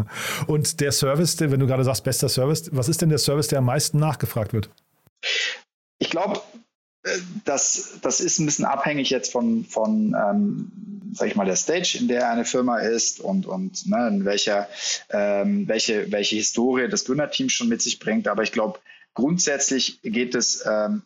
Und 0.47 0.79
der 0.79 0.91
Service, 0.91 1.39
wenn 1.39 1.59
du 1.59 1.67
gerade 1.67 1.83
sagst, 1.83 2.03
bester 2.03 2.29
Service, 2.29 2.69
was 2.71 2.89
ist 2.89 3.01
denn 3.01 3.09
der 3.09 3.17
Service, 3.17 3.47
der 3.47 3.59
am 3.59 3.65
meisten 3.65 3.99
nachgefragt 3.99 4.53
wird? 4.53 4.69
Ich 5.97 6.09
glaube, 6.09 6.41
äh, 7.03 7.17
das, 7.45 7.99
das 8.01 8.19
ist 8.19 8.39
ein 8.39 8.45
bisschen 8.45 8.65
abhängig 8.65 9.09
jetzt 9.09 9.31
von, 9.31 9.65
von 9.65 10.15
ähm, 10.15 10.71
sag 11.15 11.29
ich 11.29 11.35
mal, 11.35 11.45
der 11.45 11.55
Stage, 11.55 11.97
in 11.99 12.07
der 12.07 12.29
eine 12.29 12.45
Firma 12.45 12.79
ist 12.79 13.19
und, 13.19 13.45
und 13.45 13.87
ne, 13.87 14.07
in 14.07 14.25
welcher, 14.25 14.67
ähm, 15.09 15.67
welche, 15.67 16.11
welche 16.11 16.35
Historie 16.35 16.87
das 16.89 17.05
Gründerteam 17.05 17.49
schon 17.49 17.69
mit 17.69 17.81
sich 17.81 17.99
bringt. 17.99 18.27
Aber 18.27 18.43
ich 18.43 18.51
glaube, 18.51 18.79
grundsätzlich 19.13 20.01
geht 20.03 20.35
es, 20.35 20.63
ähm, 20.65 21.03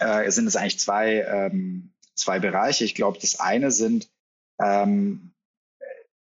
äh, 0.00 0.30
sind 0.30 0.46
es 0.46 0.56
eigentlich 0.56 0.78
zwei, 0.78 1.20
ähm, 1.22 1.90
zwei 2.18 2.38
Bereiche. 2.38 2.84
Ich 2.84 2.94
glaube, 2.94 3.18
das 3.20 3.40
eine 3.40 3.70
sind 3.70 4.08
ähm, 4.60 5.32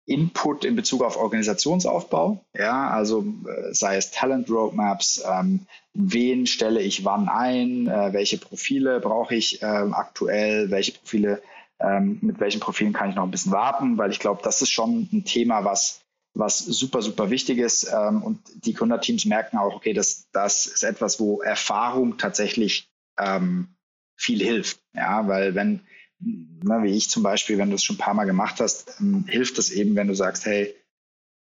Input 0.06 0.66
in 0.66 0.76
Bezug 0.76 1.04
auf 1.04 1.16
Organisationsaufbau, 1.16 2.44
ja, 2.58 2.90
also 2.90 3.24
äh, 3.48 3.74
sei 3.74 3.98
es 3.98 4.12
Talent 4.12 4.50
Roadmaps, 4.50 5.24
ähm, 5.26 5.68
wen 5.94 6.48
stelle 6.48 6.82
ich 6.82 7.06
wann 7.06 7.30
ein, 7.30 7.88
äh, 7.88 8.12
welche 8.12 8.38
Profile 8.38 9.00
brauche 9.00 9.36
ich 9.36 9.62
äh, 9.62 9.66
aktuell, 9.66 10.72
welche 10.72 10.94
Profile, 10.94 11.42
ähm, 11.80 12.18
mit 12.22 12.40
welchen 12.40 12.60
Profilen 12.60 12.94
kann 12.94 13.12
ich 13.12 13.16
noch 13.16 13.24
ein 13.24 13.32
bisschen 13.32 13.52
warten, 13.52 13.98
weil 13.98 14.12
ich 14.12 14.20
glaube, 14.20 14.42
das 14.44 14.62
ist 14.62 14.72
schon 14.72 15.08
ein 15.14 15.24
Thema, 15.24 15.64
was 15.64 16.02
was 16.34 16.60
super, 16.60 17.02
super 17.02 17.30
wichtig 17.30 17.58
ist. 17.58 17.92
Ähm, 17.94 18.24
und 18.24 18.40
die 18.66 18.74
Gründerteams 18.74 19.26
merken 19.26 19.58
auch, 19.58 19.76
okay, 19.76 19.94
das, 19.94 20.30
das 20.32 20.66
ist 20.66 20.84
etwas, 20.84 21.20
wo 21.20 21.42
Erfahrung 21.42 22.18
tatsächlich 22.18 22.90
ähm, 23.20 23.76
viel 24.22 24.40
hilft. 24.40 24.80
Ja, 24.94 25.28
weil 25.28 25.56
wenn, 25.56 25.82
na, 26.20 26.84
wie 26.84 26.96
ich 26.96 27.10
zum 27.10 27.24
Beispiel, 27.24 27.58
wenn 27.58 27.70
du 27.70 27.76
es 27.76 27.84
schon 27.84 27.96
ein 27.96 28.00
paar 28.00 28.14
Mal 28.14 28.26
gemacht 28.26 28.60
hast, 28.60 29.00
ähm, 29.00 29.26
hilft 29.28 29.58
es 29.58 29.72
eben, 29.72 29.96
wenn 29.96 30.08
du 30.08 30.14
sagst, 30.14 30.46
hey, 30.46 30.76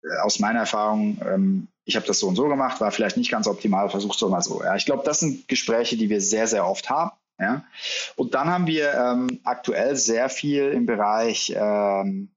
äh, 0.03 0.17
aus 0.23 0.39
meiner 0.39 0.59
Erfahrung, 0.59 1.19
ähm, 1.25 1.67
ich 1.85 1.95
habe 1.95 2.05
das 2.05 2.19
so 2.19 2.27
und 2.27 2.35
so 2.35 2.47
gemacht, 2.47 2.79
war 2.81 2.91
vielleicht 2.91 3.17
nicht 3.17 3.31
ganz 3.31 3.47
optimal, 3.47 3.89
versuch's 3.89 4.19
doch 4.19 4.29
mal 4.29 4.41
so. 4.41 4.63
Ja, 4.63 4.75
ich 4.75 4.85
glaube, 4.85 5.03
das 5.03 5.19
sind 5.19 5.47
Gespräche, 5.47 5.97
die 5.97 6.09
wir 6.09 6.21
sehr, 6.21 6.47
sehr 6.47 6.67
oft 6.67 6.89
haben. 6.89 7.11
Ja, 7.39 7.63
und 8.17 8.33
dann 8.35 8.49
haben 8.49 8.67
wir 8.67 8.93
ähm, 8.93 9.39
aktuell 9.45 9.95
sehr 9.95 10.27
viel 10.27 10.69
im 10.69 10.85
Bereich 10.85 11.53
ähm, 11.55 12.31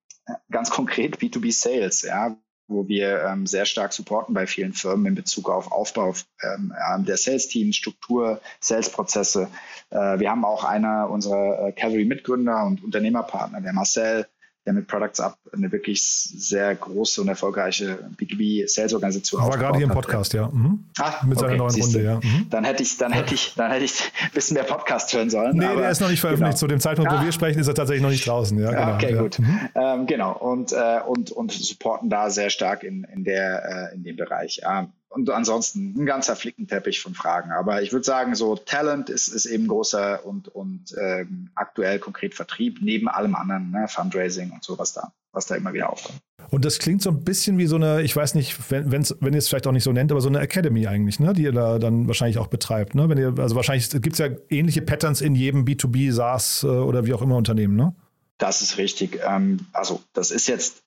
ganz 0.51 0.71
konkret 0.71 1.19
B2B 1.19 1.53
Sales, 1.53 2.03
ja, 2.03 2.37
wo 2.69 2.89
wir 2.89 3.23
ähm, 3.25 3.47
sehr 3.47 3.67
stark 3.67 3.93
supporten 3.93 4.35
bei 4.35 4.47
vielen 4.47 4.73
Firmen 4.73 5.07
in 5.07 5.15
Bezug 5.15 5.49
auf 5.49 5.71
Aufbau 5.71 6.15
ähm, 6.43 6.73
der 7.05 7.17
Sales-Teams, 7.17 7.77
Struktur, 7.77 8.41
Sales-Prozesse. 8.61 9.49
Äh, 9.91 10.19
wir 10.19 10.31
haben 10.31 10.45
auch 10.45 10.65
einer 10.65 11.11
unserer 11.11 11.69
äh, 11.69 11.73
Cavalry-Mitgründer 11.73 12.65
und 12.65 12.83
Unternehmerpartner, 12.83 13.61
der 13.61 13.73
Marcel, 13.73 14.27
der 14.65 14.73
mit 14.75 14.87
Products 14.87 15.19
Up 15.21 15.39
eine 15.53 15.73
wirklich 15.73 16.03
sehr 16.03 16.75
große 16.75 17.21
und 17.21 17.29
erfolgreiche 17.29 17.99
B2B-Sales-Organisation 18.17 19.43
War 19.43 19.59
gerade 19.59 19.79
hier 19.79 19.87
im 19.87 19.93
Podcast, 19.93 20.33
ja. 20.35 20.49
Mhm. 20.49 20.85
Ah, 20.99 21.15
mit 21.27 21.39
seiner 21.39 21.57
neuen 21.57 21.81
Runde, 21.81 22.03
ja. 22.03 22.17
Mhm. 22.17 22.47
Dann 22.49 22.65
hätte 22.65 22.83
ich, 22.83 22.97
dann 22.97 23.13
hätte 23.13 23.35
ich, 23.35 23.55
dann 23.57 23.73
hätte 23.73 23.85
ich 23.85 24.13
ein 24.23 24.31
bisschen 24.33 24.55
mehr 24.55 24.65
Podcast 24.65 25.13
hören 25.13 25.31
sollen. 25.31 25.57
Nee, 25.57 25.65
aber, 25.65 25.81
der 25.81 25.91
ist 25.91 26.01
noch 26.01 26.11
nicht 26.11 26.21
veröffentlicht. 26.21 26.53
Genau. 26.53 26.59
Zu 26.59 26.67
dem 26.69 26.81
Zeitpunkt, 26.81 27.11
ja. 27.11 27.21
wo 27.21 27.25
wir 27.25 27.33
sprechen, 27.33 27.59
ist 27.59 27.67
er 27.67 27.75
tatsächlich 27.75 28.03
noch 28.03 28.11
nicht 28.11 28.27
draußen. 28.27 28.59
Ja, 28.59 28.71
genau, 28.71 28.95
okay, 28.95 29.15
ja. 29.15 29.23
gut. 29.23 29.39
Mhm. 29.39 29.69
Ähm, 29.75 30.07
genau. 30.07 30.33
Und, 30.33 30.73
äh, 30.73 31.01
und, 31.07 31.33
und 31.33 31.51
supporten 31.51 32.09
da 32.09 32.31
sehr 32.31 32.51
stark 32.51 32.85
in, 32.85 33.05
in, 33.05 33.25
der, 33.25 33.91
äh, 33.93 33.95
in 33.97 34.05
dem 34.05 34.17
Bereich. 34.17 34.61
Ähm, 34.69 34.89
und 35.13 35.31
ansonsten 35.31 35.95
ein 35.97 36.07
ganzer 36.07 36.37
Flickenteppich 36.37 37.01
von 37.01 37.15
Fragen. 37.15 37.53
Aber 37.53 37.83
ich 37.83 37.93
würde 37.93 38.05
sagen, 38.05 38.35
so 38.35 38.57
Talent 38.57 39.11
ist, 39.11 39.29
ist 39.29 39.47
eben 39.47 39.67
großer 39.67 40.25
und, 40.25 40.49
und 40.49 40.95
ähm, 40.99 41.51
aktuell 41.55 41.99
konkret 41.99 42.35
Vertrieb, 42.35 42.79
neben 42.81 43.09
allem 43.09 43.35
anderen, 43.35 43.71
ne, 43.71 43.87
Fundraising 43.89 44.51
und 44.51 44.65
so, 44.65 44.79
was 44.79 44.95
da, 44.95 45.13
was 45.33 45.47
da 45.47 45.55
immer 45.55 45.73
wieder 45.73 45.91
aufkommt. 45.91 46.19
Und 46.51 46.65
das 46.65 46.79
klingt 46.79 47.03
so 47.03 47.11
ein 47.11 47.25
bisschen 47.25 47.59
wie 47.59 47.67
so 47.67 47.77
eine, 47.77 48.03
ich 48.03 48.17
weiß 48.17 48.35
nicht, 48.35 48.71
wenn, 48.71 48.91
wenn's, 48.91 49.15
wenn 49.21 49.33
ihr 49.33 49.39
es 49.39 49.49
vielleicht 49.49 49.67
auch 49.67 49.73
nicht 49.73 49.85
so 49.85 49.93
nennt, 49.93 50.11
aber 50.11 50.21
so 50.21 50.29
eine 50.29 50.41
Academy 50.41 50.87
eigentlich, 50.87 51.21
ne, 51.21 51.33
die 51.35 51.43
ihr 51.43 51.53
da 51.53 51.79
dann 51.79 52.07
wahrscheinlich 52.07 52.39
auch 52.39 52.49
betreibt. 52.49 52.95
Ne? 52.95 53.09
Wenn 53.09 53.19
ihr, 53.19 53.35
also 53.39 53.55
wahrscheinlich 53.55 53.91
gibt 53.91 54.15
es 54.15 54.19
ja 54.19 54.29
ähnliche 54.49 54.83
Patterns 54.83 55.21
in 55.21 55.35
jedem 55.35 55.65
B2B, 55.65 56.13
SaaS 56.13 56.63
äh, 56.63 56.67
oder 56.67 57.07
wie 57.07 57.13
auch 57.15 57.23
immer 57.23 57.37
Unternehmen, 57.37 57.77
ne? 57.77 57.95
Das 58.39 58.61
ist 58.61 58.77
richtig. 58.77 59.21
Ähm, 59.25 59.67
also 59.73 60.03
das 60.15 60.31
ist 60.31 60.49
jetzt 60.49 60.83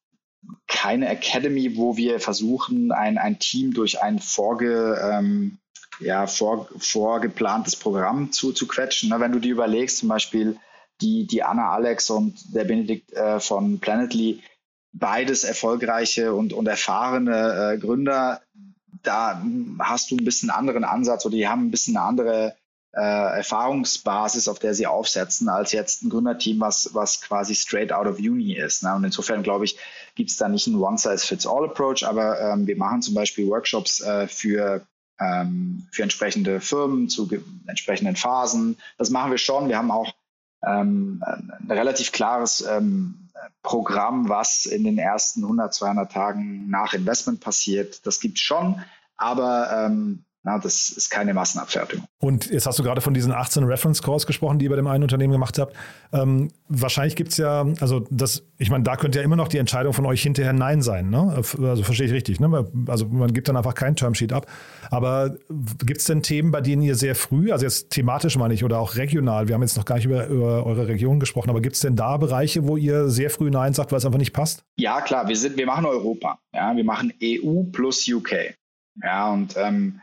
keine 0.68 1.08
Academy, 1.08 1.78
wo 1.78 1.98
wir 1.98 2.20
versuchen, 2.20 2.92
ein, 2.92 3.18
ein 3.18 3.40
Team 3.40 3.74
durch 3.74 4.02
ein 4.02 4.20
vorge, 4.20 5.00
ähm, 5.02 5.58
ja, 6.00 6.28
vor, 6.28 6.68
vorgeplantes 6.78 7.76
Programm 7.76 8.32
zu, 8.32 8.52
zu 8.52 8.68
quetschen. 8.68 9.10
Ne, 9.10 9.20
wenn 9.20 9.32
du 9.32 9.40
dir 9.40 9.52
überlegst, 9.52 9.98
zum 9.98 10.10
Beispiel 10.10 10.58
die, 11.02 11.28
die 11.28 11.44
Anna 11.44 11.72
Alex 11.72 12.10
und 12.10 12.54
der 12.54 12.66
Benedikt 12.66 13.14
äh, 13.14 13.40
von 13.40 13.80
Planetly, 13.80 14.42
beides 14.94 15.44
erfolgreiche 15.44 16.34
und, 16.34 16.54
und 16.54 16.68
erfahrene 16.68 17.74
äh, 17.74 17.78
Gründer, 17.78 18.42
da 19.04 19.44
hast 19.80 20.10
du 20.10 20.16
ein 20.16 20.26
bisschen 20.26 20.50
anderen 20.50 20.84
Ansatz 20.84 21.26
oder 21.26 21.36
die 21.36 21.48
haben 21.48 21.68
ein 21.68 21.72
bisschen 21.72 21.98
eine 21.98 22.06
andere 22.06 22.56
Erfahrungsbasis, 23.02 24.48
auf 24.48 24.60
der 24.60 24.74
sie 24.74 24.88
aufsetzen, 24.88 25.50
als 25.50 25.72
jetzt 25.72 26.04
ein 26.04 26.10
Gründerteam, 26.10 26.60
was, 26.62 26.92
was 26.94 27.22
quasi 27.22 27.56
straight 27.56 27.92
out 27.92 28.08
of 28.08 28.20
uni 28.20 28.54
ist. 28.54 28.84
Ne? 28.84 28.96
Und 28.96 29.04
insofern 29.04 29.44
glaube 29.44 29.66
ich, 29.66 29.78
gibt 30.16 30.30
es 30.30 30.38
da 30.38 30.48
nicht 30.48 30.68
einen 30.68 30.82
One-Size-Fits-All-Approach, 30.82 32.08
aber 32.08 32.40
ähm, 32.40 32.68
wir 32.68 32.78
machen 32.78 33.02
zum 33.02 33.14
Beispiel 33.14 33.48
Workshops 33.48 34.02
äh, 34.02 34.28
für 34.28 34.86
ähm, 35.20 35.88
für 35.92 36.04
entsprechende 36.04 36.60
Firmen 36.60 37.10
zu 37.10 37.30
entsprechenden 37.68 38.16
Phasen. 38.16 38.78
Das 38.98 39.10
machen 39.10 39.32
wir 39.32 39.38
schon. 39.38 39.70
Wir 39.70 39.78
haben 39.78 39.92
auch 39.92 40.14
ähm, 40.64 41.24
ein 41.26 41.72
relativ 41.72 42.12
klares 42.12 42.62
ähm, 42.62 43.30
Programm, 43.62 44.30
was 44.30 44.66
in 44.66 44.84
den 44.84 44.98
ersten 44.98 45.44
100, 45.44 45.74
200 45.74 46.12
Tagen 46.12 46.70
nach 46.70 46.94
Investment 46.94 47.40
passiert. 47.40 48.06
Das 48.06 48.20
gibt 48.20 48.38
es 48.38 48.42
schon, 48.42 48.82
aber 49.18 49.86
ähm, 49.86 50.24
na, 50.46 50.60
das 50.60 50.90
ist 50.90 51.10
keine 51.10 51.34
Massenabfertigung. 51.34 52.06
Und 52.20 52.52
jetzt 52.52 52.68
hast 52.68 52.78
du 52.78 52.84
gerade 52.84 53.02
von 53.02 53.16
diesen 53.16 53.32
18 53.32 53.64
Reference 53.64 54.04
Calls 54.04 54.28
gesprochen, 54.28 54.60
die 54.60 54.66
ihr 54.66 54.70
bei 54.70 54.76
dem 54.76 54.86
einen 54.86 55.02
Unternehmen 55.02 55.34
gemacht 55.34 55.58
habt. 55.58 55.76
Ähm, 56.14 56.52
wahrscheinlich 56.70 57.16
gibt 57.16 57.32
es 57.32 57.38
ja, 57.38 57.66
also 57.80 58.06
das, 58.12 58.44
ich 58.60 58.70
meine, 58.70 58.84
da 58.84 58.96
könnte 58.96 59.18
ja 59.18 59.26
immer 59.26 59.38
noch 59.38 59.48
die 59.48 59.58
Entscheidung 59.58 59.94
von 59.94 60.06
euch 60.06 60.22
hinterher 60.22 60.54
Nein 60.54 60.84
sein. 60.84 61.10
Ne? 61.10 61.34
Also 61.34 61.82
verstehe 61.82 62.06
ich 62.06 62.14
richtig. 62.14 62.40
Ne? 62.40 62.68
Also 62.86 63.08
man 63.08 63.34
gibt 63.34 63.50
dann 63.50 63.58
einfach 63.58 63.74
kein 63.74 63.96
Termsheet 63.96 64.34
ab. 64.34 64.46
Aber 64.92 65.36
gibt 65.84 66.02
es 66.02 66.06
denn 66.06 66.22
Themen, 66.22 66.52
bei 66.52 66.62
denen 66.62 66.84
ihr 66.84 66.94
sehr 66.94 67.16
früh, 67.16 67.52
also 67.52 67.66
jetzt 67.66 67.90
thematisch 67.90 68.38
meine 68.38 68.54
ich, 68.54 68.64
oder 68.64 68.78
auch 68.78 68.98
regional, 68.98 69.48
wir 69.48 69.56
haben 69.56 69.64
jetzt 69.64 69.78
noch 69.78 69.86
gar 69.86 69.96
nicht 69.96 70.06
über, 70.06 70.28
über 70.28 70.64
eure 70.64 70.88
Region 70.88 71.20
gesprochen, 71.20 71.50
aber 71.50 71.62
gibt 71.62 71.74
es 71.74 71.82
denn 71.82 71.96
da 71.96 72.18
Bereiche, 72.18 72.68
wo 72.68 72.78
ihr 72.78 73.10
sehr 73.10 73.32
früh 73.32 73.50
Nein 73.50 73.74
sagt, 73.74 73.92
weil 73.92 73.98
es 73.98 74.06
einfach 74.06 74.20
nicht 74.20 74.34
passt? 74.34 74.64
Ja, 74.78 75.02
klar, 75.02 75.28
wir, 75.28 75.36
sind, 75.36 75.58
wir 75.58 75.66
machen 75.66 75.88
Europa. 75.88 76.38
Ja, 76.54 76.76
wir 76.76 76.84
machen 76.84 77.12
EU 77.24 77.64
plus 77.72 78.08
UK. 78.08 78.54
Ja, 79.02 79.32
und 79.32 79.56
ähm, 79.58 80.00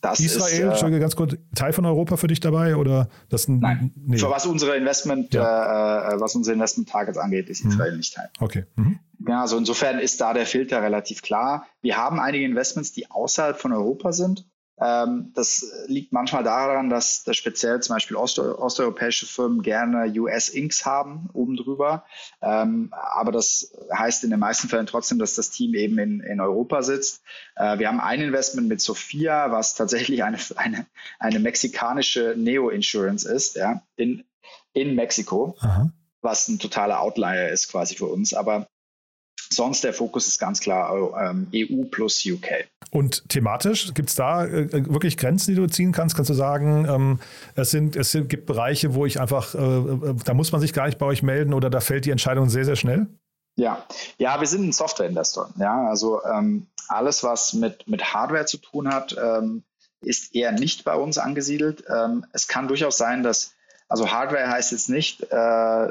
das 0.00 0.20
Israel, 0.20 0.72
ist, 0.72 0.82
äh, 0.82 0.98
ganz 0.98 1.16
kurz, 1.16 1.36
Teil 1.54 1.72
von 1.72 1.84
Europa 1.84 2.16
für 2.16 2.26
dich 2.26 2.40
dabei 2.40 2.76
oder 2.76 3.08
das? 3.28 3.48
Nein. 3.48 3.92
Nee. 3.96 4.18
Für 4.18 4.30
was 4.30 4.46
unsere 4.46 4.76
Investment, 4.76 5.34
ja. 5.34 6.12
äh, 6.12 6.20
was 6.20 6.34
unsere 6.34 6.54
Investment 6.54 6.88
Targets 6.88 7.18
angeht, 7.18 7.48
ist 7.48 7.64
mhm. 7.64 7.72
Israel 7.72 7.92
mhm. 7.92 7.98
nicht 7.98 8.14
Teil. 8.14 8.30
Okay. 8.40 8.64
Mhm. 8.76 8.98
Ja, 9.26 9.42
also 9.42 9.58
insofern 9.58 9.98
ist 9.98 10.20
da 10.20 10.32
der 10.32 10.46
Filter 10.46 10.82
relativ 10.82 11.22
klar. 11.22 11.66
Wir 11.82 11.96
haben 11.96 12.18
einige 12.18 12.44
Investments, 12.44 12.92
die 12.92 13.10
außerhalb 13.10 13.58
von 13.58 13.72
Europa 13.72 14.12
sind. 14.12 14.46
Ähm, 14.80 15.32
das 15.34 15.64
liegt 15.86 16.12
manchmal 16.12 16.42
daran, 16.42 16.90
dass, 16.90 17.24
dass 17.24 17.36
speziell 17.36 17.80
zum 17.80 17.94
Beispiel 17.94 18.16
ost 18.16 18.38
osteuropäische 18.38 19.26
Firmen 19.26 19.62
gerne 19.62 20.12
US-Inks 20.20 20.84
haben 20.86 21.28
oben 21.32 21.56
drüber. 21.56 22.04
Ähm, 22.40 22.92
aber 22.92 23.32
das 23.32 23.72
heißt 23.92 24.24
in 24.24 24.30
den 24.30 24.40
meisten 24.40 24.68
Fällen 24.68 24.86
trotzdem, 24.86 25.18
dass 25.18 25.34
das 25.34 25.50
Team 25.50 25.74
eben 25.74 25.98
in, 25.98 26.20
in 26.20 26.40
Europa 26.40 26.82
sitzt. 26.82 27.22
Äh, 27.56 27.78
wir 27.78 27.88
haben 27.88 28.00
ein 28.00 28.20
Investment 28.20 28.68
mit 28.68 28.80
Sophia, 28.80 29.52
was 29.52 29.74
tatsächlich 29.74 30.24
eine, 30.24 30.38
eine, 30.56 30.86
eine 31.18 31.38
mexikanische 31.40 32.34
Neo-Insurance 32.36 33.30
ist, 33.30 33.56
ja, 33.56 33.82
in, 33.96 34.24
in 34.72 34.94
Mexiko. 34.94 35.56
Aha 35.60 35.90
was 36.22 36.48
ein 36.48 36.58
totaler 36.58 37.00
Outlier 37.00 37.48
ist 37.48 37.68
quasi 37.70 37.94
für 37.96 38.06
uns. 38.06 38.34
Aber 38.34 38.68
Sonst 39.52 39.82
der 39.82 39.92
Fokus 39.92 40.28
ist 40.28 40.38
ganz 40.38 40.60
klar 40.60 40.92
ähm, 41.20 41.48
EU 41.54 41.84
plus 41.90 42.24
UK. 42.24 42.66
Und 42.90 43.28
thematisch 43.28 43.92
gibt 43.94 44.10
es 44.10 44.14
da 44.14 44.44
äh, 44.44 44.72
wirklich 44.88 45.16
Grenzen, 45.16 45.50
die 45.50 45.60
du 45.60 45.66
ziehen 45.66 45.92
kannst? 45.92 46.16
Kannst 46.16 46.30
du 46.30 46.34
sagen, 46.34 46.86
ähm, 46.88 47.20
es, 47.54 47.70
sind, 47.70 47.96
es 47.96 48.12
gibt 48.12 48.46
Bereiche, 48.46 48.94
wo 48.94 49.06
ich 49.06 49.20
einfach, 49.20 49.54
äh, 49.54 49.58
äh, 49.58 50.14
da 50.24 50.34
muss 50.34 50.52
man 50.52 50.60
sich 50.60 50.72
gar 50.72 50.86
nicht 50.86 50.98
bei 50.98 51.06
euch 51.06 51.22
melden 51.22 51.52
oder 51.52 51.68
da 51.68 51.80
fällt 51.80 52.04
die 52.04 52.10
Entscheidung 52.10 52.48
sehr, 52.48 52.64
sehr 52.64 52.76
schnell? 52.76 53.06
Ja, 53.56 53.84
ja, 54.18 54.40
wir 54.40 54.46
sind 54.46 54.66
ein 54.66 54.72
Software-Investor. 54.72 55.50
Ja, 55.58 55.88
also 55.88 56.22
ähm, 56.24 56.66
alles, 56.88 57.22
was 57.22 57.52
mit, 57.52 57.86
mit 57.88 58.14
Hardware 58.14 58.46
zu 58.46 58.58
tun 58.58 58.92
hat, 58.92 59.16
ähm, 59.20 59.64
ist 60.00 60.34
eher 60.34 60.52
nicht 60.52 60.84
bei 60.84 60.94
uns 60.94 61.18
angesiedelt. 61.18 61.84
Ähm, 61.88 62.24
es 62.32 62.48
kann 62.48 62.68
durchaus 62.68 62.96
sein, 62.96 63.22
dass, 63.22 63.54
also 63.88 64.10
Hardware 64.10 64.48
heißt 64.48 64.72
jetzt 64.72 64.88
nicht, 64.88 65.22
äh, 65.24 65.26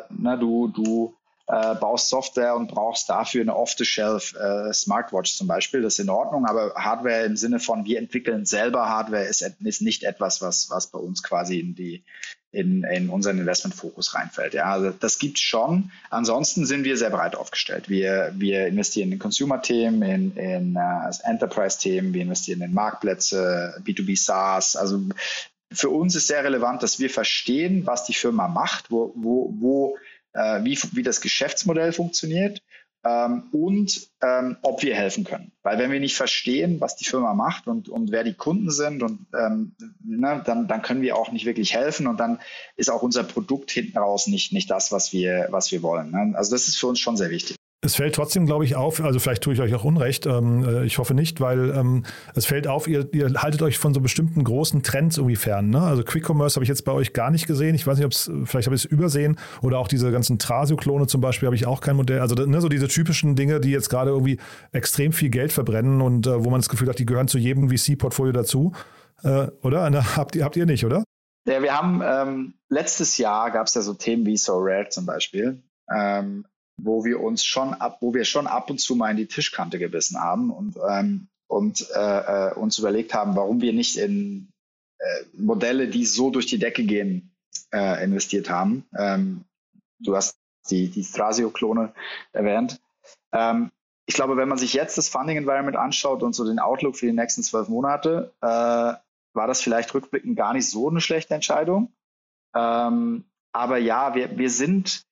na, 0.10 0.36
du, 0.38 0.70
du 0.70 1.14
äh, 1.50 1.74
baust 1.76 2.10
Software 2.10 2.56
und 2.56 2.68
brauchst 2.68 3.10
dafür 3.10 3.41
eine 3.41 3.56
Off-the-Shelf 3.56 4.36
äh, 4.36 4.72
Smartwatch 4.72 5.36
zum 5.36 5.47
Beispiel. 5.47 5.82
Das 5.82 5.93
ist 5.93 6.00
in 6.00 6.10
Ordnung, 6.10 6.45
aber 6.45 6.76
Hardware 6.76 7.24
im 7.24 7.36
Sinne 7.36 7.60
von 7.60 7.86
wir 7.86 7.97
entwickeln 7.97 8.45
selber 8.45 8.88
Hardware 8.88 9.24
ist, 9.24 9.41
ist 9.41 9.82
nicht 9.82 10.04
etwas, 10.04 10.41
was, 10.41 10.70
was 10.70 10.88
bei 10.88 11.00
uns 11.00 11.24
quasi 11.24 11.60
in 11.60 11.74
die 11.74 12.04
in, 12.52 12.84
in 12.84 13.10
unseren 13.10 13.38
Investmentfokus 13.38 14.16
reinfällt. 14.16 14.54
Ja, 14.56 14.66
also 14.66 14.91
das 14.91 15.20
gibt's 15.20 15.41
schon. 15.41 15.91
Ansonsten 16.10 16.66
sind 16.66 16.84
wir 16.84 16.97
sehr 16.97 17.12
breit 17.12 17.36
aufgestellt. 17.36 17.89
Wir, 17.89 18.32
wir 18.36 18.68
investieren 18.68 19.12
in 19.12 19.20
Consumer-Themen, 19.20 20.02
in, 20.02 20.36
in 20.36 20.76
uh, 20.76 21.12
Enterprise-Themen, 21.24 22.14
wir 22.14 22.24
investieren 22.24 22.62
in 22.62 22.74
Marktplätze, 22.74 23.80
B2B 23.86 24.20
SaaS. 24.20 24.76
Also 24.76 25.00
für 25.72 25.89
uns 25.89 26.16
ist 26.16 26.28
sehr 26.28 26.43
relevant, 26.43 26.82
dass 26.82 27.00
wir 27.00 27.12
verstehen, 27.12 27.86
was 27.86 28.06
die 28.06 28.16
Firma 28.16 28.47
macht, 28.47 28.89
wo, 28.89 29.14
wo, 29.16 29.54
wo 29.60 29.97
äh, 30.34 30.64
wie, 30.64 30.78
wie 30.94 31.04
das 31.04 31.22
Geschäftsmodell 31.22 31.94
funktioniert 31.94 32.62
ähm, 33.04 33.44
und 33.52 34.10
ähm, 34.22 34.58
ob 34.62 34.84
wir 34.84 34.96
helfen 34.96 35.24
können. 35.24 35.52
Weil 35.64 35.78
wenn 35.78 35.92
wir 35.92 36.00
nicht 36.00 36.16
verstehen, 36.16 36.82
was 36.82 36.96
die 36.96 37.06
Firma 37.06 37.34
macht 37.34 37.68
und, 37.68 37.88
und 37.88 38.12
wer 38.12 38.24
die 38.24 38.34
Kunden 38.34 38.72
sind, 38.72 39.04
und 39.04 39.28
ähm, 39.34 39.76
ne, 40.04 40.42
dann, 40.46 40.68
dann 40.68 40.82
können 40.82 41.02
wir 41.02 41.16
auch 41.16 41.32
nicht 41.32 41.46
wirklich 41.46 41.74
helfen 41.74 42.08
und 42.08 42.20
dann 42.20 42.40
ist 42.76 42.90
auch 42.90 43.02
unser 43.02 43.24
Produkt 43.24 43.72
hinten 43.72 43.98
raus 43.98 44.28
nicht, 44.28 44.52
nicht 44.52 44.70
das, 44.70 44.92
was 44.92 45.14
wir, 45.14 45.48
was 45.50 45.72
wir 45.72 45.82
wollen. 45.82 46.12
Ne? 46.12 46.34
Also 46.36 46.52
das 46.52 46.68
ist 46.68 46.78
für 46.78 46.88
uns 46.88 47.00
schon 47.00 47.18
sehr 47.18 47.30
wichtig. 47.30 47.59
Es 47.82 47.96
fällt 47.96 48.14
trotzdem, 48.14 48.46
glaube 48.46 48.66
ich, 48.66 48.76
auf, 48.76 49.02
also 49.02 49.20
vielleicht 49.20 49.42
tue 49.42 49.54
ich 49.54 49.62
euch 49.62 49.74
auch 49.74 49.86
Unrecht, 49.86 50.26
ähm, 50.26 50.66
äh, 50.68 50.86
ich 50.86 50.98
hoffe 50.98 51.14
nicht, 51.14 51.40
weil 51.40 51.70
ähm, 51.70 52.04
es 52.36 52.46
fällt 52.46 52.68
auf, 52.68 52.88
ihr, 52.88 53.08
ihr, 53.14 53.34
haltet 53.42 53.62
euch 53.62 53.78
von 53.78 53.94
so 53.94 54.02
bestimmten 54.02 54.44
großen 54.44 54.84
Trends 54.84 55.16
irgendwie 55.16 55.38
fern. 55.38 55.70
Ne? 55.70 55.82
Also 55.82 56.04
Quick 56.04 56.30
Commerce 56.30 56.56
habe 56.56 56.66
ich 56.66 56.70
jetzt 56.70 56.84
bei 56.84 56.92
euch 56.92 57.14
gar 57.14 57.32
nicht 57.32 57.48
gesehen. 57.48 57.76
Ich 57.76 57.88
weiß 57.88 57.98
nicht, 57.98 58.06
ob 58.06 58.12
es, 58.12 58.30
vielleicht 58.44 58.68
habe 58.68 58.76
ich 58.76 58.84
es 58.84 58.92
übersehen. 58.92 59.38
Oder 59.62 59.80
auch 59.80 59.88
diese 59.88 60.12
ganzen 60.12 60.40
Trasio-Klone 60.40 61.08
zum 61.08 61.22
Beispiel 61.22 61.46
habe 61.48 61.56
ich 61.56 61.68
auch 61.68 61.80
kein 61.80 61.96
Modell. 61.96 62.20
Also 62.20 62.36
ne, 62.36 62.60
so 62.60 62.68
diese 62.68 62.90
typischen 62.90 63.38
Dinge, 63.38 63.62
die 63.62 63.72
jetzt 63.72 63.90
gerade 63.90 64.12
irgendwie 64.12 64.40
extrem 64.74 65.14
viel 65.14 65.30
Geld 65.30 65.54
verbrennen 65.54 66.02
und 66.02 66.28
äh, 66.28 66.44
wo 66.44 66.50
man 66.50 66.60
das 66.60 66.68
Gefühl 66.68 66.90
hat, 66.90 67.00
die 67.00 67.06
gehören 67.06 67.30
zu 67.30 67.38
jedem 67.38 67.70
VC-Portfolio 67.70 68.34
dazu. 68.34 68.74
Äh, 69.24 69.48
oder? 69.62 69.90
Na, 69.90 70.18
habt, 70.18 70.36
ihr, 70.36 70.44
habt 70.44 70.58
ihr 70.58 70.66
nicht, 70.66 70.86
oder? 70.86 71.06
Ja, 71.48 71.62
wir 71.62 71.74
haben 71.74 72.02
ähm, 72.04 72.54
letztes 72.68 73.18
Jahr 73.18 73.52
gab 73.52 73.68
es 73.68 73.74
ja 73.74 73.82
so 73.82 73.94
Themen 73.94 74.26
wie 74.26 74.36
So 74.36 74.58
Rare 74.58 74.90
zum 74.90 75.06
Beispiel. 75.06 75.64
Ähm, 75.96 76.46
wo 76.84 77.06
wir 77.06 77.22
uns 77.22 77.44
schon 77.44 77.74
ab, 77.74 77.98
wo 78.02 78.14
wir 78.14 78.26
schon 78.26 78.48
ab 78.48 78.70
und 78.70 78.80
zu 78.80 78.96
mal 78.96 79.12
in 79.12 79.18
die 79.18 79.28
Tischkante 79.28 79.80
gebissen 79.80 80.20
haben 80.20 80.52
und, 80.52 80.78
ähm, 80.90 81.28
und 81.48 81.88
äh, 81.96 82.50
äh, 82.50 82.54
uns 82.54 82.78
überlegt 82.80 83.14
haben, 83.14 83.36
warum 83.36 83.62
wir 83.62 83.74
nicht 83.74 83.98
in 83.98 84.50
äh, 85.00 85.24
Modelle, 85.34 85.88
die 85.88 86.06
so 86.06 86.30
durch 86.30 86.46
die 86.46 86.60
Decke 86.60 86.84
gehen, 86.84 87.36
äh, 87.72 88.04
investiert 88.04 88.50
haben. 88.50 88.86
Ähm, 88.98 89.46
du 90.00 90.16
hast 90.16 90.38
die, 90.70 90.90
die 90.90 91.04
Thrasio-Klone 91.04 91.94
erwähnt. 92.32 92.80
Ähm, 93.32 93.72
ich 94.06 94.16
glaube, 94.16 94.38
wenn 94.38 94.50
man 94.50 94.58
sich 94.58 94.74
jetzt 94.74 94.98
das 94.98 95.10
Funding 95.10 95.38
Environment 95.38 95.78
anschaut 95.78 96.24
und 96.24 96.34
so 96.34 96.46
den 96.46 96.60
Outlook 96.60 96.98
für 96.98 97.06
die 97.06 97.14
nächsten 97.14 97.44
zwölf 97.44 97.68
Monate, 97.68 98.34
äh, 98.42 98.48
war 98.48 99.48
das 99.48 99.62
vielleicht 99.62 99.94
rückblickend 99.94 100.36
gar 100.36 100.54
nicht 100.54 100.70
so 100.70 100.90
eine 100.90 101.02
schlechte 101.02 101.36
Entscheidung. 101.36 101.94
Ähm, 102.56 103.26
aber 103.52 103.78
ja, 103.78 104.16
wir, 104.16 104.38
wir 104.38 104.50
sind 104.50 105.06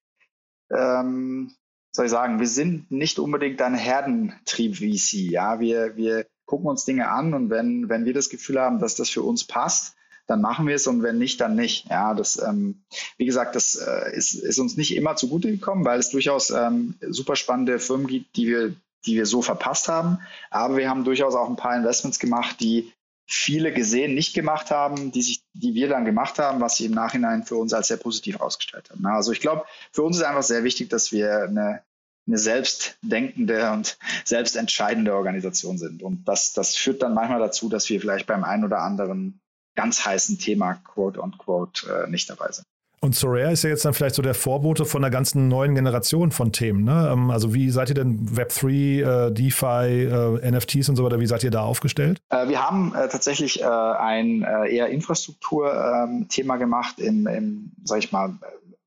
ähm, 0.71 1.53
soll 1.91 2.05
ich 2.05 2.11
sagen, 2.11 2.39
wir 2.39 2.47
sind 2.47 2.91
nicht 2.91 3.19
unbedingt 3.19 3.61
ein 3.61 3.73
Herdentrieb-VC. 3.73 5.31
Ja, 5.31 5.59
wir, 5.59 5.95
wir 5.95 6.27
gucken 6.45 6.67
uns 6.67 6.85
Dinge 6.85 7.09
an 7.09 7.33
und 7.33 7.49
wenn, 7.49 7.89
wenn 7.89 8.05
wir 8.05 8.13
das 8.13 8.29
Gefühl 8.29 8.59
haben, 8.59 8.79
dass 8.79 8.95
das 8.95 9.09
für 9.09 9.23
uns 9.23 9.45
passt, 9.45 9.95
dann 10.27 10.41
machen 10.41 10.67
wir 10.67 10.75
es 10.75 10.87
und 10.87 11.03
wenn 11.03 11.17
nicht, 11.17 11.39
dann 11.41 11.55
nicht. 11.55 11.89
Ja, 11.89 12.13
das, 12.13 12.41
ähm, 12.41 12.83
wie 13.17 13.25
gesagt, 13.25 13.55
das 13.55 13.75
äh, 13.75 14.15
ist, 14.15 14.33
ist 14.33 14.59
uns 14.59 14.75
nicht 14.75 14.95
immer 14.95 15.15
zugute 15.15 15.49
gekommen, 15.49 15.85
weil 15.85 15.99
es 15.99 16.09
durchaus 16.09 16.49
ähm, 16.49 16.95
super 17.01 17.35
spannende 17.35 17.79
Firmen 17.79 18.07
gibt, 18.07 18.35
die 18.35 18.47
wir, 18.47 18.75
die 19.05 19.15
wir 19.15 19.25
so 19.25 19.41
verpasst 19.41 19.87
haben. 19.87 20.19
Aber 20.51 20.77
wir 20.77 20.89
haben 20.89 21.05
durchaus 21.05 21.33
auch 21.33 21.49
ein 21.49 21.55
paar 21.55 21.75
Investments 21.75 22.19
gemacht, 22.19 22.57
die 22.59 22.91
viele 23.27 23.73
gesehen 23.73 24.15
nicht 24.15 24.33
gemacht 24.33 24.71
haben, 24.71 25.11
die 25.11 25.21
sich, 25.21 25.43
die 25.53 25.73
wir 25.73 25.89
dann 25.89 26.05
gemacht 26.05 26.39
haben, 26.39 26.61
was 26.61 26.77
sie 26.77 26.85
im 26.85 26.93
Nachhinein 26.93 27.43
für 27.43 27.57
uns 27.57 27.73
als 27.73 27.89
sehr 27.89 27.97
positiv 27.97 28.39
ausgestellt 28.39 28.89
haben. 28.89 29.05
Also 29.05 29.33
ich 29.33 29.41
glaube, 29.41 29.65
für 29.91 30.03
uns 30.03 30.17
ist 30.17 30.23
einfach 30.23 30.43
sehr 30.43 30.63
wichtig, 30.63 30.89
dass 30.89 31.11
wir 31.11 31.43
eine, 31.43 31.83
eine 32.25 32.37
selbstdenkende 32.37 33.71
und 33.71 33.97
selbstentscheidende 34.23 35.13
Organisation 35.13 35.77
sind. 35.77 36.03
Und 36.03 36.25
das, 36.25 36.53
das 36.53 36.77
führt 36.77 37.01
dann 37.01 37.13
manchmal 37.13 37.39
dazu, 37.39 37.67
dass 37.67 37.89
wir 37.89 37.99
vielleicht 37.99 38.27
beim 38.27 38.45
einen 38.45 38.63
oder 38.63 38.79
anderen 38.79 39.41
ganz 39.75 40.05
heißen 40.05 40.39
Thema, 40.39 40.75
quote 40.75 41.21
unquote, 41.21 42.05
äh, 42.05 42.09
nicht 42.09 42.29
dabei 42.29 42.51
sind. 42.51 42.65
Und 42.99 43.15
Sorare 43.15 43.51
ist 43.51 43.63
ja 43.63 43.69
jetzt 43.69 43.85
dann 43.85 43.93
vielleicht 43.93 44.15
so 44.15 44.23
der 44.23 44.33
Vorbote 44.33 44.83
von 44.85 45.03
einer 45.03 45.11
ganzen 45.11 45.47
neuen 45.47 45.75
Generation 45.75 46.31
von 46.31 46.51
Themen. 46.51 46.83
Ne? 46.83 47.09
Ähm, 47.11 47.29
also 47.29 47.53
wie 47.53 47.69
seid 47.69 47.89
ihr 47.89 47.95
denn 47.95 48.27
Web3, 48.29 49.27
äh, 49.27 49.31
DeFi, 49.31 50.05
äh, 50.05 50.51
NFTs 50.51 50.89
und 50.89 50.95
so 50.95 51.03
weiter, 51.03 51.19
wie 51.19 51.27
seid 51.27 51.43
ihr 51.43 51.51
da 51.51 51.61
aufgestellt? 51.61 52.19
Äh, 52.29 52.47
wir 52.47 52.67
haben 52.67 52.95
äh, 52.95 53.07
tatsächlich 53.07 53.61
äh, 53.61 53.65
ein 53.65 54.41
äh, 54.43 54.75
eher 54.75 54.87
Infrastruktur-Thema 54.87 56.53
ähm, 56.55 56.59
gemacht 56.59 56.99
im, 56.99 57.27
im, 57.27 57.71
sag 57.83 57.99
ich 57.99 58.11
mal, 58.11 58.33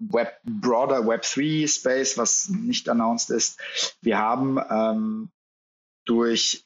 Web, 0.01 0.41
broader 0.45 1.01
Web3 1.01 1.69
Space, 1.69 2.19
was 2.19 2.49
nicht 2.49 2.89
announced 2.89 3.31
ist. 3.31 3.61
Wir 4.01 4.19
haben 4.19 4.59
ähm, 4.71 5.29
durch 6.07 6.65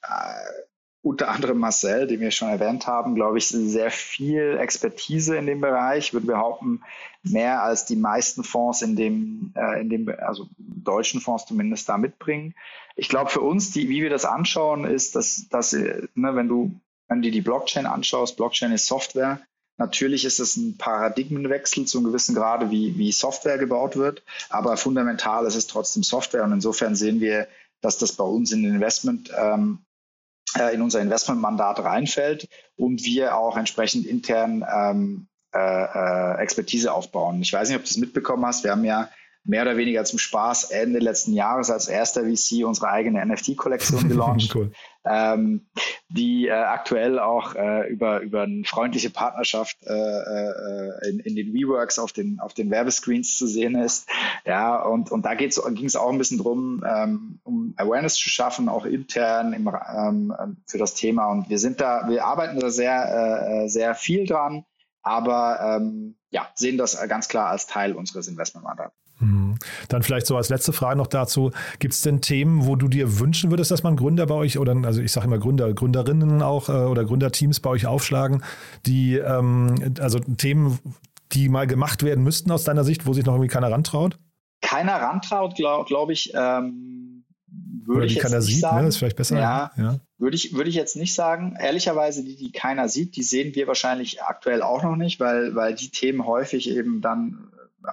unter 1.05 1.29
anderem 1.29 1.59
Marcel, 1.59 2.07
den 2.07 2.21
wir 2.21 2.31
schon 2.31 2.49
erwähnt 2.49 2.87
haben, 2.87 3.15
glaube 3.15 3.37
ich, 3.37 3.49
sehr 3.49 3.91
viel 3.91 4.57
Expertise 4.59 5.37
in 5.37 5.45
dem 5.45 5.61
Bereich. 5.61 6.07
Ich 6.07 6.13
würde 6.15 6.27
behaupten, 6.27 6.81
mehr 7.23 7.63
als 7.63 7.85
die 7.85 7.97
meisten 7.97 8.43
Fonds 8.43 8.81
in 8.81 8.97
dem, 8.97 9.53
äh, 9.55 9.83
in 9.83 9.91
dem, 9.91 10.09
also 10.09 10.49
deutschen 10.57 11.21
Fonds 11.21 11.45
zumindest 11.45 11.91
da 11.91 11.99
mitbringen. 11.99 12.55
Ich 12.97 13.11
glaube, 13.11 13.31
für 13.31 13.43
uns, 13.43 13.71
die, 13.71 13.91
wie 13.91 14.01
wir 14.01 14.09
das 14.09 14.25
anschauen, 14.25 14.87
ist, 14.87 15.15
dass, 15.15 15.47
dass 15.51 15.75
ne, 15.75 16.09
wenn 16.15 16.49
du, 16.49 16.73
wenn 17.09 17.21
du 17.21 17.31
die 17.31 17.43
Blockchain 17.43 17.85
anschaust, 17.85 18.39
Blockchain 18.39 18.73
ist 18.73 18.87
Software. 18.87 19.43
Natürlich 19.77 20.25
ist 20.25 20.39
es 20.39 20.57
ein 20.57 20.79
Paradigmenwechsel 20.79 21.85
zu 21.85 21.99
einem 21.99 22.07
gewissen 22.07 22.35
Grade, 22.35 22.71
wie, 22.71 22.97
wie 22.97 23.13
Software 23.13 23.59
gebaut 23.59 23.97
wird, 23.97 24.23
aber 24.49 24.79
fundamental 24.79 25.45
ist 25.45 25.57
es 25.57 25.67
trotzdem 25.67 26.03
Software 26.03 26.45
und 26.45 26.53
insofern 26.53 26.95
sehen 26.95 27.21
wir, 27.21 27.47
dass 27.83 27.99
das 27.99 28.13
bei 28.13 28.25
uns 28.25 28.53
in 28.53 28.63
den 28.63 28.77
Investment 28.77 29.31
ähm, 29.37 29.81
äh, 29.81 29.94
in 30.73 30.83
unser 30.83 31.01
Investmentmandat 31.01 31.81
reinfällt 31.81 32.49
und 32.77 33.05
wir 33.05 33.37
auch 33.37 33.57
entsprechend 33.57 34.07
intern 34.07 34.65
ähm, 34.73 35.29
äh, 35.55 35.59
äh, 35.59 36.43
Expertise 36.43 36.93
aufbauen. 36.93 37.41
Ich 37.41 37.53
weiß 37.53 37.69
nicht, 37.69 37.77
ob 37.77 37.85
du 37.85 37.91
es 37.91 37.97
mitbekommen 37.97 38.45
hast. 38.45 38.65
Wir 38.65 38.73
haben 38.73 38.85
ja 38.85 39.09
mehr 39.45 39.63
oder 39.63 39.77
weniger 39.77 40.05
zum 40.05 40.19
Spaß 40.19 40.71
Ende 40.71 40.99
letzten 40.99 41.33
Jahres 41.33 41.71
als 41.71 41.89
erster 41.89 42.23
VC 42.23 42.65
unsere 42.65 42.89
eigene 42.89 43.25
NFT-Kollektion 43.25 44.09
gelauncht. 44.09 44.55
cool. 44.55 44.73
ähm, 45.05 45.67
die 46.09 46.49
äh, 46.49 46.53
aktuell 46.53 47.19
auch 47.19 47.55
äh, 47.55 47.89
über, 47.91 48.21
über 48.21 48.43
eine 48.43 48.65
freundliche 48.65 49.11
Partnerschaft 49.11 49.77
äh, 49.83 49.93
äh, 49.93 51.11
in, 51.11 51.21
in 51.21 51.37
den 51.37 51.53
WeWorks 51.53 51.99
auf 51.99 52.13
den, 52.13 52.41
auf 52.41 52.55
den 52.55 52.71
Werbescreens 52.71 53.37
zu 53.37 53.47
sehen 53.47 53.75
ist. 53.75 54.09
Ja, 54.47 54.83
und, 54.83 55.11
und 55.11 55.27
da 55.27 55.35
ging 55.35 55.49
es 55.49 55.97
auch 55.97 56.09
ein 56.09 56.19
bisschen 56.19 56.39
drum, 56.39 56.83
ähm, 56.89 57.41
um 57.43 57.75
Awareness 57.77 58.15
zu 58.15 58.31
schaffen, 58.31 58.69
auch 58.69 58.87
intern 58.87 59.53
im, 59.53 59.69
ähm, 59.69 60.35
für 60.67 60.79
das 60.79 60.95
Thema. 60.95 61.27
Und 61.27 61.51
wir 61.51 61.59
sind 61.59 61.81
da, 61.81 62.09
wir 62.09 62.25
arbeiten 62.25 62.59
da 62.61 62.71
sehr, 62.71 63.65
äh, 63.65 63.69
sehr 63.69 63.95
viel 63.95 64.27
dran, 64.27 64.65
aber 65.03 65.79
ähm, 65.81 66.17
ja, 66.31 66.49
sehen 66.55 66.79
das 66.79 66.99
ganz 67.09 67.29
klar 67.29 67.49
als 67.49 67.67
Teil 67.67 67.93
unseres 67.93 68.27
Investmentmandats. 68.27 69.04
Mhm. 69.19 69.59
Dann 69.89 70.03
vielleicht 70.03 70.27
so 70.27 70.37
als 70.37 70.49
letzte 70.49 70.73
Frage 70.73 70.97
noch 70.97 71.07
dazu. 71.07 71.53
Gibt 71.79 71.95
es 71.95 72.03
denn 72.03 72.21
Themen, 72.21 72.67
wo 72.67 72.77
du 72.77 72.89
dir 72.89 73.19
wünschen 73.19 73.51
würdest, 73.51 73.71
dass 73.71 73.83
man 73.83 73.97
Gründer 73.97 74.27
bei 74.27 74.35
euch 74.35 74.59
oder 74.59 74.77
also 74.85 75.01
ich 75.01 75.13
sage 75.13 75.27
immer 75.27 75.39
Gründer, 75.39 75.73
Gründerinnen 75.73 76.43
auch 76.43 76.69
äh, 76.69 76.73
oder 76.73 77.05
Gründerteams 77.05 77.61
bei 77.61 77.71
euch 77.71 77.87
aufschlagen, 77.87 78.43
die 78.87 79.17
ähm, 79.17 79.95
also 80.01 80.19
Themen, 80.19 80.79
die 81.33 81.49
mal 81.49 81.67
gemacht 81.67 82.03
werden 82.03 82.25
müssten 82.25 82.51
aus 82.51 82.65
deiner 82.65 82.85
Sicht, 82.85 83.07
wo 83.07 83.13
sich 83.13 83.25
noch 83.25 83.35
irgendwie 83.35 83.49
keiner 83.49 83.71
rantraut? 83.71 84.19
Keiner 84.61 84.95
rantraut, 84.95 85.55
glaube 85.55 85.85
glaub 85.87 86.11
ich. 86.11 86.33
Ähm, 86.35 87.25
würde 87.87 87.99
oder 87.99 88.07
die 88.07 88.15
ich 88.15 88.21
keiner 88.21 88.41
sieht, 88.41 88.57
ne? 88.57 88.61
sagen. 88.61 88.83
ne? 88.83 88.89
ist 88.89 88.97
vielleicht 88.97 89.17
besser. 89.17 89.39
Ja, 89.39 89.71
ja. 89.77 90.01
Würde, 90.19 90.37
ich, 90.37 90.55
würde 90.55 90.71
ich 90.71 90.77
jetzt 90.77 90.97
nicht 90.97 91.15
sagen. 91.15 91.57
Ehrlicherweise, 91.61 92.25
die, 92.25 92.37
die 92.37 92.51
keiner 92.51 92.89
sieht, 92.89 93.17
die 93.17 93.23
sehen 93.23 93.55
wir 93.55 93.67
wahrscheinlich 93.67 94.23
aktuell 94.23 94.63
auch 94.63 94.83
noch 94.83 94.97
nicht, 94.97 95.21
weil, 95.21 95.55
weil 95.55 95.75
die 95.75 95.91
Themen 95.91 96.27
häufig 96.27 96.71
eben 96.71 97.01
dann 97.01 97.53
äh, 97.85 97.91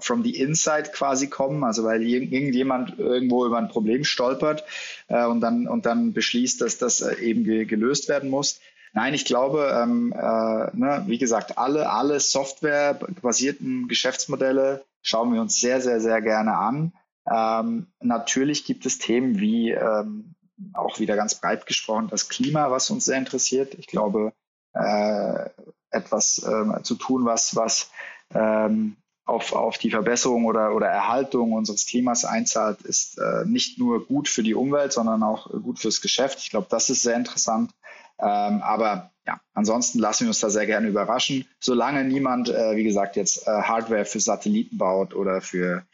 from 0.00 0.22
the 0.22 0.38
inside 0.38 0.92
quasi 0.92 1.28
kommen, 1.28 1.64
also 1.64 1.84
weil 1.84 2.02
irgendjemand 2.02 2.98
irgendwo 2.98 3.46
über 3.46 3.58
ein 3.58 3.68
Problem 3.68 4.04
stolpert 4.04 4.64
äh, 5.08 5.24
und, 5.26 5.40
dann, 5.40 5.66
und 5.68 5.86
dann 5.86 6.12
beschließt, 6.12 6.60
dass 6.60 6.78
das 6.78 7.00
äh, 7.00 7.16
eben 7.20 7.44
ge 7.44 7.64
gelöst 7.64 8.08
werden 8.08 8.30
muss. 8.30 8.60
Nein, 8.92 9.14
ich 9.14 9.24
glaube, 9.24 9.76
ähm, 9.82 10.12
äh, 10.12 10.76
ne, 10.76 11.04
wie 11.06 11.18
gesagt, 11.18 11.58
alle, 11.58 11.90
alle 11.90 12.20
softwarebasierten 12.20 13.88
Geschäftsmodelle 13.88 14.84
schauen 15.02 15.34
wir 15.34 15.40
uns 15.40 15.60
sehr, 15.60 15.80
sehr, 15.80 16.00
sehr 16.00 16.22
gerne 16.22 16.56
an. 16.56 16.92
Ähm, 17.30 17.88
natürlich 18.00 18.64
gibt 18.64 18.86
es 18.86 18.98
Themen 18.98 19.40
wie 19.40 19.70
ähm, 19.70 20.34
auch 20.74 21.00
wieder 21.00 21.16
ganz 21.16 21.34
breit 21.34 21.66
gesprochen 21.66 22.08
das 22.08 22.28
Klima, 22.28 22.70
was 22.70 22.90
uns 22.90 23.04
sehr 23.04 23.18
interessiert. 23.18 23.74
Ich 23.74 23.88
glaube, 23.88 24.32
äh, 24.74 25.50
etwas 25.90 26.38
äh, 26.38 26.82
zu 26.82 26.94
tun, 26.94 27.24
was, 27.24 27.56
was 27.56 27.90
ähm, 28.32 28.96
auf, 29.24 29.52
auf 29.52 29.78
die 29.78 29.90
Verbesserung 29.90 30.44
oder, 30.44 30.74
oder 30.74 30.86
Erhaltung 30.86 31.52
unseres 31.52 31.86
Klimas 31.86 32.24
einzahlt, 32.24 32.82
ist 32.82 33.18
äh, 33.18 33.44
nicht 33.46 33.78
nur 33.78 34.06
gut 34.06 34.28
für 34.28 34.42
die 34.42 34.54
Umwelt, 34.54 34.92
sondern 34.92 35.22
auch 35.22 35.50
gut 35.50 35.78
fürs 35.78 36.00
Geschäft. 36.00 36.40
Ich 36.40 36.50
glaube, 36.50 36.66
das 36.70 36.90
ist 36.90 37.02
sehr 37.02 37.16
interessant. 37.16 37.70
Ähm, 38.18 38.62
aber 38.62 39.10
ja, 39.26 39.40
ansonsten 39.54 39.98
lassen 39.98 40.24
wir 40.24 40.28
uns 40.28 40.40
da 40.40 40.50
sehr 40.50 40.66
gerne 40.66 40.88
überraschen. 40.88 41.48
Solange 41.58 42.04
niemand, 42.04 42.50
äh, 42.50 42.76
wie 42.76 42.84
gesagt, 42.84 43.16
jetzt 43.16 43.46
äh, 43.46 43.50
Hardware 43.50 44.04
für 44.04 44.20
Satelliten 44.20 44.76
baut 44.76 45.14
oder 45.14 45.40
für 45.40 45.84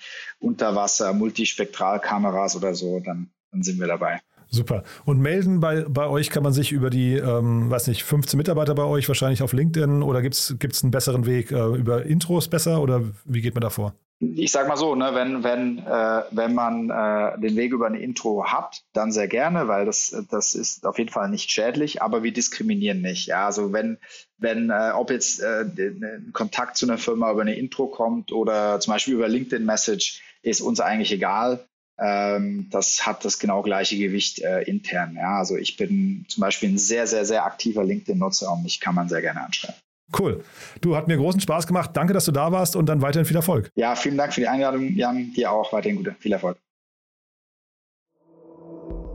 Unterwasser, 0.40 1.12
Multispektralkameras 1.12 2.56
oder 2.56 2.74
so, 2.74 2.98
dann, 3.00 3.30
dann 3.52 3.62
sind 3.62 3.78
wir 3.78 3.86
dabei. 3.86 4.20
Super. 4.50 4.82
Und 5.04 5.20
melden 5.20 5.60
bei, 5.60 5.84
bei 5.88 6.08
euch 6.08 6.28
kann 6.28 6.42
man 6.42 6.52
sich 6.52 6.72
über 6.72 6.90
die, 6.90 7.14
ähm, 7.14 7.70
weiß 7.70 7.86
nicht, 7.86 8.02
15 8.02 8.36
Mitarbeiter 8.36 8.74
bei 8.74 8.82
euch 8.82 9.06
wahrscheinlich 9.06 9.42
auf 9.42 9.52
LinkedIn 9.52 10.02
oder 10.02 10.22
gibt 10.22 10.34
es 10.34 10.82
einen 10.82 10.90
besseren 10.90 11.24
Weg 11.24 11.52
äh, 11.52 11.76
über 11.76 12.04
Intros 12.04 12.48
besser 12.48 12.82
oder 12.82 13.02
wie 13.24 13.42
geht 13.42 13.54
man 13.54 13.60
da 13.60 13.70
vor? 13.70 13.94
Ich 14.18 14.52
sag 14.52 14.68
mal 14.68 14.76
so, 14.76 14.94
ne, 14.96 15.12
wenn, 15.14 15.44
wenn, 15.44 15.78
äh, 15.78 16.22
wenn 16.32 16.54
man 16.54 16.90
äh, 16.90 17.40
den 17.40 17.56
Weg 17.56 17.72
über 17.72 17.86
ein 17.86 17.94
Intro 17.94 18.44
hat, 18.44 18.82
dann 18.92 19.12
sehr 19.12 19.28
gerne, 19.28 19.66
weil 19.66 19.86
das, 19.86 20.14
das 20.30 20.52
ist 20.52 20.84
auf 20.84 20.98
jeden 20.98 21.10
Fall 21.10 21.30
nicht 21.30 21.50
schädlich, 21.50 22.02
aber 22.02 22.22
wir 22.22 22.32
diskriminieren 22.32 23.00
nicht. 23.00 23.28
Ja, 23.28 23.46
also 23.46 23.72
wenn, 23.72 23.98
wenn 24.36 24.68
äh, 24.68 24.90
ob 24.94 25.10
jetzt 25.10 25.40
äh, 25.40 25.62
ein 25.62 26.30
Kontakt 26.34 26.76
zu 26.76 26.86
einer 26.86 26.98
Firma 26.98 27.30
über 27.30 27.40
eine 27.42 27.54
Intro 27.54 27.86
kommt 27.86 28.30
oder 28.32 28.78
zum 28.80 28.92
Beispiel 28.92 29.14
über 29.14 29.28
LinkedIn 29.28 29.64
Message, 29.64 30.22
ist 30.42 30.60
uns 30.60 30.80
eigentlich 30.80 31.12
egal 31.12 31.64
das 32.00 33.06
hat 33.06 33.24
das 33.24 33.38
genau 33.38 33.62
gleiche 33.62 33.98
Gewicht 33.98 34.40
äh, 34.40 34.62
intern. 34.62 35.16
Ja? 35.16 35.38
Also 35.38 35.56
ich 35.56 35.76
bin 35.76 36.24
zum 36.28 36.40
Beispiel 36.40 36.70
ein 36.70 36.78
sehr, 36.78 37.06
sehr, 37.06 37.24
sehr 37.24 37.44
aktiver 37.44 37.84
LinkedIn-Nutzer 37.84 38.50
und 38.52 38.62
mich 38.62 38.80
kann 38.80 38.94
man 38.94 39.08
sehr 39.08 39.20
gerne 39.20 39.44
anschreiben. 39.44 39.76
Cool. 40.18 40.42
Du, 40.80 40.96
hat 40.96 41.08
mir 41.08 41.16
großen 41.16 41.40
Spaß 41.40 41.66
gemacht. 41.66 41.90
Danke, 41.92 42.12
dass 42.12 42.24
du 42.24 42.32
da 42.32 42.50
warst 42.50 42.74
und 42.74 42.86
dann 42.86 43.02
weiterhin 43.02 43.26
viel 43.26 43.36
Erfolg. 43.36 43.70
Ja, 43.76 43.94
vielen 43.94 44.16
Dank 44.16 44.34
für 44.34 44.40
die 44.40 44.48
Einladung, 44.48 44.94
Jan. 44.94 45.32
Dir 45.34 45.52
auch 45.52 45.72
weiterhin 45.72 45.98
gute, 45.98 46.16
viel 46.18 46.32
Erfolg. 46.32 46.58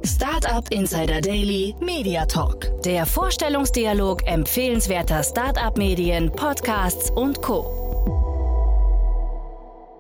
Startup 0.05 0.71
Insider 0.71 1.19
Daily 1.19 1.75
Media 1.81 2.25
Talk. 2.27 2.81
Der 2.83 3.07
Vorstellungsdialog 3.07 4.25
empfehlenswerter 4.27 5.23
Startup-Medien, 5.23 6.31
Podcasts 6.31 7.09
und 7.09 7.41
Co. 7.41 7.84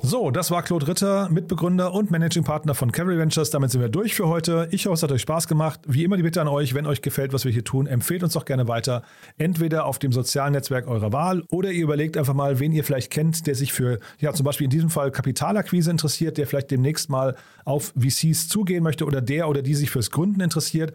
So, 0.07 0.29
das 0.29 0.51
war 0.51 0.61
Claude 0.61 0.87
Ritter, 0.87 1.29
Mitbegründer 1.29 1.91
und 1.91 2.11
Managing 2.11 2.43
Partner 2.43 2.75
von 2.75 2.91
Cavalry 2.91 3.17
Ventures. 3.17 3.49
Damit 3.49 3.71
sind 3.71 3.81
wir 3.81 3.89
durch 3.89 4.13
für 4.13 4.27
heute. 4.27 4.67
Ich 4.69 4.85
hoffe, 4.85 4.93
es 4.93 5.01
hat 5.01 5.11
euch 5.11 5.23
Spaß 5.23 5.47
gemacht. 5.47 5.79
Wie 5.87 6.03
immer 6.03 6.15
die 6.15 6.21
Bitte 6.21 6.41
an 6.41 6.47
euch, 6.47 6.75
wenn 6.75 6.85
euch 6.85 7.01
gefällt, 7.01 7.33
was 7.33 7.43
wir 7.43 7.51
hier 7.51 7.63
tun, 7.63 7.87
empfehlt 7.87 8.21
uns 8.21 8.33
doch 8.33 8.45
gerne 8.45 8.67
weiter. 8.67 9.01
Entweder 9.39 9.87
auf 9.87 9.97
dem 9.97 10.11
sozialen 10.11 10.53
Netzwerk 10.53 10.87
eurer 10.87 11.11
Wahl 11.11 11.41
oder 11.49 11.71
ihr 11.71 11.81
überlegt 11.81 12.17
einfach 12.17 12.35
mal, 12.35 12.59
wen 12.59 12.71
ihr 12.71 12.83
vielleicht 12.83 13.11
kennt, 13.11 13.47
der 13.47 13.55
sich 13.55 13.73
für, 13.73 13.97
ja, 14.19 14.31
zum 14.31 14.43
Beispiel 14.43 14.65
in 14.65 14.69
diesem 14.69 14.91
Fall 14.91 15.09
Kapitalakquise 15.09 15.89
interessiert, 15.89 16.37
der 16.37 16.45
vielleicht 16.45 16.69
demnächst 16.69 17.09
mal 17.09 17.35
auf 17.63 17.91
VCs 17.97 18.47
zugehen 18.47 18.83
möchte 18.83 19.05
oder 19.05 19.21
der 19.21 19.49
oder 19.49 19.63
die 19.63 19.73
sich 19.73 19.89
fürs 19.89 20.11
Gründen 20.11 20.39
interessiert 20.39 20.93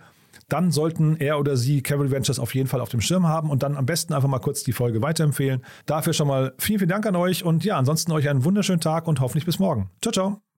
dann 0.52 0.70
sollten 0.70 1.16
er 1.16 1.38
oder 1.38 1.56
sie 1.56 1.82
Cavalry 1.82 2.10
Ventures 2.10 2.38
auf 2.38 2.54
jeden 2.54 2.68
Fall 2.68 2.80
auf 2.80 2.88
dem 2.88 3.00
Schirm 3.00 3.26
haben 3.26 3.50
und 3.50 3.62
dann 3.62 3.76
am 3.76 3.86
besten 3.86 4.12
einfach 4.12 4.28
mal 4.28 4.38
kurz 4.38 4.62
die 4.62 4.72
Folge 4.72 5.02
weiterempfehlen. 5.02 5.62
Dafür 5.86 6.12
schon 6.12 6.28
mal 6.28 6.54
vielen, 6.58 6.78
vielen 6.80 6.90
Dank 6.90 7.06
an 7.06 7.16
euch 7.16 7.44
und 7.44 7.64
ja, 7.64 7.76
ansonsten 7.76 8.12
euch 8.12 8.28
einen 8.28 8.44
wunderschönen 8.44 8.80
Tag 8.80 9.08
und 9.08 9.20
hoffentlich 9.20 9.46
bis 9.46 9.58
morgen. 9.58 9.90
Ciao, 10.02 10.12
ciao. 10.12 10.49